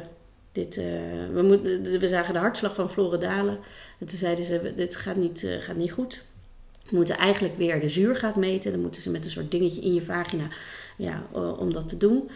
Dit, 0.51 0.77
eh, 0.77 0.85
we, 1.33 1.41
moeten, 1.41 1.99
we 1.99 2.07
zagen 2.07 2.33
de 2.33 2.39
hartslag 2.39 2.75
van 2.75 2.89
Flore 2.89 3.17
dalen. 3.17 3.59
En 3.99 4.07
toen 4.07 4.17
zeiden 4.17 4.45
ze, 4.45 4.73
dit 4.75 4.95
gaat 4.95 5.15
niet, 5.15 5.43
eh, 5.43 5.61
gaat 5.61 5.75
niet 5.75 5.91
goed. 5.91 6.23
We 6.89 6.95
moeten 6.95 7.17
eigenlijk 7.17 7.57
weer 7.57 7.79
de 7.79 7.89
zuurgraad 7.89 8.35
meten. 8.35 8.71
Dan 8.71 8.81
moeten 8.81 9.01
ze 9.01 9.09
met 9.09 9.25
een 9.25 9.31
soort 9.31 9.51
dingetje 9.51 9.81
in 9.81 9.93
je 9.93 10.01
vagina 10.01 10.47
ja, 10.97 11.23
om 11.31 11.73
dat 11.73 11.87
te 11.87 11.97
doen. 11.97 12.29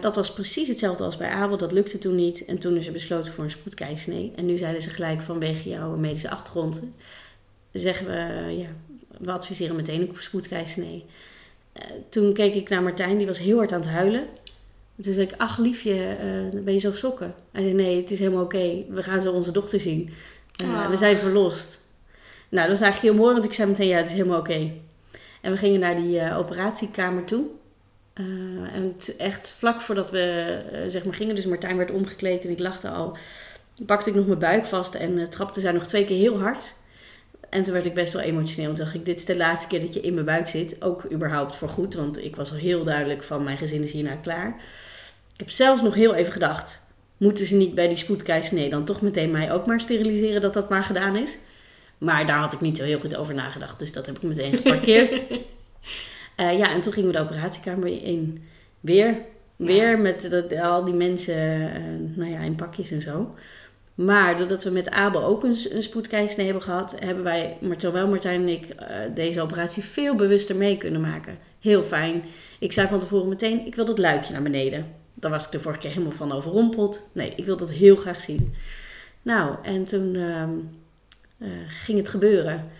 Dat 0.00 0.16
was 0.16 0.32
precies 0.32 0.68
hetzelfde 0.68 1.04
als 1.04 1.16
bij 1.16 1.28
Abel. 1.28 1.56
Dat 1.56 1.72
lukte 1.72 1.98
toen 1.98 2.14
niet. 2.14 2.44
En 2.44 2.58
toen 2.58 2.76
is 2.76 2.86
er 2.86 2.92
besloten 2.92 3.32
voor 3.32 3.44
een 3.44 3.50
spoedkeisnee. 3.50 4.32
En 4.36 4.46
nu 4.46 4.56
zeiden 4.56 4.82
ze 4.82 4.90
gelijk 4.90 5.22
vanwege 5.22 5.68
jouw 5.68 5.96
medische 5.96 6.30
achtergrond... 6.30 6.82
zeggen 7.72 8.06
we, 8.06 8.56
ja, 8.56 8.68
we 9.18 9.30
adviseren 9.32 9.76
meteen 9.76 10.00
een 10.00 10.14
spoedkeisnee. 10.18 11.04
Eh, 11.72 11.82
toen 12.08 12.32
keek 12.32 12.54
ik 12.54 12.68
naar 12.68 12.82
Martijn, 12.82 13.16
die 13.18 13.26
was 13.26 13.38
heel 13.38 13.56
hard 13.56 13.72
aan 13.72 13.80
het 13.80 13.90
huilen. 13.90 14.26
Toen 15.02 15.12
zei 15.12 15.26
ik, 15.26 15.34
ach 15.36 15.58
liefje, 15.58 16.06
eh, 16.06 16.60
ben 16.62 16.72
je 16.72 16.78
zo 16.78 16.92
sokken? 16.92 17.34
Hij 17.52 17.62
zei, 17.62 17.74
nee, 17.74 18.00
het 18.00 18.10
is 18.10 18.18
helemaal 18.18 18.44
oké. 18.44 18.84
We 18.88 19.02
gaan 19.02 19.20
zo 19.20 19.32
onze 19.32 19.52
dochter 19.52 19.80
zien. 19.80 20.10
Eh, 20.56 20.66
Oh. 20.66 20.88
We 20.88 20.96
zijn 20.96 21.16
verlost. 21.16 21.80
Nou, 22.48 22.68
dat 22.68 22.78
was 22.78 22.86
eigenlijk 22.86 23.14
heel 23.14 23.24
mooi, 23.24 23.34
want 23.34 23.44
ik 23.44 23.52
zei 23.52 23.70
meteen, 23.70 23.88
ja, 23.88 23.96
het 23.96 24.06
is 24.06 24.12
helemaal 24.12 24.38
oké. 24.38 24.72
En 25.40 25.52
we 25.52 25.56
gingen 25.56 25.80
naar 25.80 25.96
die 25.96 26.34
operatiekamer 26.34 27.24
toe. 27.24 27.46
En 28.72 28.94
echt 29.18 29.50
vlak 29.50 29.80
voordat 29.80 30.10
we 30.10 30.62
zeg 30.86 31.04
maar 31.04 31.14
gingen, 31.14 31.34
dus 31.34 31.46
Martijn 31.46 31.76
werd 31.76 31.90
omgekleed 31.90 32.44
en 32.44 32.50
ik 32.50 32.58
er 32.58 32.90
al, 32.90 33.16
pakte 33.86 34.08
ik 34.08 34.16
nog 34.16 34.26
mijn 34.26 34.38
buik 34.38 34.66
vast 34.66 34.94
en 34.94 35.30
trapte 35.30 35.60
zij 35.60 35.72
nog 35.72 35.86
twee 35.86 36.04
keer 36.04 36.16
heel 36.16 36.40
hard. 36.40 36.74
En 37.50 37.62
toen 37.62 37.72
werd 37.72 37.86
ik 37.86 37.94
best 37.94 38.12
wel 38.12 38.22
emotioneel. 38.22 38.64
Want 38.64 38.76
toen 38.76 38.84
dacht 38.84 38.96
ik, 38.96 39.04
dit 39.04 39.16
is 39.16 39.24
de 39.24 39.36
laatste 39.36 39.68
keer 39.68 39.80
dat 39.80 39.94
je 39.94 40.00
in 40.00 40.14
mijn 40.14 40.26
buik 40.26 40.48
zit. 40.48 40.82
Ook 40.82 41.12
überhaupt 41.12 41.56
voor 41.56 41.68
goed, 41.68 41.94
want 41.94 42.24
ik 42.24 42.36
was 42.36 42.50
al 42.50 42.56
heel 42.56 42.84
duidelijk 42.84 43.22
van 43.22 43.44
mijn 43.44 43.58
gezin 43.58 43.82
is 43.82 43.92
hierna 43.92 44.14
klaar. 44.14 44.48
Ik 45.32 45.40
heb 45.40 45.50
zelfs 45.50 45.82
nog 45.82 45.94
heel 45.94 46.14
even 46.14 46.32
gedacht, 46.32 46.82
moeten 47.16 47.46
ze 47.46 47.56
niet 47.56 47.74
bij 47.74 47.88
die 47.88 47.96
spoedkeisnee 47.96 48.70
dan 48.70 48.84
toch 48.84 49.02
meteen 49.02 49.30
mij 49.30 49.52
ook 49.52 49.66
maar 49.66 49.80
steriliseren 49.80 50.40
dat 50.40 50.54
dat 50.54 50.68
maar 50.68 50.84
gedaan 50.84 51.16
is? 51.16 51.38
Maar 51.98 52.26
daar 52.26 52.38
had 52.38 52.52
ik 52.52 52.60
niet 52.60 52.76
zo 52.76 52.84
heel 52.84 53.00
goed 53.00 53.16
over 53.16 53.34
nagedacht, 53.34 53.78
dus 53.78 53.92
dat 53.92 54.06
heb 54.06 54.16
ik 54.16 54.22
meteen 54.22 54.56
geparkeerd. 54.56 55.20
Eh, 56.36 56.58
ja, 56.58 56.72
en 56.72 56.80
toen 56.80 56.92
gingen 56.92 57.10
we 57.10 57.16
de 57.16 57.22
operatiekamer 57.22 58.02
in. 58.02 58.44
Weer, 58.80 59.14
weer 59.56 59.98
met 59.98 60.30
dat, 60.30 60.58
al 60.58 60.84
die 60.84 60.94
mensen 60.94 61.72
eh, 61.74 61.80
nou 62.16 62.30
ja, 62.30 62.38
in 62.38 62.56
pakjes 62.56 62.90
en 62.90 63.02
zo. 63.02 63.34
Maar 63.94 64.36
doordat 64.36 64.64
we 64.64 64.70
met 64.70 64.90
Abel 64.90 65.24
ook 65.24 65.44
een, 65.44 65.56
een 65.70 66.44
hebben 66.44 66.62
gehad, 66.62 66.94
hebben 67.00 67.24
wij, 67.24 67.56
zowel 67.78 68.08
Martijn 68.08 68.40
en 68.40 68.48
ik, 68.48 68.68
eh, 68.68 68.96
deze 69.14 69.40
operatie 69.40 69.82
veel 69.82 70.14
bewuster 70.14 70.56
mee 70.56 70.76
kunnen 70.76 71.00
maken. 71.00 71.38
Heel 71.58 71.82
fijn. 71.82 72.24
Ik 72.58 72.72
zei 72.72 72.88
van 72.88 72.98
tevoren 72.98 73.28
meteen, 73.28 73.66
ik 73.66 73.74
wil 73.74 73.84
dat 73.84 73.98
luikje 73.98 74.32
naar 74.32 74.42
beneden. 74.42 74.86
Daar 75.14 75.30
was 75.30 75.44
ik 75.44 75.50
de 75.50 75.60
vorige 75.60 75.80
keer 75.80 75.90
helemaal 75.90 76.12
van 76.12 76.32
overrompeld. 76.32 77.10
Nee, 77.12 77.32
ik 77.36 77.44
wil 77.44 77.56
dat 77.56 77.70
heel 77.70 77.96
graag 77.96 78.20
zien. 78.20 78.54
Nou, 79.22 79.54
en 79.62 79.84
toen 79.84 80.14
ehm, 80.14 80.50
eh, 81.38 81.48
ging 81.68 81.98
het 81.98 82.08
gebeuren. 82.08 82.70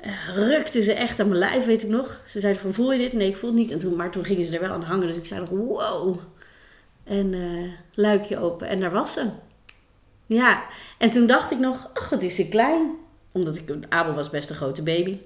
Eh, 0.00 0.12
rukte 0.34 0.82
ze 0.82 0.92
echt 0.92 1.20
aan 1.20 1.28
mijn 1.28 1.38
lijf, 1.38 1.64
weet 1.64 1.82
ik 1.82 1.88
nog. 1.88 2.20
Ze 2.26 2.40
zeiden 2.40 2.62
van, 2.62 2.74
voel 2.74 2.92
je 2.92 2.98
dit? 2.98 3.12
Nee, 3.12 3.28
ik 3.28 3.36
voel 3.36 3.50
het 3.50 3.58
niet. 3.58 3.70
En 3.70 3.78
toen, 3.78 3.96
maar 3.96 4.10
toen 4.10 4.24
gingen 4.24 4.46
ze 4.46 4.54
er 4.54 4.60
wel 4.60 4.70
aan 4.70 4.82
hangen, 4.82 5.06
dus 5.06 5.16
ik 5.16 5.24
zei 5.24 5.40
nog, 5.40 5.48
wow. 5.48 6.18
En 7.04 7.34
luikje 7.94 8.38
open. 8.38 8.68
En 8.68 8.80
daar 8.80 8.90
was 8.90 9.12
ze. 9.12 9.28
Ja, 10.26 10.64
en 10.98 11.10
toen 11.10 11.26
dacht 11.26 11.50
ik 11.50 11.58
nog, 11.58 11.90
ach, 11.94 12.08
wat 12.08 12.22
is 12.22 12.34
ze 12.34 12.48
klein. 12.48 12.90
Omdat 13.32 13.56
ik, 13.56 13.74
Abel 13.88 14.14
was 14.14 14.30
best 14.30 14.50
een 14.50 14.56
grote 14.56 14.82
baby. 14.82 15.18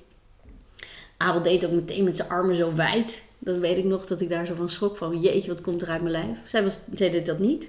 Abel 1.16 1.42
deed 1.42 1.64
ook 1.66 1.72
meteen 1.72 2.04
met 2.04 2.16
zijn 2.16 2.28
armen 2.28 2.54
zo 2.54 2.74
wijd. 2.74 3.24
Dat 3.38 3.56
weet 3.56 3.76
ik 3.76 3.84
nog, 3.84 4.06
dat 4.06 4.20
ik 4.20 4.28
daar 4.28 4.46
zo 4.46 4.54
van 4.54 4.68
schrok 4.68 4.96
van, 4.96 5.20
jeetje, 5.20 5.48
wat 5.48 5.60
komt 5.60 5.82
er 5.82 5.88
uit 5.88 6.02
mijn 6.02 6.12
lijf. 6.12 6.38
Zij, 6.46 6.62
was, 6.62 6.78
deed 6.86 7.26
dat 7.26 7.38
niet. 7.38 7.62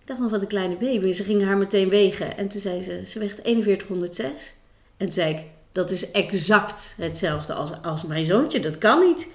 Ik 0.00 0.12
dacht 0.12 0.20
nog, 0.20 0.30
wat 0.30 0.42
een 0.42 0.48
kleine 0.48 0.76
baby. 0.76 1.12
Ze 1.12 1.24
gingen 1.24 1.46
haar 1.46 1.56
meteen 1.56 1.88
wegen. 1.88 2.36
En 2.36 2.48
toen 2.48 2.60
zei 2.60 2.82
ze, 2.82 3.02
ze 3.06 3.18
weegt 3.18 3.40
4106. 3.42 4.54
En 4.96 5.06
toen 5.06 5.14
zei 5.14 5.34
ik, 5.34 5.44
dat 5.72 5.90
is 5.90 6.10
exact 6.10 6.94
hetzelfde 7.00 7.52
als, 7.52 7.72
als 7.82 8.04
mijn 8.04 8.24
zoontje. 8.24 8.60
Dat 8.60 8.78
kan 8.78 9.06
niet. 9.08 9.28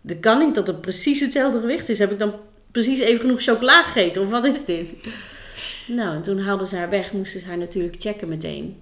Dat 0.00 0.20
kan 0.20 0.38
niet 0.38 0.54
dat 0.54 0.66
het 0.66 0.80
precies 0.80 1.20
hetzelfde 1.20 1.60
gewicht 1.60 1.88
is. 1.88 1.98
Heb 1.98 2.10
ik 2.10 2.18
dan 2.18 2.34
precies 2.70 2.98
even 2.98 3.20
genoeg 3.20 3.42
chocola 3.42 3.82
gegeten? 3.82 4.22
Of 4.22 4.30
wat 4.30 4.44
is 4.44 4.64
dit? 4.64 4.94
Nou, 5.94 6.14
en 6.14 6.22
toen 6.22 6.38
haalden 6.38 6.66
ze 6.66 6.76
haar 6.76 6.90
weg. 6.90 7.12
Moesten 7.12 7.40
ze 7.40 7.46
haar 7.46 7.58
natuurlijk 7.58 7.94
checken 7.98 8.28
meteen. 8.28 8.76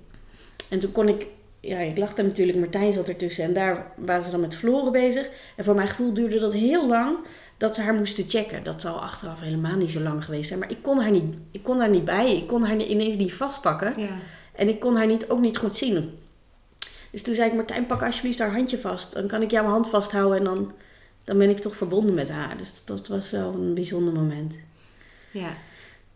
En 0.68 0.78
toen 0.78 0.92
kon 0.92 1.08
ik... 1.08 1.26
Ja, 1.60 1.78
ik 1.78 1.96
daar 1.96 2.12
natuurlijk. 2.16 2.58
Martijn 2.58 2.92
zat 2.92 3.08
ertussen. 3.08 3.44
En 3.44 3.52
daar 3.52 3.92
waren 3.96 4.24
ze 4.24 4.30
dan 4.30 4.40
met 4.40 4.56
Floren 4.56 4.92
bezig. 4.92 5.30
En 5.56 5.64
voor 5.64 5.74
mijn 5.74 5.88
gevoel 5.88 6.12
duurde 6.12 6.38
dat 6.38 6.52
heel 6.52 6.88
lang 6.88 7.16
dat 7.56 7.74
ze 7.74 7.80
haar 7.80 7.94
moesten 7.94 8.28
checken. 8.28 8.64
Dat 8.64 8.80
zal 8.80 9.00
achteraf 9.00 9.40
helemaal 9.40 9.76
niet 9.76 9.90
zo 9.90 10.00
lang 10.00 10.24
geweest 10.24 10.48
zijn. 10.48 10.58
Maar 10.58 10.70
ik 10.70 10.82
kon 10.82 11.00
haar 11.00 11.10
niet, 11.10 11.36
ik 11.50 11.62
kon 11.62 11.78
haar 11.78 11.88
niet 11.88 12.04
bij. 12.04 12.36
Ik 12.36 12.46
kon 12.46 12.62
haar 12.62 12.76
ineens 12.76 13.16
niet 13.16 13.34
vastpakken. 13.34 13.94
Ja. 13.96 14.16
En 14.52 14.68
ik 14.68 14.80
kon 14.80 14.96
haar 14.96 15.06
niet, 15.06 15.28
ook 15.28 15.40
niet 15.40 15.56
goed 15.56 15.76
zien. 15.76 16.18
Dus 17.10 17.22
toen 17.22 17.34
zei 17.34 17.48
ik, 17.48 17.56
Martijn, 17.56 17.86
pak 17.86 18.02
alsjeblieft 18.02 18.38
haar 18.38 18.52
handje 18.52 18.78
vast. 18.78 19.14
Dan 19.14 19.26
kan 19.26 19.42
ik 19.42 19.50
jouw 19.50 19.64
hand 19.64 19.88
vasthouden 19.88 20.38
en 20.38 20.44
dan, 20.44 20.72
dan 21.24 21.38
ben 21.38 21.50
ik 21.50 21.58
toch 21.58 21.76
verbonden 21.76 22.14
met 22.14 22.30
haar. 22.30 22.56
Dus 22.56 22.72
dat, 22.74 22.86
dat 22.86 23.08
was 23.08 23.30
wel 23.30 23.54
een 23.54 23.74
bijzonder 23.74 24.12
moment. 24.14 24.58
ja. 25.30 25.50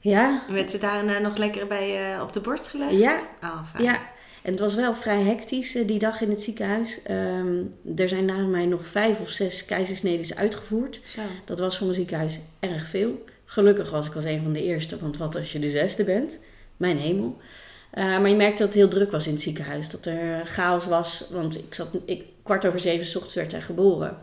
Ja, 0.03 0.43
En 0.49 0.55
werd 0.55 0.71
ze 0.71 0.79
daarna 0.79 1.19
nog 1.19 1.37
lekker 1.37 1.67
bij 1.67 2.15
eh, 2.15 2.23
op 2.23 2.33
de 2.33 2.41
borst 2.41 2.67
gelegd? 2.67 2.93
Ja. 2.93 3.21
Oh, 3.43 3.71
fijn. 3.71 3.85
ja. 3.85 4.01
En 4.43 4.51
het 4.51 4.61
was 4.61 4.75
wel 4.75 4.95
vrij 4.95 5.23
hectisch 5.23 5.75
eh, 5.75 5.87
die 5.87 5.99
dag 5.99 6.21
in 6.21 6.31
het 6.31 6.43
ziekenhuis. 6.43 7.03
Ehm, 7.03 7.57
er 7.97 8.09
zijn 8.09 8.25
na 8.25 8.37
mij 8.37 8.67
nog 8.67 8.87
vijf 8.87 9.21
of 9.21 9.29
zes 9.29 9.65
keizersneden 9.65 10.37
uitgevoerd. 10.37 11.01
Zo. 11.05 11.21
Dat 11.45 11.59
was 11.59 11.79
voor 11.79 11.89
een 11.89 11.95
ziekenhuis 11.95 12.39
erg 12.61 12.87
veel. 12.87 13.25
Gelukkig 13.45 13.91
was 13.91 14.07
ik 14.07 14.15
als 14.15 14.25
een 14.25 14.43
van 14.43 14.53
de 14.53 14.63
eerste, 14.63 14.99
want 14.99 15.17
wat 15.17 15.37
als 15.37 15.53
je 15.53 15.59
de 15.59 15.69
zesde 15.71 16.05
bent? 16.05 16.39
Mijn 16.77 16.99
hemel. 16.99 17.37
Eh, 17.91 18.05
maar 18.05 18.29
je 18.29 18.37
merkte 18.37 18.59
dat 18.59 18.67
het 18.67 18.77
heel 18.77 18.89
druk 18.89 19.11
was 19.11 19.27
in 19.27 19.33
het 19.33 19.43
ziekenhuis. 19.43 19.89
Dat 19.89 20.07
er 20.07 20.47
chaos 20.47 20.87
was, 20.87 21.25
want 21.31 21.59
ik 21.59 21.75
zat, 21.75 21.89
ik, 22.05 22.25
kwart 22.43 22.67
over 22.67 22.81
zeven 22.81 23.07
's 23.07 23.15
ochtends 23.15 23.35
werd 23.35 23.51
zij 23.51 23.61
geboren. 23.61 24.17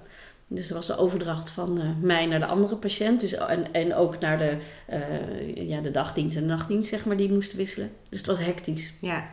Dus 0.51 0.69
er 0.69 0.75
was 0.75 0.87
de 0.87 0.97
overdracht 0.97 1.49
van 1.49 1.79
eh, 1.79 1.85
mij 2.01 2.25
naar 2.25 2.39
de 2.39 2.45
andere 2.45 2.75
patiënt. 2.75 3.19
Dus, 3.21 3.33
en, 3.33 3.73
en 3.73 3.95
ook 3.95 4.19
naar 4.19 4.37
de, 4.37 4.57
eh, 4.85 5.67
ja, 5.69 5.81
de 5.81 5.91
dagdienst 5.91 6.35
en 6.35 6.41
de 6.41 6.47
nachtdienst, 6.47 6.89
zeg 6.89 7.05
maar, 7.05 7.17
die 7.17 7.31
moesten 7.31 7.57
wisselen. 7.57 7.91
Dus 8.09 8.17
het 8.17 8.27
was 8.27 8.39
hectisch. 8.39 8.93
Ja. 9.01 9.29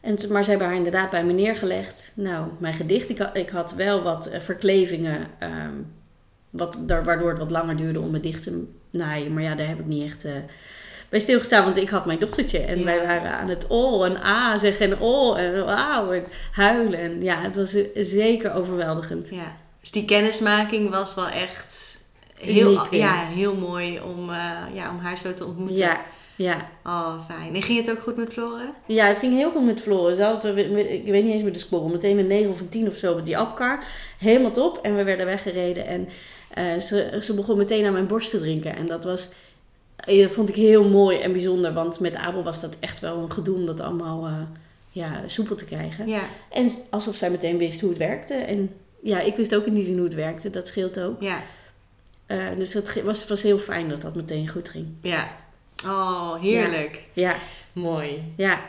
En, 0.00 0.18
maar 0.30 0.44
ze 0.44 0.50
hebben 0.50 0.68
haar 0.68 0.76
inderdaad 0.76 1.10
bij 1.10 1.24
me 1.24 1.32
neergelegd. 1.32 2.12
Nou, 2.14 2.46
mijn 2.58 2.74
gedicht, 2.74 3.08
ik 3.08 3.18
had, 3.18 3.36
ik 3.36 3.48
had 3.50 3.74
wel 3.74 4.02
wat 4.02 4.26
eh, 4.26 4.40
verklevingen, 4.40 5.26
ehm, 5.38 5.72
wat, 6.50 6.78
daar- 6.80 7.04
waardoor 7.04 7.28
het 7.28 7.38
wat 7.38 7.50
langer 7.50 7.76
duurde 7.76 8.00
om 8.00 8.10
me 8.10 8.20
dicht 8.20 8.42
te 8.42 8.64
naaien. 8.90 9.34
Maar 9.34 9.42
ja, 9.42 9.54
daar 9.54 9.68
heb 9.68 9.78
ik 9.78 9.86
niet 9.86 10.04
echt 10.04 10.24
eh, 10.24 10.32
bij 11.08 11.20
stilgestaan, 11.20 11.64
want 11.64 11.76
ik 11.76 11.88
had 11.88 12.06
mijn 12.06 12.18
dochtertje. 12.18 12.58
En 12.58 12.78
Ja. 12.78 12.84
wij 12.84 13.06
waren 13.06 13.30
aan 13.30 13.48
het 13.48 13.66
oh 13.66 14.06
en 14.06 14.20
ah 14.22 14.58
zeggen 14.58 14.90
en 14.90 14.98
oh 14.98 15.38
en 15.38 15.64
wauw 15.64 16.10
en 16.10 16.24
huilen. 16.52 16.98
En 17.00 17.22
ja, 17.22 17.40
het 17.40 17.56
was 17.56 17.74
eh, 17.74 17.84
zeker 17.94 18.52
overweldigend. 18.52 19.28
ja. 19.30 19.56
Dus 19.86 19.94
die 19.94 20.04
kennismaking 20.04 20.90
was 20.90 21.14
wel 21.14 21.28
echt 21.28 21.98
heel, 22.40 22.72
Uniek, 22.72 22.90
ja, 22.90 23.26
heel 23.26 23.54
mooi 23.54 24.00
om, 24.00 24.30
eh, 24.30 24.50
ja, 24.74 24.90
om 24.90 24.98
haar 24.98 25.18
zo 25.18 25.34
te 25.34 25.44
ontmoeten. 25.44 25.76
Ja, 25.76 26.00
ja. 26.36 26.68
Oh, 26.84 27.26
fijn. 27.26 27.54
En 27.54 27.62
ging 27.62 27.78
het 27.86 27.90
ook 27.96 28.02
goed 28.02 28.16
met 28.16 28.32
Floren? 28.32 28.72
Ja, 28.86 29.06
het 29.06 29.18
ging 29.18 29.32
heel 29.32 29.50
goed 29.50 29.64
met 29.64 29.80
Floor. 29.80 30.14
Ze 30.14 30.22
had, 30.22 30.44
er- 30.44 30.58
ik 30.92 31.04
weet 31.06 31.24
niet 31.24 31.32
eens 31.32 31.42
meer 31.42 31.52
de 31.52 31.58
score, 31.58 31.88
meteen 31.92 32.18
een 32.18 32.26
9 32.26 32.50
of 32.50 32.60
een 32.60 32.68
10 32.68 32.88
of 32.88 32.96
zo 32.96 33.14
met 33.14 33.26
die 33.26 33.38
Apcar. 33.38 33.84
Helemaal 34.18 34.50
top. 34.50 34.78
En 34.82 34.96
we 34.96 35.02
werden 35.04 35.26
weggereden 35.26 35.86
en 35.86 36.08
eh, 36.54 36.76
ze, 36.80 37.18
ze 37.22 37.34
begon 37.34 37.56
meteen 37.58 37.86
aan 37.86 37.92
mijn 37.92 38.06
borst 38.06 38.30
te 38.30 38.38
drinken. 38.38 38.76
En 38.76 38.86
dat 38.86 39.04
was, 39.04 39.28
eh, 39.96 40.22
dat 40.22 40.32
vond 40.32 40.48
ik 40.48 40.54
heel 40.54 40.88
mooi 40.88 41.18
en 41.18 41.32
bijzonder, 41.32 41.72
want 41.72 42.00
met 42.00 42.14
Abel 42.16 42.42
was 42.42 42.60
dat 42.60 42.76
echt 42.80 43.00
wel 43.00 43.18
een 43.18 43.32
gedoe 43.32 43.54
om 43.56 43.66
dat 43.66 43.80
allemaal 43.80 44.30
ja, 44.90 45.22
soepel 45.26 45.56
te 45.56 45.64
krijgen. 45.64 46.08
Ja. 46.08 46.22
En 46.50 46.70
alsof 46.90 47.16
zij 47.16 47.30
meteen 47.30 47.58
wist 47.58 47.80
hoe 47.80 47.88
het 47.90 47.98
werkte. 47.98 48.34
En 48.34 48.70
ja, 49.02 49.20
ik 49.20 49.36
wist 49.36 49.54
ook 49.54 49.64
zin 49.84 49.94
hoe 49.94 50.04
het 50.04 50.14
werkte, 50.14 50.50
dat 50.50 50.66
scheelt 50.66 51.00
ook. 51.00 51.20
Ja. 51.20 51.42
Eh, 52.26 52.46
dus 52.56 52.72
het 52.72 53.02
was, 53.02 53.28
was 53.28 53.42
heel 53.42 53.58
fijn 53.58 53.88
dat 53.88 54.02
dat 54.02 54.14
meteen 54.14 54.48
goed 54.48 54.68
ging. 54.68 54.86
Ja. 55.02 55.28
Oh, 55.84 56.40
heerlijk. 56.40 57.02
Ja, 57.12 57.34
Mooi. 57.72 58.32
ja. 58.36 58.60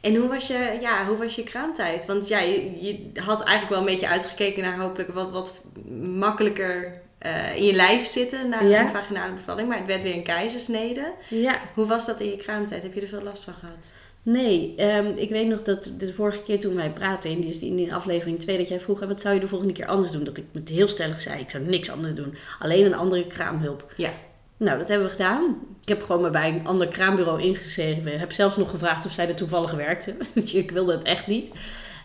En 0.00 0.14
hoe 0.14 0.28
was 0.28 0.46
je, 0.46 0.78
ja, 0.80 1.06
hoe 1.06 1.16
was 1.16 1.34
je 1.34 1.42
kraamtijd? 1.44 2.06
Want 2.06 2.28
ja, 2.28 2.38
je, 2.38 2.84
je 2.84 3.10
had 3.20 3.42
eigenlijk 3.42 3.68
wel 3.70 3.78
een 3.78 3.94
beetje 3.94 4.08
uitgekeken 4.08 4.62
naar 4.62 4.78
hopelijk 4.78 5.12
wat, 5.14 5.30
wat 5.30 5.60
makkelijker 6.00 7.00
eh, 7.18 7.56
in 7.56 7.64
je 7.64 7.72
lijf 7.72 8.06
zitten 8.06 8.48
na 8.48 8.60
Ja. 8.62 8.80
een 8.80 8.88
vaginale 8.88 9.32
bevalling. 9.34 9.68
Maar 9.68 9.78
het 9.78 9.86
werd 9.86 10.02
weer 10.02 10.14
een 10.14 10.22
keizersnede. 10.22 11.12
Ja, 11.28 11.60
Hoe 11.74 11.86
was 11.86 12.06
dat 12.06 12.20
in 12.20 12.30
je 12.30 12.36
kraamtijd? 12.36 12.82
Heb 12.82 12.94
je 12.94 13.00
er 13.00 13.08
veel 13.08 13.22
last 13.22 13.44
van 13.44 13.54
gehad? 13.54 13.86
Nee, 14.28 14.74
ehm, 14.76 15.12
ik 15.16 15.28
weet 15.30 15.48
nog 15.48 15.62
dat 15.62 15.90
de 15.98 16.12
vorige 16.12 16.42
keer 16.42 16.60
toen 16.60 16.74
wij 16.74 16.90
praten, 16.92 17.30
in 17.30 17.40
die, 17.40 17.66
in 17.66 17.76
die 17.76 17.94
aflevering 17.94 18.38
2, 18.40 18.56
dat 18.58 18.68
jij 18.68 18.80
vroeg, 18.80 19.00
"En 19.02 19.08
wat 19.08 19.20
zou 19.20 19.34
je 19.34 19.40
de 19.40 19.48
volgende 19.48 19.72
keer 19.74 19.86
anders 19.86 20.10
doen? 20.12 20.24
Dat 20.24 20.36
ik 20.36 20.44
met 20.52 20.68
heel 20.68 20.88
stellig 20.88 21.20
zei, 21.20 21.40
ik 21.40 21.50
zou 21.50 21.64
niks 21.64 21.90
anders 21.90 22.14
doen. 22.14 22.34
Alleen 22.58 22.84
een 22.86 22.94
andere 22.94 23.26
kraamhulp. 23.26 23.92
Ja. 23.96 24.10
Nou, 24.56 24.78
dat 24.78 24.88
hebben 24.88 25.06
we 25.06 25.12
gedaan. 25.12 25.56
Ik 25.82 25.88
heb 25.88 26.02
gewoon 26.02 26.22
maar 26.22 26.30
bij 26.30 26.48
een 26.48 26.66
ander 26.66 26.88
kraambureau 26.88 27.42
ingeschreven. 27.42 28.18
Heb 28.18 28.32
zelfs 28.32 28.56
nog 28.56 28.70
gevraagd 28.70 29.06
of 29.06 29.12
zij 29.12 29.28
er 29.28 29.34
toevallig 29.34 29.70
werkte. 29.70 30.16
Want 30.34 30.54
ik 30.62 30.70
wilde 30.70 30.92
het 30.92 31.02
echt 31.02 31.26
niet. 31.26 31.52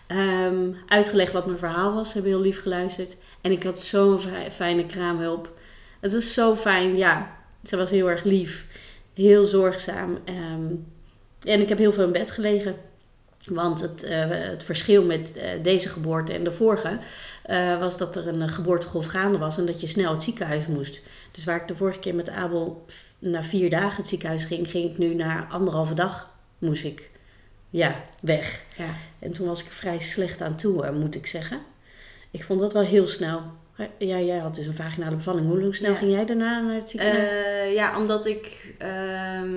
Ehm, 0.07 0.71
uitgelegd 0.87 1.31
wat 1.33 1.45
mijn 1.45 1.57
verhaal 1.57 1.93
was. 1.93 2.07
Ze 2.07 2.13
hebben 2.13 2.31
heel 2.31 2.41
lief 2.41 2.61
geluisterd. 2.61 3.17
En 3.41 3.51
ik 3.51 3.63
had 3.63 3.79
zo'n 3.79 4.19
fi- 4.19 4.51
fijne 4.51 4.85
kraamhulp. 4.85 5.53
Het 5.99 6.13
was 6.13 6.33
zo 6.33 6.55
fijn. 6.55 6.97
Ja, 6.97 7.37
ze 7.63 7.77
was 7.77 7.89
heel 7.89 8.09
erg 8.09 8.23
lief. 8.23 8.65
Heel 9.13 9.43
zorgzaam. 9.45 10.17
Ehm, 10.25 10.65
en 11.43 11.61
ik 11.61 11.69
heb 11.69 11.77
heel 11.77 11.93
veel 11.93 12.05
in 12.05 12.11
bed 12.11 12.31
gelegen. 12.31 12.75
Want 13.45 13.81
het, 13.81 14.03
eh, 14.03 14.29
het 14.29 14.63
verschil 14.63 15.05
met 15.05 15.33
eh, 15.33 15.63
deze 15.63 15.89
geboorte 15.89 16.33
en 16.33 16.43
de 16.43 16.51
vorige 16.51 16.99
eh, 17.43 17.79
was 17.79 17.97
dat 17.97 18.15
er 18.15 18.27
een 18.27 18.49
geboortegolf 18.49 19.05
gaande 19.05 19.37
was 19.37 19.57
en 19.57 19.65
dat 19.65 19.81
je 19.81 19.87
snel 19.87 20.11
het 20.11 20.23
ziekenhuis 20.23 20.67
moest. 20.67 21.01
Dus 21.31 21.43
waar 21.43 21.61
ik 21.61 21.67
de 21.67 21.75
vorige 21.75 21.99
keer 21.99 22.15
met 22.15 22.29
Abel 22.29 22.85
na 23.19 23.43
vier 23.43 23.69
dagen 23.69 23.97
het 23.97 24.07
ziekenhuis 24.07 24.45
ging, 24.45 24.67
ging 24.67 24.91
ik 24.91 24.97
nu 24.97 25.15
na 25.15 25.47
anderhalve 25.49 25.93
dag 25.93 26.33
moest 26.57 26.83
ik 26.83 27.11
ja, 27.69 28.03
weg. 28.21 28.61
Ja. 28.77 28.95
En 29.19 29.31
toen 29.31 29.47
was 29.47 29.63
ik 29.63 29.71
vrij 29.71 29.99
slecht 29.99 30.41
aan 30.41 30.55
toe, 30.55 30.91
moet 30.91 31.15
ik 31.15 31.27
zeggen. 31.27 31.59
Ik 32.31 32.43
vond 32.43 32.59
dat 32.59 32.73
wel 32.73 32.83
heel 32.83 33.07
snel. 33.07 33.41
Ja, 33.97 34.19
jij 34.19 34.37
had 34.37 34.55
dus 34.55 34.65
een 34.65 34.73
vaginale 34.75 35.15
bevalling. 35.15 35.47
Hoe 35.47 35.61
hoe 35.61 35.75
snel 35.75 35.91
Ja. 35.91 35.97
ging 35.97 36.11
jij 36.11 36.25
daarna 36.25 36.59
naar 36.61 36.75
het 36.75 36.89
ziekenhuis? 36.89 37.29
Eh, 37.29 37.73
ja, 37.73 37.97
omdat 37.97 38.25
ik 38.25 38.73
ehm, 38.77 39.53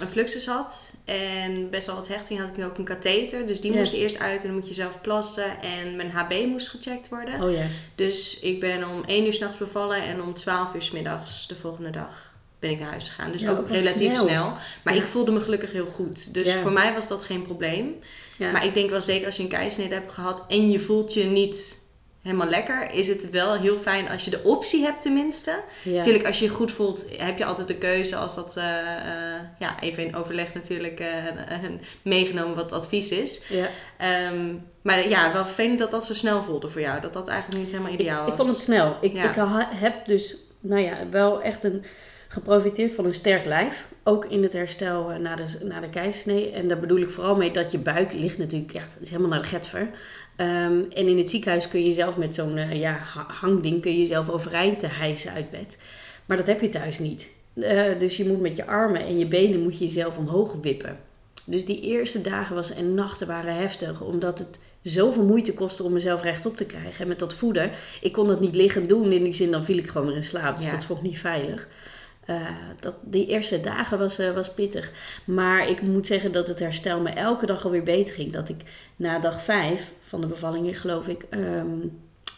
een 0.00 0.08
fluxus 0.10 0.46
had 0.46 0.94
en 1.04 1.70
best 1.70 1.86
wel 1.86 1.96
wat 1.96 2.08
hechting 2.08 2.40
had 2.40 2.48
ik 2.48 2.56
nu 2.56 2.64
ook 2.64 2.78
een 2.78 2.84
katheter. 2.84 3.46
Dus 3.46 3.60
die 3.60 3.72
Ja. 3.72 3.78
moest 3.78 3.92
eerst 3.92 4.18
uit 4.18 4.40
en 4.40 4.46
dan 4.46 4.56
moet 4.56 4.68
je 4.68 4.74
zelf 4.74 5.00
plassen. 5.00 5.60
En 5.62 5.96
mijn 5.96 6.10
HB 6.10 6.46
moest 6.46 6.68
gecheckt 6.68 7.08
worden. 7.08 7.42
oh 7.42 7.52
ja. 7.52 7.66
Dus 7.94 8.38
ik 8.40 8.60
ben 8.60 8.88
om 8.88 9.02
1 9.06 9.26
uur 9.26 9.32
s'nachts 9.34 9.56
bevallen 9.58 10.02
en 10.02 10.22
om 10.22 10.34
12 10.34 10.74
uur 10.74 10.82
s 10.82 10.90
middags 10.90 11.46
de 11.48 11.56
volgende 11.56 11.90
dag 11.90 12.26
ben 12.58 12.70
ik 12.70 12.78
naar 12.80 12.90
huis 12.90 13.08
gegaan. 13.08 13.32
Dus 13.32 13.40
Ja, 13.40 13.50
ook 13.50 13.68
relatief 13.68 14.12
snel. 14.12 14.26
snel. 14.26 14.52
Maar 14.84 14.94
Ja. 14.94 15.00
ik 15.02 15.06
voelde 15.08 15.30
me 15.30 15.40
gelukkig 15.40 15.72
heel 15.72 15.86
goed. 15.86 16.34
Dus 16.34 16.46
Ja. 16.46 16.60
voor 16.60 16.72
mij 16.72 16.94
was 16.94 17.08
dat 17.08 17.22
geen 17.24 17.42
probleem. 17.42 17.94
Maar 18.38 18.64
ik 18.66 18.74
denk 18.74 18.90
wel 18.90 19.02
zeker 19.02 19.26
als 19.26 19.36
je 19.36 19.42
een 19.42 19.48
keisnede 19.48 19.94
hebt 19.94 20.12
gehad 20.12 20.44
en 20.48 20.70
je 20.70 20.80
voelt 20.80 21.14
je 21.14 21.24
niet 21.24 21.86
helemaal 22.28 22.48
lekker, 22.50 22.90
is 22.92 23.08
het 23.08 23.30
wel 23.30 23.54
heel 23.54 23.78
fijn 23.78 24.08
als 24.08 24.24
je 24.24 24.30
de 24.30 24.42
optie 24.44 24.82
hebt 24.82 25.02
tenminste. 25.02 25.62
ja. 25.82 25.92
Natuurlijk, 25.96 26.26
als 26.26 26.38
je 26.38 26.44
je 26.44 26.50
goed 26.50 26.72
voelt, 26.72 27.08
heb 27.18 27.38
je 27.38 27.44
altijd 27.44 27.68
de 27.68 27.78
keuze 27.78 28.16
als 28.16 28.34
dat, 28.34 28.56
eh, 28.56 29.34
eh, 29.34 29.40
ja, 29.58 29.80
even 29.80 30.06
in 30.06 30.16
overleg 30.16 30.54
natuurlijk 30.54 31.00
eh, 31.00 31.08
meegenomen 32.02 32.54
wat 32.54 32.64
het 32.64 32.80
advies 32.80 33.10
is. 33.10 33.44
ja. 33.48 33.68
Ehm, 33.98 34.54
maar 34.82 35.08
ja, 35.08 35.32
wel 35.32 35.44
vervelend 35.44 35.78
dat 35.78 35.90
dat 35.90 36.06
zo 36.06 36.14
snel 36.14 36.42
voelde 36.42 36.70
voor 36.70 36.80
jou. 36.80 37.00
Dat 37.00 37.12
dat 37.12 37.28
eigenlijk 37.28 37.62
niet 37.62 37.72
helemaal 37.72 37.92
ideaal 37.92 38.22
was. 38.22 38.30
ik 38.30 38.36
vond 38.36 38.48
het 38.48 38.58
snel. 38.58 38.96
Ik, 39.00 39.12
Ja. 39.12 39.30
ik 39.30 39.66
heb 39.74 40.06
dus, 40.06 40.36
nou 40.60 40.80
ja, 40.82 40.96
wel 41.10 41.42
echt 41.42 41.64
een, 41.64 41.84
geprofiteerd 42.28 42.94
van 42.94 43.04
een 43.04 43.14
sterk 43.14 43.44
lijf. 43.44 43.88
Ook 44.02 44.24
in 44.24 44.42
het 44.42 44.52
herstel 44.52 45.10
eh, 45.12 45.18
na 45.18 45.36
de, 45.36 45.44
na 45.64 45.80
de 45.80 45.88
keizersnee. 45.88 46.50
En 46.50 46.68
daar 46.68 46.78
bedoel 46.78 46.98
ik 47.00 47.10
vooral 47.10 47.36
mee 47.36 47.50
dat 47.50 47.72
je 47.72 47.78
buik 47.78 48.12
ligt 48.12 48.38
natuurlijk, 48.38 48.72
ja, 48.72 48.82
is 49.00 49.10
helemaal 49.10 49.30
naar 49.30 49.42
de 49.42 49.48
getver. 49.48 49.88
Ehm, 50.36 50.80
en 50.90 51.08
in 51.08 51.18
het 51.18 51.30
ziekenhuis 51.30 51.68
kun 51.68 51.84
je 51.84 51.92
zelf 51.92 52.16
met 52.16 52.34
zo'n 52.34 52.56
eh, 52.56 52.72
ja, 52.80 52.92
ha- 52.92 53.26
hangding 53.28 53.80
kun 53.80 53.92
je 53.92 53.98
jezelf 53.98 54.28
overeind 54.28 54.80
te 54.80 54.86
hijsen 54.86 55.32
uit 55.32 55.50
bed. 55.50 55.82
Maar 56.26 56.36
dat 56.36 56.46
heb 56.46 56.60
je 56.60 56.68
thuis 56.68 56.98
niet. 56.98 57.30
Eh, 57.54 57.82
dus 57.98 58.16
je 58.16 58.26
moet 58.28 58.40
met 58.40 58.56
je 58.56 58.66
armen 58.66 59.00
en 59.00 59.18
je 59.18 59.26
benen 59.26 59.60
moet 59.62 59.78
je 59.78 59.84
jezelf 59.84 60.16
omhoog 60.16 60.54
wippen. 60.62 60.98
Dus 61.44 61.64
die 61.64 61.80
eerste 61.80 62.20
dagen 62.20 62.54
was, 62.54 62.74
en 62.74 62.94
nachten 62.94 63.26
waren 63.26 63.54
heftig, 63.54 64.00
omdat 64.00 64.38
het 64.38 64.58
zoveel 64.82 65.24
moeite 65.24 65.54
kostte 65.54 65.82
om 65.82 65.92
mezelf 65.92 66.22
rechtop 66.22 66.56
te 66.56 66.64
krijgen. 66.64 67.00
En 67.02 67.08
met 67.08 67.18
dat 67.18 67.34
voeden, 67.34 67.70
ik 68.00 68.12
kon 68.12 68.26
dat 68.26 68.40
niet 68.40 68.54
liggen 68.54 68.88
doen. 68.88 69.12
In 69.12 69.24
die 69.24 69.32
zin, 69.32 69.50
dan 69.50 69.64
viel 69.64 69.78
ik 69.78 69.88
gewoon 69.88 70.06
weer 70.06 70.16
in 70.16 70.22
slaap. 70.22 70.56
Dus 70.56 70.66
Ja. 70.66 70.72
dat 70.72 70.84
vond 70.84 70.98
ik 70.98 71.04
niet 71.04 71.18
veilig. 71.18 71.68
Eh, 72.28 72.46
dat, 72.80 72.94
die 73.00 73.26
eerste 73.26 73.60
dagen 73.60 73.98
was, 73.98 74.18
eh, 74.18 74.34
was 74.34 74.54
pittig. 74.54 74.92
Maar 75.24 75.68
ik 75.68 75.82
moet 75.82 76.06
zeggen 76.06 76.32
dat 76.32 76.48
het 76.48 76.58
herstel 76.58 77.00
me 77.00 77.10
elke 77.10 77.46
dag 77.46 77.64
alweer 77.64 77.82
beter 77.82 78.14
ging. 78.14 78.32
Dat 78.32 78.48
ik 78.48 78.56
na 78.96 79.18
dag 79.18 79.42
vijf 79.42 79.92
van 80.02 80.20
de 80.20 80.26
bevalling, 80.26 80.80
geloof 80.80 81.08
ik, 81.08 81.26
ehm, 81.30 81.86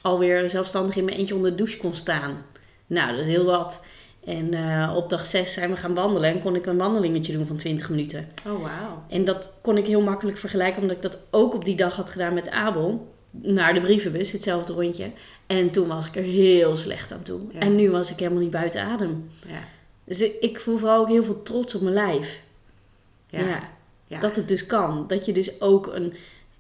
alweer 0.03 0.49
zelfstandig 0.49 0.97
in 0.97 1.05
mijn 1.05 1.17
eentje 1.17 1.35
onder 1.35 1.51
de 1.51 1.57
douche 1.57 1.79
kon 1.79 1.95
staan. 1.95 2.45
Nou, 2.87 3.11
dat 3.11 3.21
is 3.21 3.27
heel 3.27 3.45
wat. 3.45 3.85
En 4.25 4.55
eh, 4.55 4.93
op 4.97 5.11
dag 5.11 5.27
6 5.27 5.53
zijn 5.53 5.71
we 5.71 5.77
gaan 5.77 5.95
wandelen 5.95 6.31
en 6.31 6.41
kon 6.41 6.55
ik 6.55 6.67
een 6.67 6.79
wandelingetje 6.79 7.33
doen 7.33 7.47
van 7.47 7.57
20 7.57 7.91
minuten. 7.91 8.29
Oh, 8.47 8.63
wauw. 8.63 9.05
En 9.09 9.25
dat 9.25 9.53
kon 9.63 9.77
ik 9.77 9.87
heel 9.87 10.03
makkelijk 10.03 10.39
vergelijken, 10.39 10.83
omdat 10.83 10.97
ik 10.97 11.03
dat 11.03 11.19
ook 11.31 11.55
op 11.55 11.65
die 11.65 11.77
dag 11.77 11.97
had 11.97 12.11
gedaan 12.11 12.35
met 12.35 12.51
Abel. 12.51 13.15
Naar 13.31 13.75
de 13.75 13.81
brievenbus, 13.81 14.33
hetzelfde 14.33 14.73
rondje. 14.73 15.11
En 15.47 15.71
toen 15.71 15.89
was 15.89 16.07
ik 16.07 16.17
er 16.17 16.23
heel 16.23 16.77
slecht 16.77 17.13
aan 17.13 17.23
toe. 17.23 17.41
Ja. 17.53 17.59
En 17.59 17.75
nu 17.77 17.91
was 17.91 18.11
ik 18.11 18.19
helemaal 18.19 18.43
niet 18.43 18.51
buiten 18.51 18.83
adem. 18.83 19.31
Ja. 19.47 19.79
Dus 20.11 20.21
ik- 20.21 20.37
ik 20.41 20.61
voel 20.61 20.79
vooral 20.79 21.01
ook 21.01 21.09
heel 21.09 21.25
veel 21.25 21.43
trots 21.43 21.75
op 21.75 21.81
mijn 21.81 21.95
lijf. 21.95 22.41
Ja. 23.29 23.39
Ja. 23.39 23.69
Ja. 24.07 24.21
Dat 24.21 24.37
het 24.37 24.49
dus 24.49 24.67
kan. 24.67 25.05
Dat 25.07 25.27
je 25.27 25.33
dus 25.33 25.61
ook 25.61 25.87
een 25.87 26.15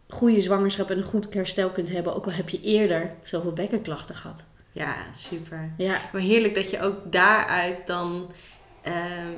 goede 0.08 0.40
zwangerschap 0.40 0.90
en 0.90 0.96
een 0.96 1.02
goed 1.04 1.34
herstel 1.34 1.70
kunt 1.70 1.90
hebben. 1.90 2.14
Ook 2.14 2.24
al 2.24 2.32
heb 2.32 2.48
je 2.48 2.60
eerder 2.60 3.14
zoveel 3.22 3.52
bekkenklachten 3.52 4.14
gehad. 4.14 4.44
ja, 4.72 4.94
super. 5.14 5.72
Ja, 5.76 6.00
Maar 6.12 6.20
heerlijk 6.22 6.54
dat 6.54 6.70
je 6.70 6.80
ook 6.80 6.96
daaruit 7.12 7.82
dan. 7.86 8.30
ehm, 8.82 9.34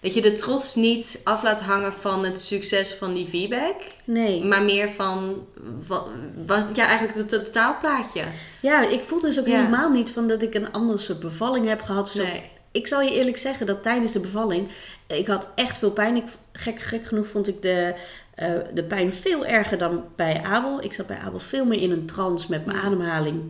dat 0.00 0.14
je 0.14 0.20
de 0.22 0.32
trots 0.32 0.74
niet 0.74 1.20
af 1.24 1.42
laat 1.42 1.60
hangen 1.60 1.92
van 1.92 2.24
het 2.24 2.40
succes 2.40 2.92
van 2.94 3.14
die 3.14 3.26
feedback. 3.28 3.76
nee. 4.04 4.44
Maar 4.44 4.62
meer 4.62 4.90
van. 4.90 5.46
Wat, 5.86 6.08
wat, 6.46 6.64
ja, 6.74 6.86
eigenlijk 6.86 7.18
het 7.18 7.30
het 7.30 7.44
totaalplaatje. 7.44 8.24
Ja, 8.62 8.88
ik 8.88 9.02
voel 9.02 9.20
dus 9.20 9.38
ook 9.40 9.46
Ja. 9.46 9.56
helemaal 9.56 9.90
niet 9.90 10.10
van 10.12 10.28
dat 10.28 10.42
ik 10.42 10.54
een 10.54 10.72
ander 10.72 10.98
soort 11.00 11.20
bevalling 11.20 11.68
heb 11.68 11.80
gehad. 11.82 12.06
Of 12.06 12.12
zo. 12.12 12.22
Nee. 12.22 12.50
Ik 12.72 12.86
zal 12.86 13.00
je 13.00 13.14
eerlijk 13.14 13.36
zeggen 13.36 13.66
dat 13.66 13.82
tijdens 13.82 14.12
de 14.12 14.20
bevalling, 14.20 14.68
ik 15.06 15.26
had 15.26 15.48
echt 15.54 15.78
veel 15.78 15.90
pijn. 15.90 16.16
Ik, 16.16 16.24
gek, 16.52 16.80
gek 16.80 17.04
genoeg 17.04 17.26
vond 17.26 17.48
ik 17.48 17.62
de, 17.62 17.94
eh, 18.34 18.52
de 18.74 18.84
pijn 18.84 19.14
veel 19.14 19.46
erger 19.46 19.78
dan 19.78 20.04
bij 20.16 20.42
Abel. 20.42 20.84
Ik 20.84 20.92
zat 20.92 21.06
bij 21.06 21.18
Abel 21.18 21.38
veel 21.38 21.64
meer 21.64 21.80
in 21.80 21.90
een 21.90 22.06
trance 22.06 22.46
met 22.50 22.66
mijn 22.66 22.78
ademhaling 22.78 23.42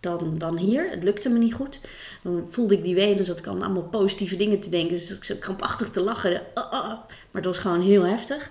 dan, 0.00 0.38
dan 0.38 0.56
hier. 0.58 0.90
Het 0.90 1.02
lukte 1.02 1.28
me 1.28 1.38
niet 1.38 1.54
goed. 1.54 1.80
Dan 2.22 2.46
voelde 2.50 2.74
ik 2.74 2.84
die 2.84 2.94
wee, 2.94 3.14
dan 3.14 3.24
zat 3.24 3.38
ik 3.38 3.46
aan 3.46 3.62
allemaal 3.62 3.88
positieve 3.88 4.36
dingen 4.36 4.60
te 4.60 4.68
denken. 4.68 4.94
Dus 4.94 5.16
ik 5.16 5.24
zat 5.24 5.38
krampachtig 5.38 5.90
te 5.90 6.00
lachen. 6.00 6.42
Ah. 6.54 6.88
Maar 6.88 7.42
het 7.42 7.44
was 7.44 7.58
gewoon 7.58 7.80
heel 7.80 8.02
heftig. 8.02 8.50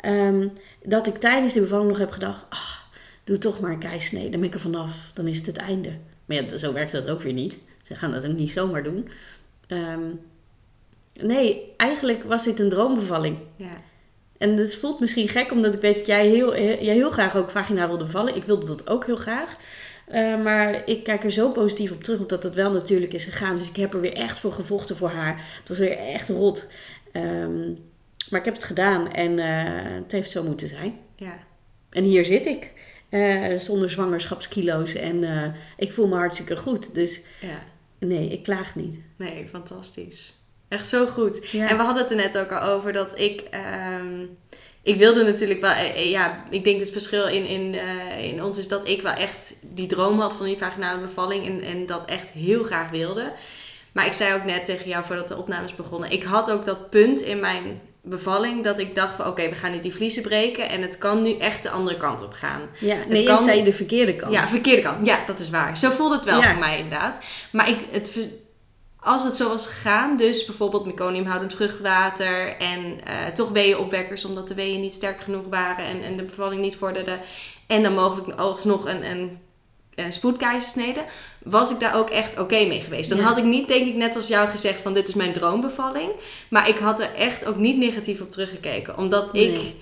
Ehm, 0.00 0.48
dat 0.84 1.06
ik 1.06 1.16
tijdens 1.16 1.52
de 1.52 1.60
bevalling 1.60 1.88
nog 1.88 1.98
heb 1.98 2.10
gedacht, 2.10 2.44
ah, 2.48 2.74
doe 3.24 3.38
toch 3.38 3.60
maar 3.60 3.70
een 3.70 3.78
keisnee. 3.78 4.30
Dan 4.30 4.40
ben 4.40 4.48
ik 4.48 4.54
er 4.54 4.60
vanaf. 4.60 5.10
Dan 5.14 5.26
is 5.26 5.36
het 5.36 5.46
het 5.46 5.56
einde. 5.56 5.92
Maar 6.24 6.36
ja, 6.36 6.56
zo 6.56 6.72
werkt 6.72 6.92
dat 6.92 7.08
ook 7.08 7.22
weer 7.22 7.32
niet. 7.32 7.58
Ze 7.86 7.94
gaan 7.94 8.12
dat 8.12 8.26
ook 8.26 8.36
niet 8.36 8.52
zomaar 8.52 8.82
doen. 8.82 9.08
Ehm, 9.66 10.04
nee, 11.20 11.72
eigenlijk 11.76 12.24
was 12.24 12.44
dit 12.44 12.60
een 12.60 12.68
droombevalling. 12.68 13.38
Ja. 13.56 13.82
En 14.38 14.56
dus 14.56 14.70
het 14.70 14.80
voelt 14.80 15.00
misschien 15.00 15.28
gek, 15.28 15.52
omdat 15.52 15.74
ik 15.74 15.80
weet 15.80 15.96
dat 15.96 16.06
jij 16.06 16.26
heel, 16.26 16.56
jij 16.60 16.94
heel 16.94 17.10
graag 17.10 17.36
ook 17.36 17.50
vagina 17.50 17.88
wilde 17.88 18.04
bevallen. 18.04 18.36
Ik 18.36 18.44
wilde 18.44 18.66
dat 18.66 18.88
ook 18.88 19.06
heel 19.06 19.16
graag. 19.16 19.56
Eh, 20.06 20.42
maar 20.42 20.88
ik 20.88 21.04
kijk 21.04 21.24
er 21.24 21.30
zo 21.30 21.50
positief 21.50 21.92
op 21.92 22.02
terug, 22.02 22.20
omdat 22.20 22.42
het 22.42 22.54
wel 22.54 22.72
natuurlijk 22.72 23.12
is 23.12 23.24
gegaan. 23.24 23.56
Dus 23.56 23.68
ik 23.68 23.76
heb 23.76 23.94
er 23.94 24.00
weer 24.00 24.14
echt 24.14 24.38
voor 24.38 24.52
gevochten 24.52 24.96
voor 24.96 25.10
haar. 25.10 25.44
Het 25.58 25.68
was 25.68 25.78
weer 25.78 25.98
echt 25.98 26.28
rot. 26.28 26.70
Ehm, 27.12 27.66
maar 28.30 28.40
ik 28.40 28.44
heb 28.44 28.54
het 28.54 28.64
gedaan 28.64 29.12
en 29.12 29.38
eh, 29.38 30.02
het 30.02 30.12
heeft 30.12 30.30
zo 30.30 30.42
moeten 30.42 30.68
zijn. 30.68 30.98
Ja. 31.16 31.38
En 31.90 32.04
hier 32.04 32.24
zit 32.24 32.46
ik, 32.46 32.72
eh, 33.08 33.56
zonder 33.56 33.90
zwangerschapskilo's. 33.90 34.94
En 34.94 35.24
eh, 35.24 35.52
ik 35.76 35.92
voel 35.92 36.06
me 36.06 36.14
hartstikke 36.14 36.56
goed. 36.56 36.94
Dus 36.94 37.22
ja. 37.40 37.62
Nee, 38.06 38.28
ik 38.28 38.42
klaag 38.42 38.74
niet. 38.74 38.98
Nee, 39.16 39.46
fantastisch. 39.50 40.34
Echt 40.68 40.88
zo 40.88 41.06
goed. 41.06 41.50
Ja. 41.50 41.68
En 41.68 41.76
we 41.76 41.82
hadden 41.82 42.02
het 42.02 42.10
er 42.12 42.16
net 42.16 42.38
ook 42.38 42.52
al 42.52 42.60
over 42.68 42.92
dat 42.92 43.18
ik. 43.18 43.40
ehm, 43.40 44.24
ik 44.82 44.96
wilde 44.96 45.24
natuurlijk 45.24 45.60
wel. 45.60 45.70
eh, 45.70 45.88
eh, 45.90 46.10
ja, 46.10 46.44
ik 46.50 46.64
denk 46.64 46.80
het 46.80 46.90
verschil 46.90 47.26
in, 47.26 47.46
in, 47.46 47.74
eh, 47.74 48.24
in 48.24 48.42
ons 48.42 48.58
is 48.58 48.68
dat 48.68 48.88
ik 48.88 49.02
wel 49.02 49.12
echt 49.12 49.56
die 49.62 49.86
droom 49.86 50.20
had 50.20 50.34
van 50.34 50.46
die 50.46 50.56
vaginale 50.58 51.00
bevalling. 51.00 51.46
En, 51.46 51.60
en 51.62 51.86
dat 51.86 52.04
echt 52.08 52.30
heel 52.30 52.64
graag 52.64 52.90
wilde. 52.90 53.32
Maar 53.92 54.06
ik 54.06 54.12
zei 54.12 54.34
ook 54.34 54.44
net 54.44 54.64
tegen 54.64 54.88
jou 54.88 55.04
voordat 55.04 55.28
de 55.28 55.36
opnames 55.36 55.74
begonnen. 55.74 56.10
Ik 56.10 56.22
had 56.22 56.50
ook 56.50 56.64
dat 56.64 56.90
punt 56.90 57.20
in 57.20 57.40
mijn 57.40 57.80
bevalling 58.08 58.64
dat 58.64 58.78
ik 58.78 58.94
dacht 58.94 59.14
van 59.14 59.26
oké, 59.26 59.48
we 59.48 59.54
gaan 59.54 59.72
nu 59.72 59.80
die 59.80 59.94
vliezen 59.94 60.22
breken. 60.22 60.68
En 60.68 60.82
het 60.82 60.98
kan 60.98 61.22
nu 61.22 61.36
echt 61.38 61.62
de 61.62 61.70
andere 61.70 61.96
kant 61.96 62.24
op 62.24 62.32
gaan. 62.32 62.60
Ja, 62.78 62.96
nee, 63.08 63.24
kan- 63.24 63.44
zei 63.44 63.64
de 63.64 63.72
verkeerde 63.72 64.16
kant. 64.16 64.32
Ja, 64.32 64.46
verkeerde 64.46 64.82
kant. 64.82 65.06
Ja, 65.06 65.18
dat 65.26 65.40
is 65.40 65.50
waar. 65.50 65.78
Zo 65.78 65.90
voelde 65.90 66.14
het 66.16 66.24
wel 66.24 66.40
Ja. 66.40 66.50
voor 66.50 66.58
mij 66.58 66.78
inderdaad. 66.78 67.18
Maar 67.52 67.68
ik, 67.68 67.78
het, 67.90 68.18
als 69.00 69.24
het 69.24 69.36
zo 69.36 69.48
was 69.48 69.66
gegaan, 69.66 70.16
dus 70.16 70.44
bijvoorbeeld 70.44 70.86
meconiumhoudend 70.86 71.54
vruchtwater 71.54 72.56
en 72.56 73.00
eh, 73.04 73.26
toch 73.34 73.50
weeënopwekkers 73.50 74.24
omdat 74.24 74.48
de 74.48 74.54
weeën 74.54 74.80
niet 74.80 74.94
sterk 74.94 75.20
genoeg 75.20 75.44
waren 75.50 75.84
en, 75.86 76.02
en 76.02 76.16
de 76.16 76.22
bevalling 76.22 76.60
niet 76.60 76.76
vorderde. 76.76 77.18
En 77.66 77.82
dan 77.82 77.94
mogelijk 77.94 78.38
alsnog 78.38 78.86
een, 78.88 79.10
een, 79.10 79.38
een 79.94 80.12
spoedkeizersnede. 80.12 81.04
Was 81.50 81.70
ik 81.70 81.80
daar 81.80 81.94
ook 81.96 82.10
echt 82.10 82.38
oké 82.38 82.64
mee 82.66 82.80
geweest. 82.80 83.08
Dan 83.10 83.18
Ja. 83.18 83.24
had 83.24 83.36
ik 83.36 83.44
niet, 83.44 83.68
denk 83.68 83.86
ik, 83.86 83.94
net 83.94 84.16
als 84.16 84.28
jou 84.28 84.48
gezegd 84.48 84.80
van 84.80 84.94
dit 84.94 85.08
is 85.08 85.14
mijn 85.14 85.32
droombevalling. 85.32 86.10
Maar 86.50 86.68
ik 86.68 86.76
had 86.78 87.00
er 87.00 87.14
echt 87.14 87.46
ook 87.46 87.56
niet 87.56 87.76
negatief 87.78 88.20
op 88.20 88.30
teruggekeken. 88.30 88.96
Omdat 88.98 89.34
ik 89.34 89.50
Nee. 89.50 89.74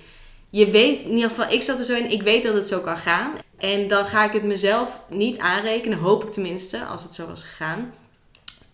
je 0.49 0.71
weet, 0.71 0.99
in 0.99 1.11
ieder 1.11 1.29
geval, 1.29 1.51
ik 1.51 1.61
zat 1.61 1.77
er 1.79 1.85
zo 1.85 1.95
in, 1.95 2.11
ik 2.11 2.21
weet 2.21 2.43
dat 2.43 2.53
het 2.53 2.67
zo 2.67 2.79
kan 2.79 2.97
gaan. 2.97 3.31
En 3.57 3.87
dan 3.87 4.05
ga 4.05 4.25
ik 4.25 4.31
het 4.33 4.43
mezelf 4.43 4.89
niet 5.09 5.39
aanrekenen, 5.39 5.97
hoop 5.97 6.23
ik 6.23 6.31
tenminste, 6.33 6.83
als 6.85 7.03
het 7.03 7.15
zo 7.15 7.27
was 7.27 7.43
gegaan, 7.43 7.93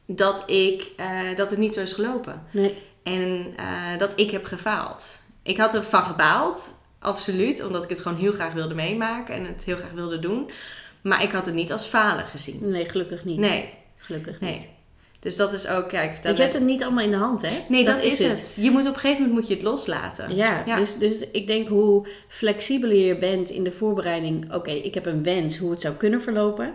dat, 0.05 0.43
ik, 0.49 0.83
eh, 0.97 1.19
dat 1.35 1.49
het 1.49 1.59
niet 1.59 1.73
zo 1.75 1.81
is 1.81 1.93
gelopen. 1.93 2.43
Nee. 2.51 2.77
En 3.03 3.53
eh, 3.57 3.97
dat 3.97 4.11
ik 4.15 4.31
heb 4.31 4.45
gefaald. 4.45 5.05
Ik 5.43 5.57
had 5.57 5.75
ervan 5.75 6.03
gebaald, 6.03 6.69
absoluut, 6.99 7.63
omdat 7.65 7.83
ik 7.83 7.89
het 7.89 7.99
gewoon 8.01 8.17
heel 8.17 8.33
graag 8.33 8.53
wilde 8.53 8.75
meemaken 8.75 9.35
en 9.35 9.45
het 9.45 9.63
heel 9.63 9.77
graag 9.77 9.91
wilde 9.91 10.19
doen. 10.19 10.51
Maar 11.01 11.23
ik 11.23 11.31
had 11.31 11.45
het 11.45 11.55
niet 11.55 11.71
als 11.71 11.85
falen 11.85 12.25
gezien. 12.25 12.69
Nee, 12.69 12.89
gelukkig 12.89 13.25
niet. 13.25 13.39
Nee, 13.39 13.69
Gelukkig 13.97 14.39
niet. 14.39 14.49
nee. 14.49 14.69
Dus 15.19 15.35
dat 15.35 15.53
is 15.53 15.67
ook, 15.67 15.87
kijk, 15.87 16.11
vertel 16.11 16.23
Want 16.23 16.37
je 16.37 16.41
hebt 16.43 16.55
het 16.55 16.63
niet 16.63 16.83
allemaal 16.83 17.03
in 17.03 17.11
de 17.11 17.17
hand, 17.17 17.41
hè? 17.41 17.65
Nee, 17.69 17.85
dat, 17.85 18.03
is 18.03 18.19
het. 18.19 18.57
Je 18.59 18.71
moet 18.71 18.87
op 18.87 18.93
een 18.93 18.99
gegeven 18.99 19.21
moment 19.21 19.39
moet 19.39 19.47
je 19.47 19.53
het 19.53 19.63
loslaten. 19.63 20.35
Ja, 20.35 20.63
Ja. 20.65 20.75
Dus, 20.75 20.97
dus 20.97 21.29
ik 21.31 21.47
denk 21.47 21.67
hoe 21.67 22.07
flexibeler 22.27 22.97
je 22.97 23.17
bent 23.17 23.49
in 23.49 23.63
de 23.63 23.71
voorbereiding. 23.71 24.53
Oké, 24.53 24.71
ik 24.71 24.93
heb 24.93 25.05
een 25.05 25.23
wens 25.23 25.57
hoe 25.57 25.71
het 25.71 25.81
zou 25.81 25.95
kunnen 25.95 26.21
verlopen. 26.21 26.73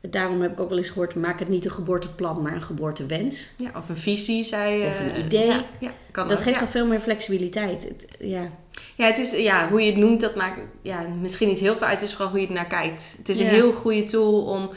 Daarom 0.00 0.40
heb 0.42 0.52
ik 0.52 0.60
ook 0.60 0.68
wel 0.68 0.78
eens 0.78 0.88
gehoord, 0.88 1.14
maak 1.14 1.38
het 1.38 1.48
niet 1.48 1.64
een 1.64 1.70
geboorteplan, 1.70 2.42
maar 2.42 2.52
een 2.52 2.62
geboortewens. 2.62 3.52
Ja, 3.56 3.70
of 3.76 3.88
een 3.88 3.96
visie, 3.96 4.44
zei 4.44 4.80
je. 4.80 4.86
Of 4.86 4.98
een 4.98 5.24
idee. 5.24 5.46
Ja, 5.46 5.64
ja, 5.80 5.92
kan 6.10 6.28
Dat 6.28 6.38
ook, 6.38 6.42
geeft 6.42 6.60
al 6.60 6.66
veel 6.66 6.86
meer 6.86 7.00
flexibiliteit. 7.00 7.84
Het, 7.88 8.06
ja. 8.18 8.50
Ja, 8.94 9.06
het 9.06 9.18
is, 9.18 9.36
ja, 9.36 9.68
hoe 9.68 9.80
je 9.80 9.90
het 9.90 10.00
noemt, 10.00 10.20
dat 10.20 10.34
maakt 10.34 10.60
ja, 10.82 11.00
misschien 11.20 11.48
niet 11.48 11.58
heel 11.58 11.76
veel 11.76 11.86
uit. 11.86 12.00
Het 12.00 12.08
is 12.08 12.14
vooral 12.14 12.30
hoe 12.30 12.40
je 12.40 12.46
ernaar 12.46 12.66
kijkt. 12.66 13.14
Het 13.18 13.28
is 13.28 13.38
een 13.38 13.46
heel 13.46 13.72
goede 13.72 14.04
tool 14.04 14.44
om 14.44 14.70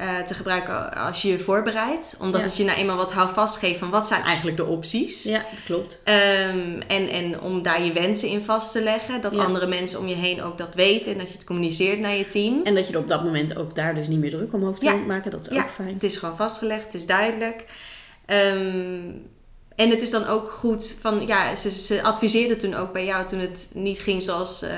eh, 0.00 0.18
te 0.26 0.34
gebruiken 0.34 0.94
als 0.94 1.22
je 1.22 1.28
je 1.28 1.38
voorbereidt. 1.38 2.18
Omdat 2.20 2.40
Ja. 2.40 2.46
het 2.46 2.56
je 2.56 2.64
nou 2.64 2.78
eenmaal 2.78 2.96
wat 2.96 3.12
houvast 3.12 3.58
geeft 3.58 3.78
van 3.78 3.90
wat 3.90 4.08
zijn 4.08 4.22
eigenlijk 4.22 4.56
de 4.56 4.64
opties. 4.64 5.22
ja, 5.22 5.44
dat 5.50 5.62
klopt. 5.64 6.00
Ehm, 6.04 6.80
en, 6.86 7.08
en 7.08 7.40
om 7.40 7.62
daar 7.62 7.82
je 7.84 7.92
wensen 7.92 8.28
in 8.28 8.40
vast 8.42 8.72
te 8.72 8.82
leggen. 8.82 9.20
Dat 9.20 9.34
Ja. 9.34 9.44
andere 9.44 9.66
mensen 9.66 9.98
om 10.00 10.06
je 10.08 10.14
heen 10.14 10.42
ook 10.42 10.58
dat 10.58 10.74
weten. 10.74 11.12
En 11.12 11.18
dat 11.18 11.28
je 11.28 11.34
het 11.34 11.44
communiceert 11.44 11.98
naar 12.00 12.16
je 12.16 12.28
team. 12.28 12.60
En 12.64 12.74
dat 12.74 12.86
je 12.86 12.92
er 12.92 12.98
op 12.98 13.08
dat 13.08 13.24
moment 13.24 13.56
ook 13.58 13.74
daar 13.74 13.94
dus 13.94 14.08
niet 14.08 14.18
meer 14.18 14.30
druk 14.30 14.52
om 14.52 14.62
hoeft 14.62 14.80
te 14.80 14.86
Ja. 14.86 14.94
maken, 14.94 15.30
dat 15.30 15.50
is 15.50 15.58
ook 15.58 15.68
fijn. 15.70 15.92
Het 15.94 16.02
is 16.02 16.16
gewoon 16.16 16.36
vastgelegd, 16.36 16.84
het 16.84 16.94
is 16.94 17.06
duidelijk. 17.06 17.64
Ehm, 18.26 19.00
en 19.80 19.90
het 19.90 20.02
is 20.02 20.10
dan 20.10 20.26
ook 20.26 20.50
goed 20.50 20.94
van, 21.00 21.26
ja, 21.26 21.54
ze, 21.56 21.70
ze 21.70 22.02
adviseerde 22.02 22.56
toen 22.56 22.74
ook 22.74 22.92
bij 22.92 23.04
jou 23.04 23.26
toen 23.26 23.38
het 23.38 23.68
niet 23.72 23.98
ging 23.98 24.22
zoals 24.22 24.62
eh, 24.62 24.70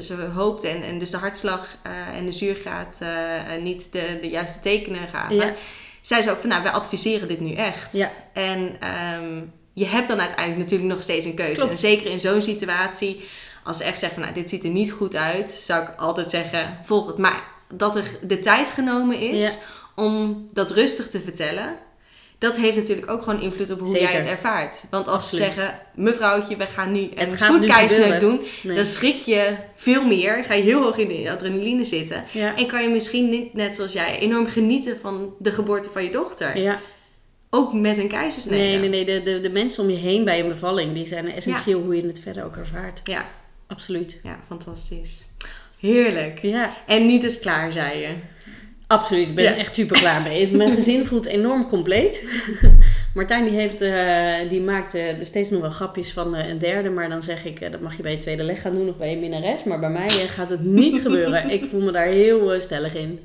ze 0.00 0.14
hoopte. 0.34 0.68
En, 0.68 0.82
en 0.82 0.98
dus 0.98 1.10
de 1.10 1.16
hartslag 1.16 1.76
eh, 1.82 2.16
en 2.16 2.24
de 2.24 2.32
zuurgraad 2.32 2.98
eh, 3.00 3.62
niet 3.62 3.92
de, 3.92 4.18
de 4.20 4.28
juiste 4.28 4.60
tekenen 4.60 5.08
gaven. 5.08 5.36
Ja. 5.36 5.54
Zei 6.00 6.22
ze 6.22 6.30
ook 6.30 6.40
van, 6.40 6.48
nou, 6.48 6.62
wij 6.62 6.72
adviseren 6.72 7.28
dit 7.28 7.40
nu 7.40 7.54
echt. 7.54 7.92
Ja. 7.92 8.10
En 8.32 8.76
ehm, 8.80 9.42
je 9.72 9.86
hebt 9.86 10.08
dan 10.08 10.20
uiteindelijk 10.20 10.58
natuurlijk 10.60 10.90
nog 10.90 11.02
steeds 11.02 11.26
een 11.26 11.34
keuze. 11.34 11.54
Klopt. 11.54 11.70
En 11.70 11.78
zeker 11.78 12.10
in 12.10 12.20
zo'n 12.20 12.42
situatie, 12.42 13.24
als 13.64 13.76
ze 13.76 13.84
echt 13.84 13.98
zeggen 13.98 14.18
van, 14.18 14.28
nou, 14.28 14.40
dit 14.40 14.50
ziet 14.50 14.64
er 14.64 14.70
niet 14.70 14.92
goed 14.92 15.16
uit, 15.16 15.50
zou 15.50 15.82
ik 15.82 15.90
altijd 15.96 16.30
zeggen, 16.30 16.78
volg 16.84 17.06
het. 17.06 17.18
Maar 17.18 17.42
dat 17.74 17.96
er 17.96 18.04
de 18.22 18.38
tijd 18.38 18.70
genomen 18.70 19.18
is 19.18 19.42
Ja. 19.42 19.52
om 19.96 20.48
dat 20.52 20.70
rustig 20.70 21.10
te 21.10 21.20
vertellen. 21.20 21.76
Dat 22.40 22.56
heeft 22.56 22.76
natuurlijk 22.76 23.10
ook 23.10 23.22
gewoon 23.22 23.40
invloed 23.40 23.70
op 23.70 23.78
hoe 23.78 23.88
Zeker. 23.88 24.02
jij 24.02 24.18
het 24.18 24.26
ervaart. 24.26 24.84
Want 24.90 25.08
als 25.08 25.30
ze 25.30 25.36
zeggen, 25.36 25.78
mevrouwtje, 25.94 26.56
we 26.56 26.66
gaan 26.66 26.92
nu 26.92 27.08
een 27.14 27.30
gebeuren. 27.38 28.20
doen. 28.20 28.40
Nee. 28.62 28.76
Dan 28.76 28.86
schrik 28.86 29.22
je 29.22 29.54
veel 29.74 30.06
meer. 30.06 30.44
Ga 30.44 30.54
je 30.54 30.62
heel 30.62 30.82
hoog 30.82 30.96
in 30.98 31.08
de 31.08 31.30
adrenaline 31.30 31.84
zitten. 31.84 32.24
Ja. 32.32 32.56
En 32.56 32.66
kan 32.66 32.82
je 32.82 32.88
misschien 32.88 33.28
niet, 33.28 33.54
net 33.54 33.76
zoals 33.76 33.92
jij, 33.92 34.18
enorm 34.18 34.46
genieten 34.46 35.00
van 35.00 35.34
de 35.38 35.50
geboorte 35.50 35.90
van 35.90 36.04
je 36.04 36.10
dochter. 36.10 36.58
ja. 36.58 36.80
Ook 37.52 37.72
met 37.72 37.98
een 37.98 38.08
keizersnede. 38.08 38.62
Nee, 38.62 38.78
nee, 38.78 38.88
nee. 38.88 39.04
De, 39.04 39.22
de, 39.22 39.40
de 39.40 39.50
mensen 39.50 39.82
om 39.84 39.90
je 39.90 39.96
heen 39.96 40.24
bij 40.24 40.40
een 40.40 40.48
bevalling, 40.48 40.92
die 40.92 41.06
zijn 41.06 41.32
essentieel 41.32 41.82
hoe 41.82 41.96
je 41.96 42.06
het 42.06 42.20
verder 42.20 42.44
ook 42.44 42.56
ervaart. 42.56 43.00
Ja, 43.04 43.24
Absoluut. 43.66 44.20
ja, 44.22 44.38
fantastisch. 44.46 45.26
Heerlijk. 45.78 46.38
Ja, 46.42 46.76
En 46.86 47.06
nu 47.06 47.18
dus 47.18 47.40
klaar, 47.40 47.72
zei 47.72 47.98
je. 48.00 48.14
Absoluut. 48.90 49.28
Ik 49.28 49.34
ben 49.34 49.44
Ja. 49.44 49.50
er 49.50 49.56
echt 49.58 49.74
super 49.74 49.98
klaar 49.98 50.22
mee. 50.22 50.50
Mijn 50.56 50.70
gezin 50.72 51.06
voelt 51.06 51.26
enorm 51.26 51.68
compleet. 51.68 52.28
Martijn 53.14 53.44
die, 53.44 53.54
heeft, 53.54 53.80
eh, 53.80 54.48
die 54.48 54.60
maakt 54.60 54.94
eh, 54.94 55.18
er 55.20 55.26
steeds 55.26 55.50
nog 55.50 55.60
wel 55.60 55.70
grapjes 55.70 56.12
van 56.12 56.34
eh, 56.34 56.48
een 56.48 56.58
derde. 56.58 56.90
Maar 56.90 57.08
dan 57.08 57.22
zeg 57.22 57.44
ik, 57.44 57.72
dat 57.72 57.80
mag 57.80 57.96
je 57.96 58.02
bij 58.02 58.12
je 58.12 58.18
tweede 58.18 58.42
leg 58.42 58.60
gaan 58.60 58.72
doen 58.74 58.88
of 58.88 58.96
bij 58.96 59.10
je 59.10 59.16
minnares. 59.16 59.64
Maar 59.64 59.80
bij 59.80 59.90
mij 59.90 60.08
gaat 60.08 60.50
het 60.50 60.60
niet 60.64 61.00
gebeuren. 61.02 61.50
Ik 61.50 61.64
voel 61.64 61.80
me 61.80 61.92
daar 61.92 62.06
heel 62.06 62.60
stellig 62.60 62.94
in. 62.94 63.20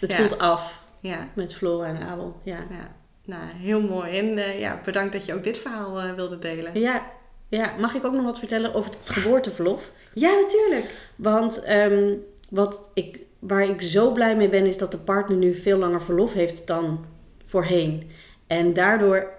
Het 0.00 0.10
Ja. 0.10 0.16
voelt 0.16 0.38
af 0.38 0.80
Ja, 1.00 1.28
met 1.34 1.54
Flora 1.54 1.86
en 1.86 2.02
Abel. 2.02 2.40
Ja. 2.44 2.56
ja. 2.70 2.94
Nou, 3.24 3.42
heel 3.56 3.80
mooi. 3.80 4.18
En 4.18 4.58
ja, 4.58 4.80
bedankt 4.84 5.12
dat 5.12 5.26
je 5.26 5.34
ook 5.34 5.44
dit 5.44 5.58
verhaal 5.58 6.14
wilde 6.16 6.38
delen. 6.38 6.80
Ja, 6.80 7.02
ja, 7.48 7.72
mag 7.78 7.94
ik 7.94 8.04
ook 8.04 8.12
nog 8.12 8.24
wat 8.24 8.38
vertellen 8.38 8.74
over 8.74 8.90
het 8.90 9.10
geboorteverlof? 9.10 9.90
Ja, 10.14 10.30
natuurlijk. 10.40 10.90
Want 11.16 11.62
ehm, 11.62 12.14
wat 12.50 12.90
ik, 12.94 13.18
waar 13.42 13.68
ik 13.68 13.80
zo 13.80 14.12
blij 14.12 14.36
mee 14.36 14.48
ben, 14.48 14.66
is 14.66 14.78
dat 14.78 14.90
de 14.90 14.98
partner 14.98 15.38
nu 15.38 15.54
veel 15.54 15.78
langer 15.78 16.02
verlof 16.02 16.32
heeft 16.32 16.66
dan 16.66 17.04
voorheen. 17.44 18.10
En 18.46 18.74
daardoor 18.74 19.30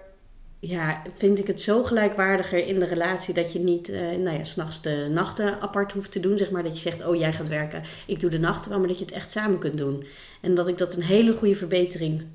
ja, 0.58 1.02
vind 1.16 1.38
ik 1.38 1.46
het 1.46 1.60
zo 1.60 1.82
gelijkwaardiger 1.82 2.66
in 2.66 2.78
de 2.78 2.86
relatie 2.86 3.34
dat 3.34 3.52
je 3.52 3.58
niet, 3.58 3.88
uh, 3.88 4.00
nou 4.00 4.38
ja, 4.38 4.44
s'nachts 4.44 4.82
de 4.82 5.08
nachten 5.10 5.60
apart 5.60 5.92
hoeft 5.92 6.12
te 6.12 6.20
doen. 6.20 6.38
Zeg 6.38 6.50
maar 6.50 6.62
dat 6.62 6.72
je 6.72 6.78
zegt, 6.78 7.06
oh 7.06 7.16
jij 7.16 7.32
gaat 7.32 7.48
werken, 7.48 7.82
ik 8.06 8.20
doe 8.20 8.30
de 8.30 8.38
nachten 8.38 8.70
wel, 8.70 8.78
maar 8.78 8.88
dat 8.88 8.98
je 8.98 9.04
het 9.04 9.14
echt 9.14 9.32
samen 9.32 9.58
kunt 9.58 9.78
doen. 9.78 10.06
En 10.40 10.54
dat 10.54 10.68
ik 10.68 10.78
dat 10.78 10.94
een 10.94 11.02
hele 11.02 11.32
goede 11.32 11.56
verbetering 11.56 12.26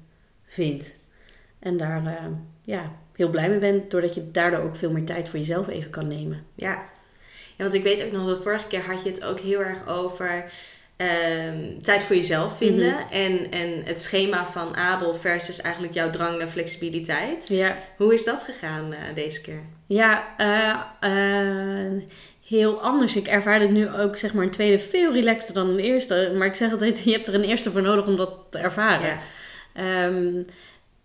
vind. 0.45 0.95
En 1.59 1.77
daar, 1.77 2.03
uh, 2.03 2.13
ja, 2.61 2.95
heel 3.15 3.29
blij 3.29 3.49
mee 3.49 3.59
ben, 3.59 3.83
doordat 3.89 4.13
je 4.13 4.31
daardoor 4.31 4.59
ook 4.59 4.75
veel 4.75 4.91
meer 4.91 5.05
tijd 5.05 5.29
voor 5.29 5.39
jezelf 5.39 5.67
even 5.67 5.91
kan 5.91 6.07
nemen. 6.07 6.45
Ja, 6.55 6.71
ja 7.57 7.63
want 7.63 7.73
ik 7.73 7.83
weet 7.83 8.05
ook 8.05 8.11
nog, 8.11 8.27
de 8.27 8.41
vorige 8.41 8.67
keer 8.67 8.85
had 8.85 9.03
je 9.03 9.09
het 9.09 9.25
ook 9.25 9.39
heel 9.39 9.59
erg 9.59 9.87
over 9.87 10.51
um, 11.01 11.83
tijd 11.83 12.03
voor 12.03 12.15
jezelf 12.15 12.57
vinden. 12.57 12.93
Mhm. 12.93 13.11
en, 13.11 13.51
en 13.51 13.81
het 13.85 14.01
schema 14.01 14.47
van 14.47 14.75
Abel 14.75 15.15
versus 15.15 15.61
eigenlijk 15.61 15.93
jouw 15.93 16.09
drang 16.09 16.37
naar 16.37 16.47
flexibiliteit. 16.47 17.47
Ja. 17.47 17.77
Hoe 17.97 18.13
is 18.13 18.23
dat 18.23 18.43
gegaan 18.43 18.91
uh, 18.91 18.97
deze 19.15 19.41
keer? 19.41 19.61
Ja, 19.87 20.35
uh, 21.01 22.01
heel 22.47 22.81
anders. 22.81 23.15
Ik 23.15 23.27
ervaar 23.27 23.59
het 23.59 23.71
nu 23.71 23.89
ook, 23.89 24.17
zeg 24.17 24.33
maar, 24.33 24.43
een 24.43 24.51
tweede 24.51 24.79
veel 24.79 25.13
relaxter 25.13 25.53
dan 25.53 25.69
een 25.69 25.79
eerste. 25.79 26.31
Maar 26.37 26.47
ik 26.47 26.55
zeg 26.55 26.71
altijd, 26.71 27.03
je 27.03 27.11
hebt 27.11 27.27
er 27.27 27.33
een 27.33 27.43
eerste 27.43 27.71
voor 27.71 27.81
nodig 27.81 28.07
om 28.07 28.17
dat 28.17 28.33
te 28.49 28.57
ervaren. 28.57 29.19
Ja. 29.75 30.05
Um, 30.05 30.45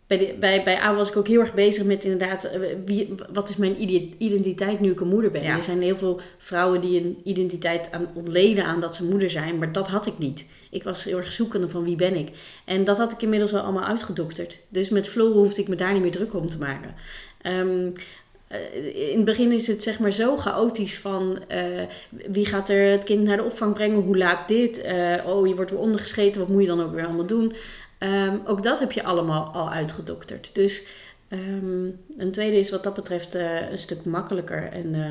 bij, 0.06 0.36
bij, 0.40 0.62
bij 0.62 0.80
A 0.80 0.94
was 0.94 1.08
ik 1.08 1.16
ook 1.16 1.28
heel 1.28 1.40
erg 1.40 1.54
bezig 1.54 1.84
met 1.84 2.04
inderdaad, 2.04 2.44
eh, 2.44 2.60
wie, 2.84 3.14
wat 3.32 3.48
is 3.48 3.56
mijn 3.56 3.82
identiteit 4.18 4.80
nu 4.80 4.90
ik 4.90 5.00
een 5.00 5.08
moeder 5.08 5.30
ben. 5.30 5.44
Er 5.44 5.62
zijn 5.62 5.82
heel 5.82 5.96
veel 5.96 6.20
vrouwen 6.38 6.80
die 6.80 7.00
een 7.00 7.20
identiteit 7.24 7.88
aan, 7.90 8.08
ontleden 8.14 8.64
aan 8.64 8.80
dat 8.80 8.94
ze 8.94 9.04
moeder 9.04 9.30
zijn, 9.30 9.58
maar 9.58 9.72
dat 9.72 9.88
had 9.88 10.06
ik 10.06 10.18
niet. 10.18 10.46
Ik 10.70 10.82
was 10.82 11.04
heel 11.04 11.16
erg 11.16 11.32
zoekende 11.32 11.68
van 11.68 11.84
wie 11.84 11.96
ben 11.96 12.16
ik. 12.16 12.28
En 12.64 12.84
dat 12.84 12.98
had 12.98 13.12
ik 13.12 13.22
inmiddels 13.22 13.52
wel 13.52 13.62
allemaal 13.62 13.84
uitgedokterd. 13.84 14.58
Dus 14.68 14.88
met 14.88 15.08
Flow 15.08 15.32
hoefde 15.32 15.60
ik 15.60 15.68
me 15.68 15.74
daar 15.74 15.92
niet 15.92 16.02
meer 16.02 16.10
druk 16.10 16.34
om 16.34 16.48
te 16.48 16.58
maken. 16.58 16.94
Um, 17.46 17.92
in 18.94 19.16
het 19.16 19.24
begin 19.24 19.52
is 19.52 19.66
het 19.66 19.82
zeg 19.82 19.98
maar 19.98 20.12
zo 20.12 20.36
chaotisch 20.36 20.98
van 20.98 21.38
uh, 21.52 21.82
wie 22.08 22.46
gaat 22.46 22.68
er 22.68 22.90
het 22.90 23.04
kind 23.04 23.22
naar 23.22 23.36
de 23.36 23.42
opvang 23.42 23.74
brengen, 23.74 24.00
hoe 24.00 24.16
laat 24.16 24.48
dit, 24.48 24.84
uh, 24.84 25.26
oh 25.26 25.46
je 25.46 25.54
wordt 25.54 25.70
weer 25.70 25.80
ondergescheten, 25.80 26.40
wat 26.40 26.50
moet 26.50 26.62
je 26.62 26.68
dan 26.68 26.82
ook 26.82 26.94
weer 26.94 27.04
allemaal 27.04 27.26
doen. 27.26 27.52
Um, 28.04 28.40
ook 28.46 28.62
dat 28.62 28.78
heb 28.78 28.92
je 28.92 29.02
allemaal 29.02 29.44
al 29.52 29.70
uitgedokterd. 29.70 30.54
Dus 30.54 30.86
um, 31.28 32.00
een 32.16 32.32
tweede 32.32 32.58
is 32.58 32.70
wat 32.70 32.82
dat 32.82 32.94
betreft 32.94 33.34
uh, 33.34 33.70
een 33.70 33.78
stuk 33.78 34.04
makkelijker. 34.04 34.72
En 34.72 34.94
uh, 34.94 35.10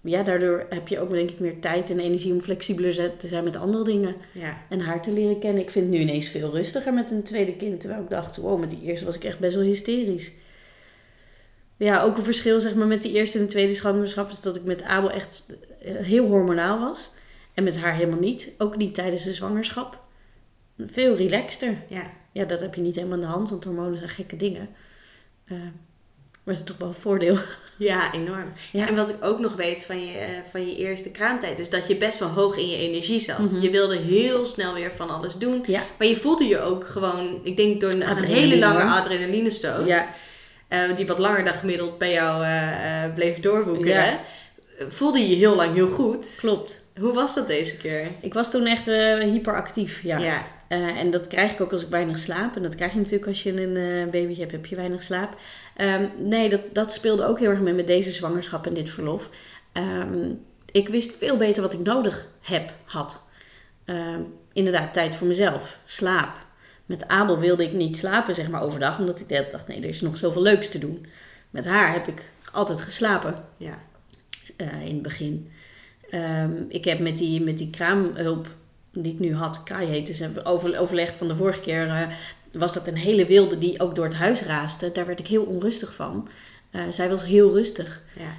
ja, 0.00 0.22
daardoor 0.22 0.66
heb 0.68 0.88
je 0.88 1.00
ook 1.00 1.10
denk 1.10 1.30
ik 1.30 1.40
meer 1.40 1.60
tijd 1.60 1.90
en 1.90 1.98
energie 1.98 2.32
om 2.32 2.40
flexibeler 2.40 3.16
te 3.16 3.28
zijn 3.28 3.44
met 3.44 3.56
andere 3.56 3.84
dingen. 3.84 4.14
Ja. 4.32 4.56
En 4.68 4.80
haar 4.80 5.02
te 5.02 5.12
leren 5.12 5.38
kennen. 5.38 5.62
Ik 5.62 5.70
vind 5.70 5.84
het 5.84 5.94
nu 5.94 6.00
ineens 6.00 6.28
veel 6.28 6.50
rustiger 6.50 6.92
met 6.92 7.10
een 7.10 7.22
tweede 7.22 7.56
kind. 7.56 7.80
Terwijl 7.80 8.02
ik 8.02 8.10
dacht, 8.10 8.36
wow, 8.36 8.60
met 8.60 8.70
die 8.70 8.82
eerste 8.82 9.06
was 9.06 9.16
ik 9.16 9.24
echt 9.24 9.38
best 9.38 9.54
wel 9.54 9.64
hysterisch. 9.64 10.32
Ja, 11.76 12.02
ook 12.02 12.16
een 12.16 12.24
verschil 12.24 12.60
zeg 12.60 12.74
maar 12.74 12.86
met 12.86 13.02
die 13.02 13.12
eerste 13.12 13.38
en 13.38 13.44
de 13.44 13.50
tweede 13.50 13.74
zwangerschap 13.74 14.30
is 14.30 14.40
dat 14.40 14.56
ik 14.56 14.64
met 14.64 14.82
Abel 14.82 15.10
echt 15.10 15.46
eh, 15.82 15.96
heel 15.96 16.26
hormonaal 16.26 16.80
was. 16.80 17.10
En 17.54 17.64
met 17.64 17.76
haar 17.76 17.94
helemaal 17.94 18.18
niet. 18.18 18.50
Ook 18.58 18.76
niet 18.76 18.94
tijdens 18.94 19.24
de 19.24 19.32
zwangerschap 19.32 20.01
veel 20.78 21.16
relaxter. 21.16 21.82
Ja. 21.88 22.10
ja, 22.32 22.44
dat 22.44 22.60
heb 22.60 22.74
je 22.74 22.80
niet 22.80 22.94
helemaal 22.94 23.18
in 23.18 23.24
de 23.24 23.30
hand, 23.30 23.50
want 23.50 23.64
hormonen 23.64 23.96
zijn 23.96 24.08
gekke 24.08 24.36
dingen. 24.36 24.68
Uh, 25.46 25.58
maar 26.44 26.54
het 26.54 26.56
is 26.56 26.64
toch 26.64 26.78
wel 26.78 26.88
een 26.88 26.94
voordeel. 26.94 27.36
Ja, 27.76 28.12
enorm. 28.12 28.52
Ja. 28.72 28.88
En 28.88 28.96
wat 28.96 29.10
ik 29.10 29.24
ook 29.24 29.38
nog 29.38 29.54
weet 29.54 29.84
van 29.84 30.06
je, 30.06 30.12
uh, 30.12 30.28
van 30.50 30.66
je 30.66 30.76
eerste 30.76 31.10
kraamtijd, 31.10 31.58
is 31.58 31.70
dat 31.70 31.88
je 31.88 31.96
best 31.96 32.18
wel 32.18 32.28
hoog 32.28 32.56
in 32.56 32.68
je 32.68 32.76
energie 32.76 33.20
zat. 33.20 33.38
Mm 33.38 33.48
-hmm. 33.48 33.60
Je 33.60 33.70
wilde 33.70 33.96
heel 33.96 34.46
snel 34.46 34.74
weer 34.74 34.92
van 34.96 35.10
alles 35.10 35.38
doen. 35.38 35.64
Ja. 35.66 35.82
Maar 35.98 36.06
je 36.06 36.16
voelde 36.16 36.44
je 36.44 36.60
ook 36.60 36.86
gewoon, 36.86 37.40
ik 37.44 37.56
denk 37.56 37.80
door 37.80 37.90
een, 37.90 38.10
een 38.10 38.24
hele 38.24 38.58
lange 38.58 38.82
adrenalinestoot, 38.82 39.86
ja. 39.86 40.14
Uh, 40.68 40.96
die 40.96 41.06
wat 41.06 41.18
langer 41.18 41.44
dan 41.44 41.54
gemiddeld 41.54 41.98
bij 41.98 42.12
jou 42.12 42.44
bleef 43.14 43.40
doorwoeken, 43.40 43.86
ja. 43.86 44.20
voelde 44.88 45.18
je 45.18 45.28
je 45.28 45.36
heel 45.36 45.54
lang 45.54 45.74
heel 45.74 45.88
goed. 45.88 46.36
Klopt. 46.40 46.82
Hoe 47.00 47.12
was 47.12 47.34
dat 47.34 47.46
deze 47.46 47.76
keer? 47.76 48.10
Ik 48.20 48.34
was 48.34 48.50
toen 48.50 48.66
echt 48.66 48.86
hyperactief, 49.20 50.02
ja. 50.02 50.44
Uh, 50.72 51.00
en 51.00 51.10
dat 51.10 51.26
krijg 51.26 51.52
ik 51.52 51.60
ook 51.60 51.72
als 51.72 51.82
ik 51.82 51.88
weinig 51.88 52.18
slaap. 52.18 52.56
En 52.56 52.62
dat 52.62 52.74
krijg 52.74 52.92
je 52.92 52.98
natuurlijk 52.98 53.26
als 53.26 53.42
je 53.42 53.62
een 53.62 53.76
uh, 53.76 54.04
babytje 54.10 54.40
hebt, 54.40 54.52
heb 54.52 54.66
je 54.66 54.76
weinig 54.76 55.02
slaap. 55.02 55.36
Um, 55.76 56.10
nee, 56.18 56.48
dat, 56.48 56.60
dat 56.72 56.92
speelde 56.92 57.24
ook 57.24 57.38
heel 57.38 57.50
erg 57.50 57.60
mee 57.60 57.74
met 57.74 57.86
deze 57.86 58.10
zwangerschap 58.10 58.66
en 58.66 58.74
dit 58.74 58.90
verlof. 58.90 59.30
Um, 59.72 60.44
ik 60.70 60.88
wist 60.88 61.16
veel 61.16 61.36
beter 61.36 61.62
wat 61.62 61.72
ik 61.72 61.80
nodig 61.80 62.28
heb, 62.40 62.72
had. 62.84 63.26
Um, 63.86 64.34
inderdaad, 64.52 64.92
tijd 64.92 65.14
voor 65.14 65.26
mezelf, 65.26 65.78
slaap. 65.84 66.46
Met 66.86 67.08
Abel 67.08 67.38
wilde 67.38 67.64
ik 67.64 67.72
niet 67.72 67.96
slapen, 67.96 68.34
zeg 68.34 68.50
maar, 68.50 68.62
overdag. 68.62 68.98
Omdat 68.98 69.20
ik 69.20 69.28
dacht, 69.50 69.68
nee, 69.68 69.80
er 69.82 69.88
is 69.88 70.00
nog 70.00 70.16
zoveel 70.16 70.42
leuks 70.42 70.68
te 70.68 70.78
doen. 70.78 71.06
Met 71.50 71.64
haar 71.64 71.92
heb 71.92 72.08
ik 72.08 72.30
altijd 72.52 72.80
geslapen. 72.80 73.44
Ja. 73.56 73.78
Uh, 74.56 74.86
in 74.86 74.94
het 74.94 75.02
begin. 75.02 75.50
ik 76.68 76.84
heb 76.84 76.98
met 76.98 77.18
die, 77.18 77.40
met 77.40 77.58
die 77.58 77.70
kraamhulp 77.70 78.48
die 78.92 79.12
ik 79.12 79.18
nu 79.18 79.34
had, 79.34 79.62
Kai 79.62 79.86
heette 79.86 80.14
ze, 80.14 80.44
over, 80.44 80.78
overlegd 80.78 81.16
van 81.16 81.28
de 81.28 81.36
vorige 81.36 81.60
keer, 81.60 81.86
uh, 81.86 82.06
was 82.52 82.74
dat 82.74 82.86
een 82.86 82.96
hele 82.96 83.26
wilde 83.26 83.58
die 83.58 83.80
ook 83.80 83.94
door 83.94 84.04
het 84.04 84.14
huis 84.14 84.42
raaste. 84.42 84.92
Daar 84.92 85.06
werd 85.06 85.20
ik 85.20 85.26
heel 85.26 85.44
onrustig 85.44 85.94
van. 85.94 86.28
Uh, 86.72 86.82
zij 86.90 87.08
was 87.08 87.24
heel 87.24 87.50
rustig. 87.50 88.02
Ja. 88.16 88.32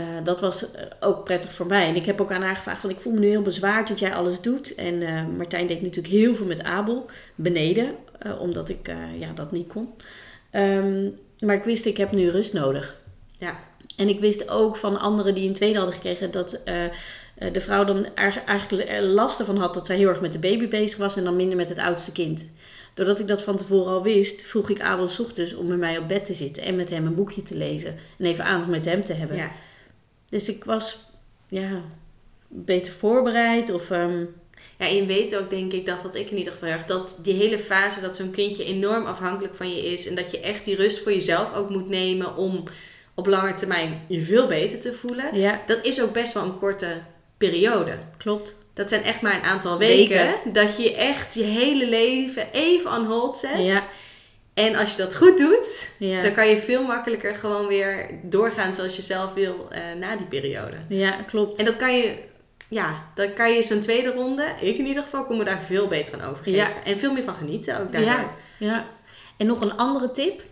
Uh, 0.00 0.24
dat 0.24 0.40
was 0.40 0.66
ook 1.00 1.24
prettig 1.24 1.52
voor 1.52 1.66
mij. 1.66 1.88
En 1.88 1.96
ik 1.96 2.06
heb 2.06 2.20
ook 2.20 2.32
aan 2.32 2.42
haar 2.42 2.56
gevraagd: 2.56 2.80
van, 2.80 2.90
ik 2.90 3.00
voel 3.00 3.12
me 3.12 3.18
nu 3.18 3.28
heel 3.28 3.42
bezwaard 3.42 3.88
dat 3.88 3.98
jij 3.98 4.14
alles 4.14 4.40
doet. 4.40 4.74
En 4.74 4.98
Martijn 5.36 5.66
deed 5.66 5.82
natuurlijk 5.82 6.14
heel 6.14 6.34
veel 6.34 6.46
met 6.46 6.62
Abel 6.62 7.10
beneden, 7.34 7.94
omdat 8.38 8.68
ik 8.68 8.92
ja, 9.18 9.32
dat 9.34 9.52
niet 9.52 9.68
kon. 9.68 9.88
Um, 10.52 11.18
maar 11.38 11.56
ik 11.56 11.64
wist, 11.64 11.84
ik 11.84 11.96
heb 11.96 12.12
nu 12.12 12.30
rust 12.30 12.52
nodig. 12.52 12.96
Ja. 13.38 13.58
En 13.96 14.08
ik 14.08 14.20
wist 14.20 14.48
ook 14.48 14.76
van 14.76 15.00
anderen 15.00 15.34
die 15.34 15.48
een 15.48 15.54
tweede 15.54 15.76
hadden 15.76 15.94
gekregen 15.94 16.30
dat 16.30 16.62
de 17.52 17.60
vrouw 17.60 17.84
dan 17.84 18.06
eigenlijk 18.14 18.88
er 18.88 19.02
last 19.02 19.42
van 19.42 19.56
had 19.56 19.74
dat 19.74 19.86
zij 19.86 19.96
heel 19.96 20.08
erg 20.08 20.20
met 20.20 20.32
de 20.32 20.38
baby 20.38 20.68
bezig 20.68 20.98
was 20.98 21.16
en 21.16 21.24
dan 21.24 21.36
minder 21.36 21.56
met 21.56 21.68
het 21.68 21.78
oudste 21.78 22.12
kind. 22.12 22.50
Doordat 22.94 23.20
ik 23.20 23.28
dat 23.28 23.42
van 23.42 23.56
tevoren 23.56 23.92
al 23.92 24.02
wist, 24.02 24.42
vroeg 24.42 24.70
ik 24.70 24.80
Abel 24.80 25.08
ochtends 25.18 25.54
om 25.54 25.66
met 25.66 25.78
mij 25.78 25.98
op 25.98 26.08
bed 26.08 26.24
te 26.24 26.34
zitten 26.34 26.62
en 26.62 26.76
met 26.76 26.90
hem 26.90 27.06
een 27.06 27.14
boekje 27.14 27.42
te 27.42 27.56
lezen 27.56 27.98
en 28.18 28.24
even 28.24 28.44
aandacht 28.44 28.70
met 28.70 28.84
hem 28.84 29.04
te 29.04 29.12
hebben. 29.12 29.36
Ja. 29.36 29.50
Dus 30.28 30.48
ik 30.48 30.64
was 30.64 30.98
ja, 31.48 31.82
beter 32.48 32.92
voorbereid 32.92 33.72
of. 33.72 33.90
Um, 33.90 34.34
ja, 34.78 34.86
je 34.86 35.06
weet 35.06 35.36
ook, 35.36 35.50
denk 35.50 35.72
ik, 35.72 35.86
dat 35.86 36.02
dat 36.02 36.14
ik 36.14 36.30
in 36.30 36.36
ieder 36.36 36.52
geval 36.52 36.68
erg, 36.68 36.84
dat 36.84 37.18
die 37.22 37.34
hele 37.34 37.58
fase 37.58 38.00
dat 38.00 38.16
zo'n 38.16 38.30
kindje 38.30 38.64
enorm 38.64 39.06
afhankelijk 39.06 39.54
van 39.54 39.70
je 39.70 39.92
is 39.92 40.08
en 40.08 40.14
dat 40.14 40.30
je 40.30 40.40
echt 40.40 40.64
die 40.64 40.76
rust 40.76 41.02
voor 41.02 41.12
jezelf 41.12 41.54
ook 41.54 41.70
moet 41.70 41.88
nemen 41.88 42.36
om 42.36 42.64
op 43.14 43.26
lange 43.26 43.54
termijn 43.54 44.04
je 44.08 44.22
veel 44.22 44.46
beter 44.46 44.80
te 44.80 44.92
voelen. 44.92 45.38
Ja. 45.38 45.62
Dat 45.66 45.84
is 45.84 46.02
ook 46.02 46.12
best 46.12 46.34
wel 46.34 46.42
een 46.42 46.58
korte 46.58 47.02
periode. 47.40 47.98
Klopt. 48.16 48.58
Dat 48.74 48.88
zijn 48.88 49.02
echt 49.02 49.20
maar 49.20 49.34
een 49.34 49.42
aantal 49.42 49.78
weken, 49.78 50.34
dat 50.52 50.76
je 50.76 50.94
echt 50.94 51.34
je 51.34 51.42
hele 51.42 51.88
leven 51.88 52.52
even 52.52 52.92
on 52.92 53.06
hold 53.06 53.36
zet. 53.36 53.58
Ja. 53.58 53.82
En 54.54 54.76
als 54.76 54.90
je 54.90 55.02
dat 55.02 55.16
goed 55.16 55.38
doet, 55.38 55.94
ja. 55.98 56.22
dan 56.22 56.34
kan 56.34 56.48
je 56.48 56.60
veel 56.60 56.82
makkelijker 56.82 57.34
gewoon 57.34 57.66
weer 57.66 58.10
doorgaan 58.22 58.74
zoals 58.74 58.96
je 58.96 59.02
zelf 59.02 59.34
wil 59.34 59.68
uh, 59.72 59.78
na 59.98 60.16
die 60.16 60.26
periode. 60.26 60.76
Ja, 60.88 61.22
klopt. 61.26 61.58
En 61.58 61.64
dat 61.64 61.76
kan 61.76 61.96
je, 61.96 62.18
ja, 62.68 63.04
dan 63.14 63.32
kan 63.32 63.52
je 63.52 63.62
zo'n 63.62 63.80
tweede 63.80 64.12
ronde, 64.12 64.44
ik 64.60 64.78
in 64.78 64.86
ieder 64.86 65.02
geval, 65.02 65.24
kom 65.24 65.36
me 65.36 65.44
daar 65.44 65.62
veel 65.62 65.86
beter 65.88 66.20
aan 66.20 66.30
overgeven. 66.30 66.58
Ja. 66.58 66.82
En 66.84 66.98
veel 66.98 67.12
meer 67.12 67.24
van 67.24 67.34
genieten 67.34 67.80
ook 67.80 67.92
daardoor. 67.92 68.10
Ja, 68.10 68.34
ja. 68.58 68.86
En 69.36 69.46
nog 69.46 69.60
een 69.60 69.76
andere 69.76 70.10
tip. 70.10 70.42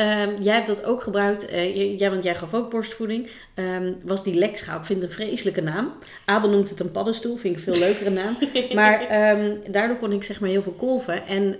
Um, 0.00 0.42
jij 0.42 0.54
hebt 0.54 0.66
dat 0.66 0.84
ook 0.84 1.02
gebruikt, 1.02 1.52
uh, 1.52 1.98
jij, 1.98 2.10
want 2.10 2.24
jij 2.24 2.34
gaf 2.34 2.54
ook 2.54 2.70
borstvoeding. 2.70 3.28
Um, 3.54 3.96
was 4.02 4.24
die 4.24 4.34
lekschaal. 4.34 4.78
Ik 4.78 4.84
vind 4.84 5.02
het 5.02 5.10
een 5.10 5.16
vreselijke 5.16 5.60
naam. 5.60 5.92
Abel 6.24 6.50
noemt 6.50 6.70
het 6.70 6.80
een 6.80 6.90
paddenstoel, 6.90 7.36
vind 7.36 7.58
ik 7.58 7.66
een 7.66 7.72
veel 7.72 7.82
leukere 7.82 8.10
naam. 8.10 8.36
maar 8.74 9.00
um, 9.38 9.60
daardoor 9.70 9.96
kon 9.96 10.12
ik 10.12 10.24
zeg 10.24 10.40
maar 10.40 10.48
heel 10.48 10.62
veel 10.62 10.72
kolven. 10.72 11.26
En 11.26 11.56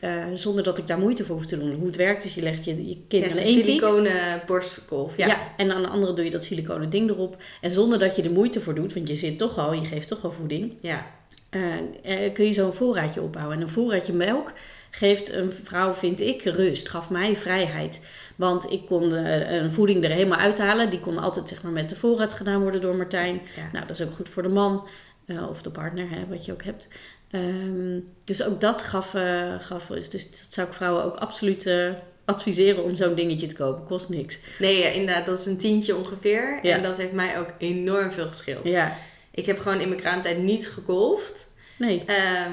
uh, 0.00 0.20
zonder 0.34 0.64
dat 0.64 0.78
ik 0.78 0.86
daar 0.86 0.98
moeite 0.98 1.24
voor 1.24 1.36
hoef 1.36 1.46
te 1.46 1.58
doen. 1.58 1.74
Hoe 1.74 1.86
het 1.86 1.96
werkt 1.96 2.24
is, 2.24 2.34
je 2.34 2.42
legt 2.42 2.64
je, 2.64 2.88
je 2.88 2.96
kind 3.08 3.24
ja, 3.24 3.40
aan 3.40 3.46
één 3.46 3.64
siliconen 3.64 4.42
borstkolf, 4.46 5.16
ja. 5.16 5.26
ja. 5.26 5.38
En 5.56 5.72
aan 5.72 5.82
de 5.82 5.88
andere 5.88 6.12
doe 6.12 6.24
je 6.24 6.30
dat 6.30 6.44
siliconen 6.44 6.90
ding 6.90 7.10
erop. 7.10 7.36
En 7.60 7.70
zonder 7.70 7.98
dat 7.98 8.16
je 8.16 8.22
er 8.22 8.32
moeite 8.32 8.60
voor 8.60 8.74
doet, 8.74 8.94
want 8.94 9.08
je 9.08 9.16
zit 9.16 9.38
toch 9.38 9.58
al, 9.58 9.72
je 9.72 9.86
geeft 9.86 10.08
toch 10.08 10.24
al 10.24 10.32
voeding. 10.32 10.74
Ja. 10.80 11.06
Uh, 11.50 12.32
kun 12.32 12.44
je 12.44 12.52
zo'n 12.52 12.72
voorraadje 12.72 13.22
opbouwen. 13.22 13.56
En 13.56 13.62
een 13.62 13.68
voorraadje 13.68 14.12
melk 14.12 14.52
geeft 14.90 15.32
een 15.32 15.52
vrouw, 15.52 15.92
vind 15.92 16.20
ik, 16.20 16.42
rust. 16.42 16.88
Gaf 16.88 17.10
mij 17.10 17.36
vrijheid. 17.36 18.06
Want 18.36 18.70
ik 18.70 18.86
kon 18.86 19.12
uh, 19.12 19.50
een 19.50 19.72
voeding 19.72 20.04
er 20.04 20.10
helemaal 20.10 20.38
uithalen. 20.38 20.90
Die 20.90 21.00
kon 21.00 21.18
altijd 21.18 21.48
zeg 21.48 21.62
maar, 21.62 21.72
met 21.72 21.88
de 21.88 21.96
voorraad 21.96 22.34
gedaan 22.34 22.60
worden 22.60 22.80
door 22.80 22.96
Martijn. 22.96 23.40
Nou, 23.72 23.86
dat 23.86 24.00
is 24.00 24.06
ook 24.06 24.14
goed 24.14 24.28
voor 24.28 24.42
de 24.42 24.48
man 24.48 24.88
uh, 25.26 25.48
of 25.48 25.62
de 25.62 25.70
partner, 25.70 26.10
hè, 26.10 26.26
wat 26.28 26.44
je 26.44 26.52
ook 26.52 26.62
hebt. 26.62 26.88
Ehm, 27.30 28.00
dus 28.24 28.42
ook 28.42 28.60
dat 28.60 28.82
gaf, 28.82 29.14
eh, 29.14 29.54
gaf 29.60 29.86
dus, 29.86 30.10
dus 30.10 30.30
dat 30.30 30.46
zou 30.48 30.68
ik 30.68 30.74
vrouwen 30.74 31.04
ook 31.04 31.16
absoluut 31.16 31.66
eh, 31.66 31.90
adviseren 32.24 32.84
om 32.84 32.96
zo'n 32.96 33.14
dingetje 33.14 33.46
te 33.46 33.54
kopen. 33.54 33.84
Kost 33.84 34.08
niks. 34.08 34.38
Nee, 34.58 34.78
ja, 34.78 34.88
inderdaad, 34.88 35.26
dat 35.26 35.38
is 35.38 35.46
een 35.46 35.58
tientje 35.58 35.96
ongeveer. 35.96 36.58
Ja. 36.62 36.74
En 36.76 36.82
dat 36.82 36.96
heeft 36.96 37.12
mij 37.12 37.38
ook 37.38 37.48
enorm 37.58 38.10
veel 38.12 38.26
geschild. 38.26 38.68
Ja, 38.68 38.96
Ik 39.30 39.46
heb 39.46 39.58
gewoon 39.58 39.80
in 39.80 39.88
mijn 39.88 40.00
kraamtijd 40.00 40.38
niet 40.38 40.68
gegolfd. 40.68 41.47
Nee. 41.78 42.02
Ehm, 42.06 42.52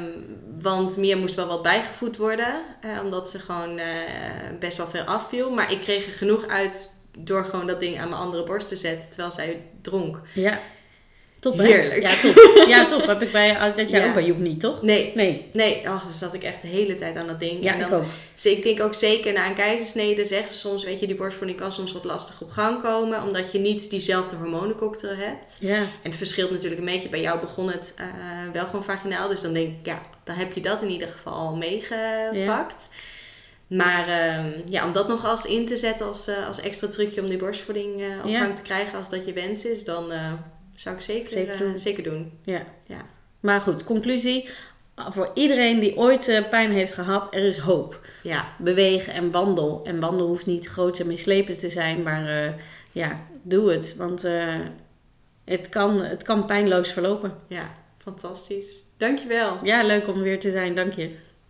want 0.62 0.98
Mia 0.98 1.18
moest 1.18 1.36
wel 1.36 1.48
wat 1.48 1.62
bijgevoed 1.62 2.18
worden. 2.18 2.62
eh, 2.82 3.00
omdat 3.04 3.30
ze 3.30 3.40
gewoon 3.40 3.78
eh, 3.78 3.88
best 4.60 4.78
wel 4.78 4.88
veel 4.88 5.04
afviel. 5.04 5.50
Maar 5.52 5.72
ik 5.72 5.82
kreeg 5.82 6.06
er 6.08 6.14
genoeg 6.14 6.48
uit 6.48 6.92
door 7.18 7.46
gewoon 7.46 7.68
dat 7.68 7.80
ding 7.80 8.00
aan 8.00 8.10
mijn 8.10 8.22
andere 8.22 8.44
borst 8.44 8.68
te 8.70 8.78
zetten. 8.78 9.08
Terwijl 9.10 9.32
zij 9.32 9.62
dronk. 9.82 10.22
Ja. 10.34 10.60
Top, 11.40 11.58
hè? 11.58 11.64
Heerlijk. 11.66 12.02
Ja, 12.02 12.16
top. 12.22 12.54
Ja, 12.68 12.86
top. 12.86 13.06
Heb 13.06 13.22
ik 13.22 13.32
bij, 13.32 13.74
dat 13.76 13.90
jij 13.90 14.00
Ja. 14.00 14.08
ook 14.08 14.14
bij 14.14 14.26
Joep 14.26 14.38
niet, 14.38 14.60
toch? 14.60 14.82
Nee, 14.82 15.12
Nee. 15.16 15.50
nee. 15.54 15.82
Oh, 15.84 16.06
dus 16.08 16.20
zat 16.20 16.34
ik 16.34 16.44
echt 16.44 16.62
de 16.62 16.68
hele 16.68 16.96
tijd 16.96 17.16
aan 17.16 17.28
dat 17.28 17.40
ding. 17.40 17.64
Ja, 17.64 17.74
en 17.74 17.80
ik 17.80 17.92
ook. 17.94 18.04
Dus 18.34 18.46
ik 18.46 18.64
denk 18.64 18.82
ook 18.82 18.94
zeker 18.94 19.34
na 19.34 19.48
een 19.48 19.56
keizersnede 19.56 20.26
zeggen 20.26 20.54
ze 20.54 20.60
soms, 20.60 20.84
weet 20.84 21.00
je, 21.00 21.08
die 21.08 21.16
borstvoeding 21.16 21.60
kan 21.60 21.74
soms 21.74 21.92
wat 21.94 22.04
lastig 22.04 22.42
op 22.42 22.50
gang 22.52 22.82
komen. 22.82 23.22
Omdat 23.24 23.52
je 23.52 23.60
niet 23.60 23.90
diezelfde 23.90 24.36
hormonencocktail 24.36 25.16
hebt. 25.16 25.58
Ja. 25.62 25.78
En 25.78 25.88
het 26.02 26.16
verschilt 26.16 26.52
natuurlijk 26.52 26.80
een 26.80 26.86
beetje. 26.88 27.10
Bij 27.10 27.22
jou 27.22 27.40
begon 27.40 27.72
het 27.72 27.94
eh, 27.98 28.06
wel 28.54 28.66
gewoon 28.66 28.84
vaginaal. 28.84 29.30
Dus 29.30 29.42
dan 29.42 29.54
denk 29.54 29.68
ik, 29.68 29.86
ja, 29.86 30.02
dan 30.24 30.36
heb 30.36 30.54
je 30.54 30.62
dat 30.62 30.82
in 30.82 30.90
ieder 30.90 31.08
geval 31.08 31.34
al 31.34 31.56
meegepakt. 31.56 32.90
Maar 33.68 34.08
ehm, 34.08 34.52
ja, 34.70 34.86
om 34.86 34.94
dat 34.94 35.08
nog 35.08 35.26
als 35.26 35.46
in 35.46 35.68
te 35.68 35.78
zetten 35.78 36.08
als, 36.08 36.28
eh, 36.28 36.48
als 36.48 36.62
extra 36.62 36.88
trucje 36.88 37.22
om 37.22 37.30
die 37.30 37.38
borstvoeding 37.38 38.02
eh, 38.02 38.08
op 38.26 38.32
gang 38.36 38.56
te 38.56 38.62
krijgen 38.62 38.98
als 38.98 39.10
dat 39.10 39.26
je 39.26 39.34
wens 39.34 39.66
is, 39.66 39.86
dan 39.86 40.12
zou 40.76 40.96
ik 40.96 41.02
zeker, 41.02 41.30
Zeker 41.30 41.54
eh, 41.54 41.60
doen. 41.60 41.80
zeker 41.80 42.04
doen. 42.04 42.32
Ja. 42.44 42.66
Ja. 42.88 43.06
Maar 43.40 43.62
goed, 43.62 43.84
conclusie. 43.84 44.50
Voor 44.96 45.30
iedereen 45.34 45.80
die 45.80 45.98
ooit 45.98 46.28
eh, 46.28 46.50
pijn 46.50 46.72
heeft 46.72 46.94
gehad, 46.94 47.34
er 47.34 47.44
is 47.44 47.58
hoop. 47.58 48.00
Ja, 48.24 48.48
Bewegen 48.58 49.14
en 49.14 49.32
wandel. 49.32 49.82
En 49.84 50.00
wandel 50.00 50.28
hoeft 50.28 50.46
niet 50.46 50.68
groot 50.68 51.00
en 51.00 51.08
meeslepend 51.08 51.60
te 51.60 51.70
zijn, 51.70 52.04
maar 52.04 52.46
eh, 52.46 52.54
ja, 52.92 53.20
doe 53.42 53.72
het. 53.72 53.96
Want 53.98 54.26
het, 55.46 55.70
kan, 55.70 56.02
het 56.02 56.24
kan 56.24 56.46
pijnloos 56.46 56.92
verlopen. 56.94 57.34
ja, 57.48 57.72
fantastisch. 57.98 58.84
Dankjewel. 58.98 59.60
Ja, 59.64 59.84
leuk 59.84 60.08
om 60.08 60.22
weer 60.22 60.40
te 60.40 60.52
zijn. 60.52 60.76
Dank 60.76 60.94
je. 60.94 61.16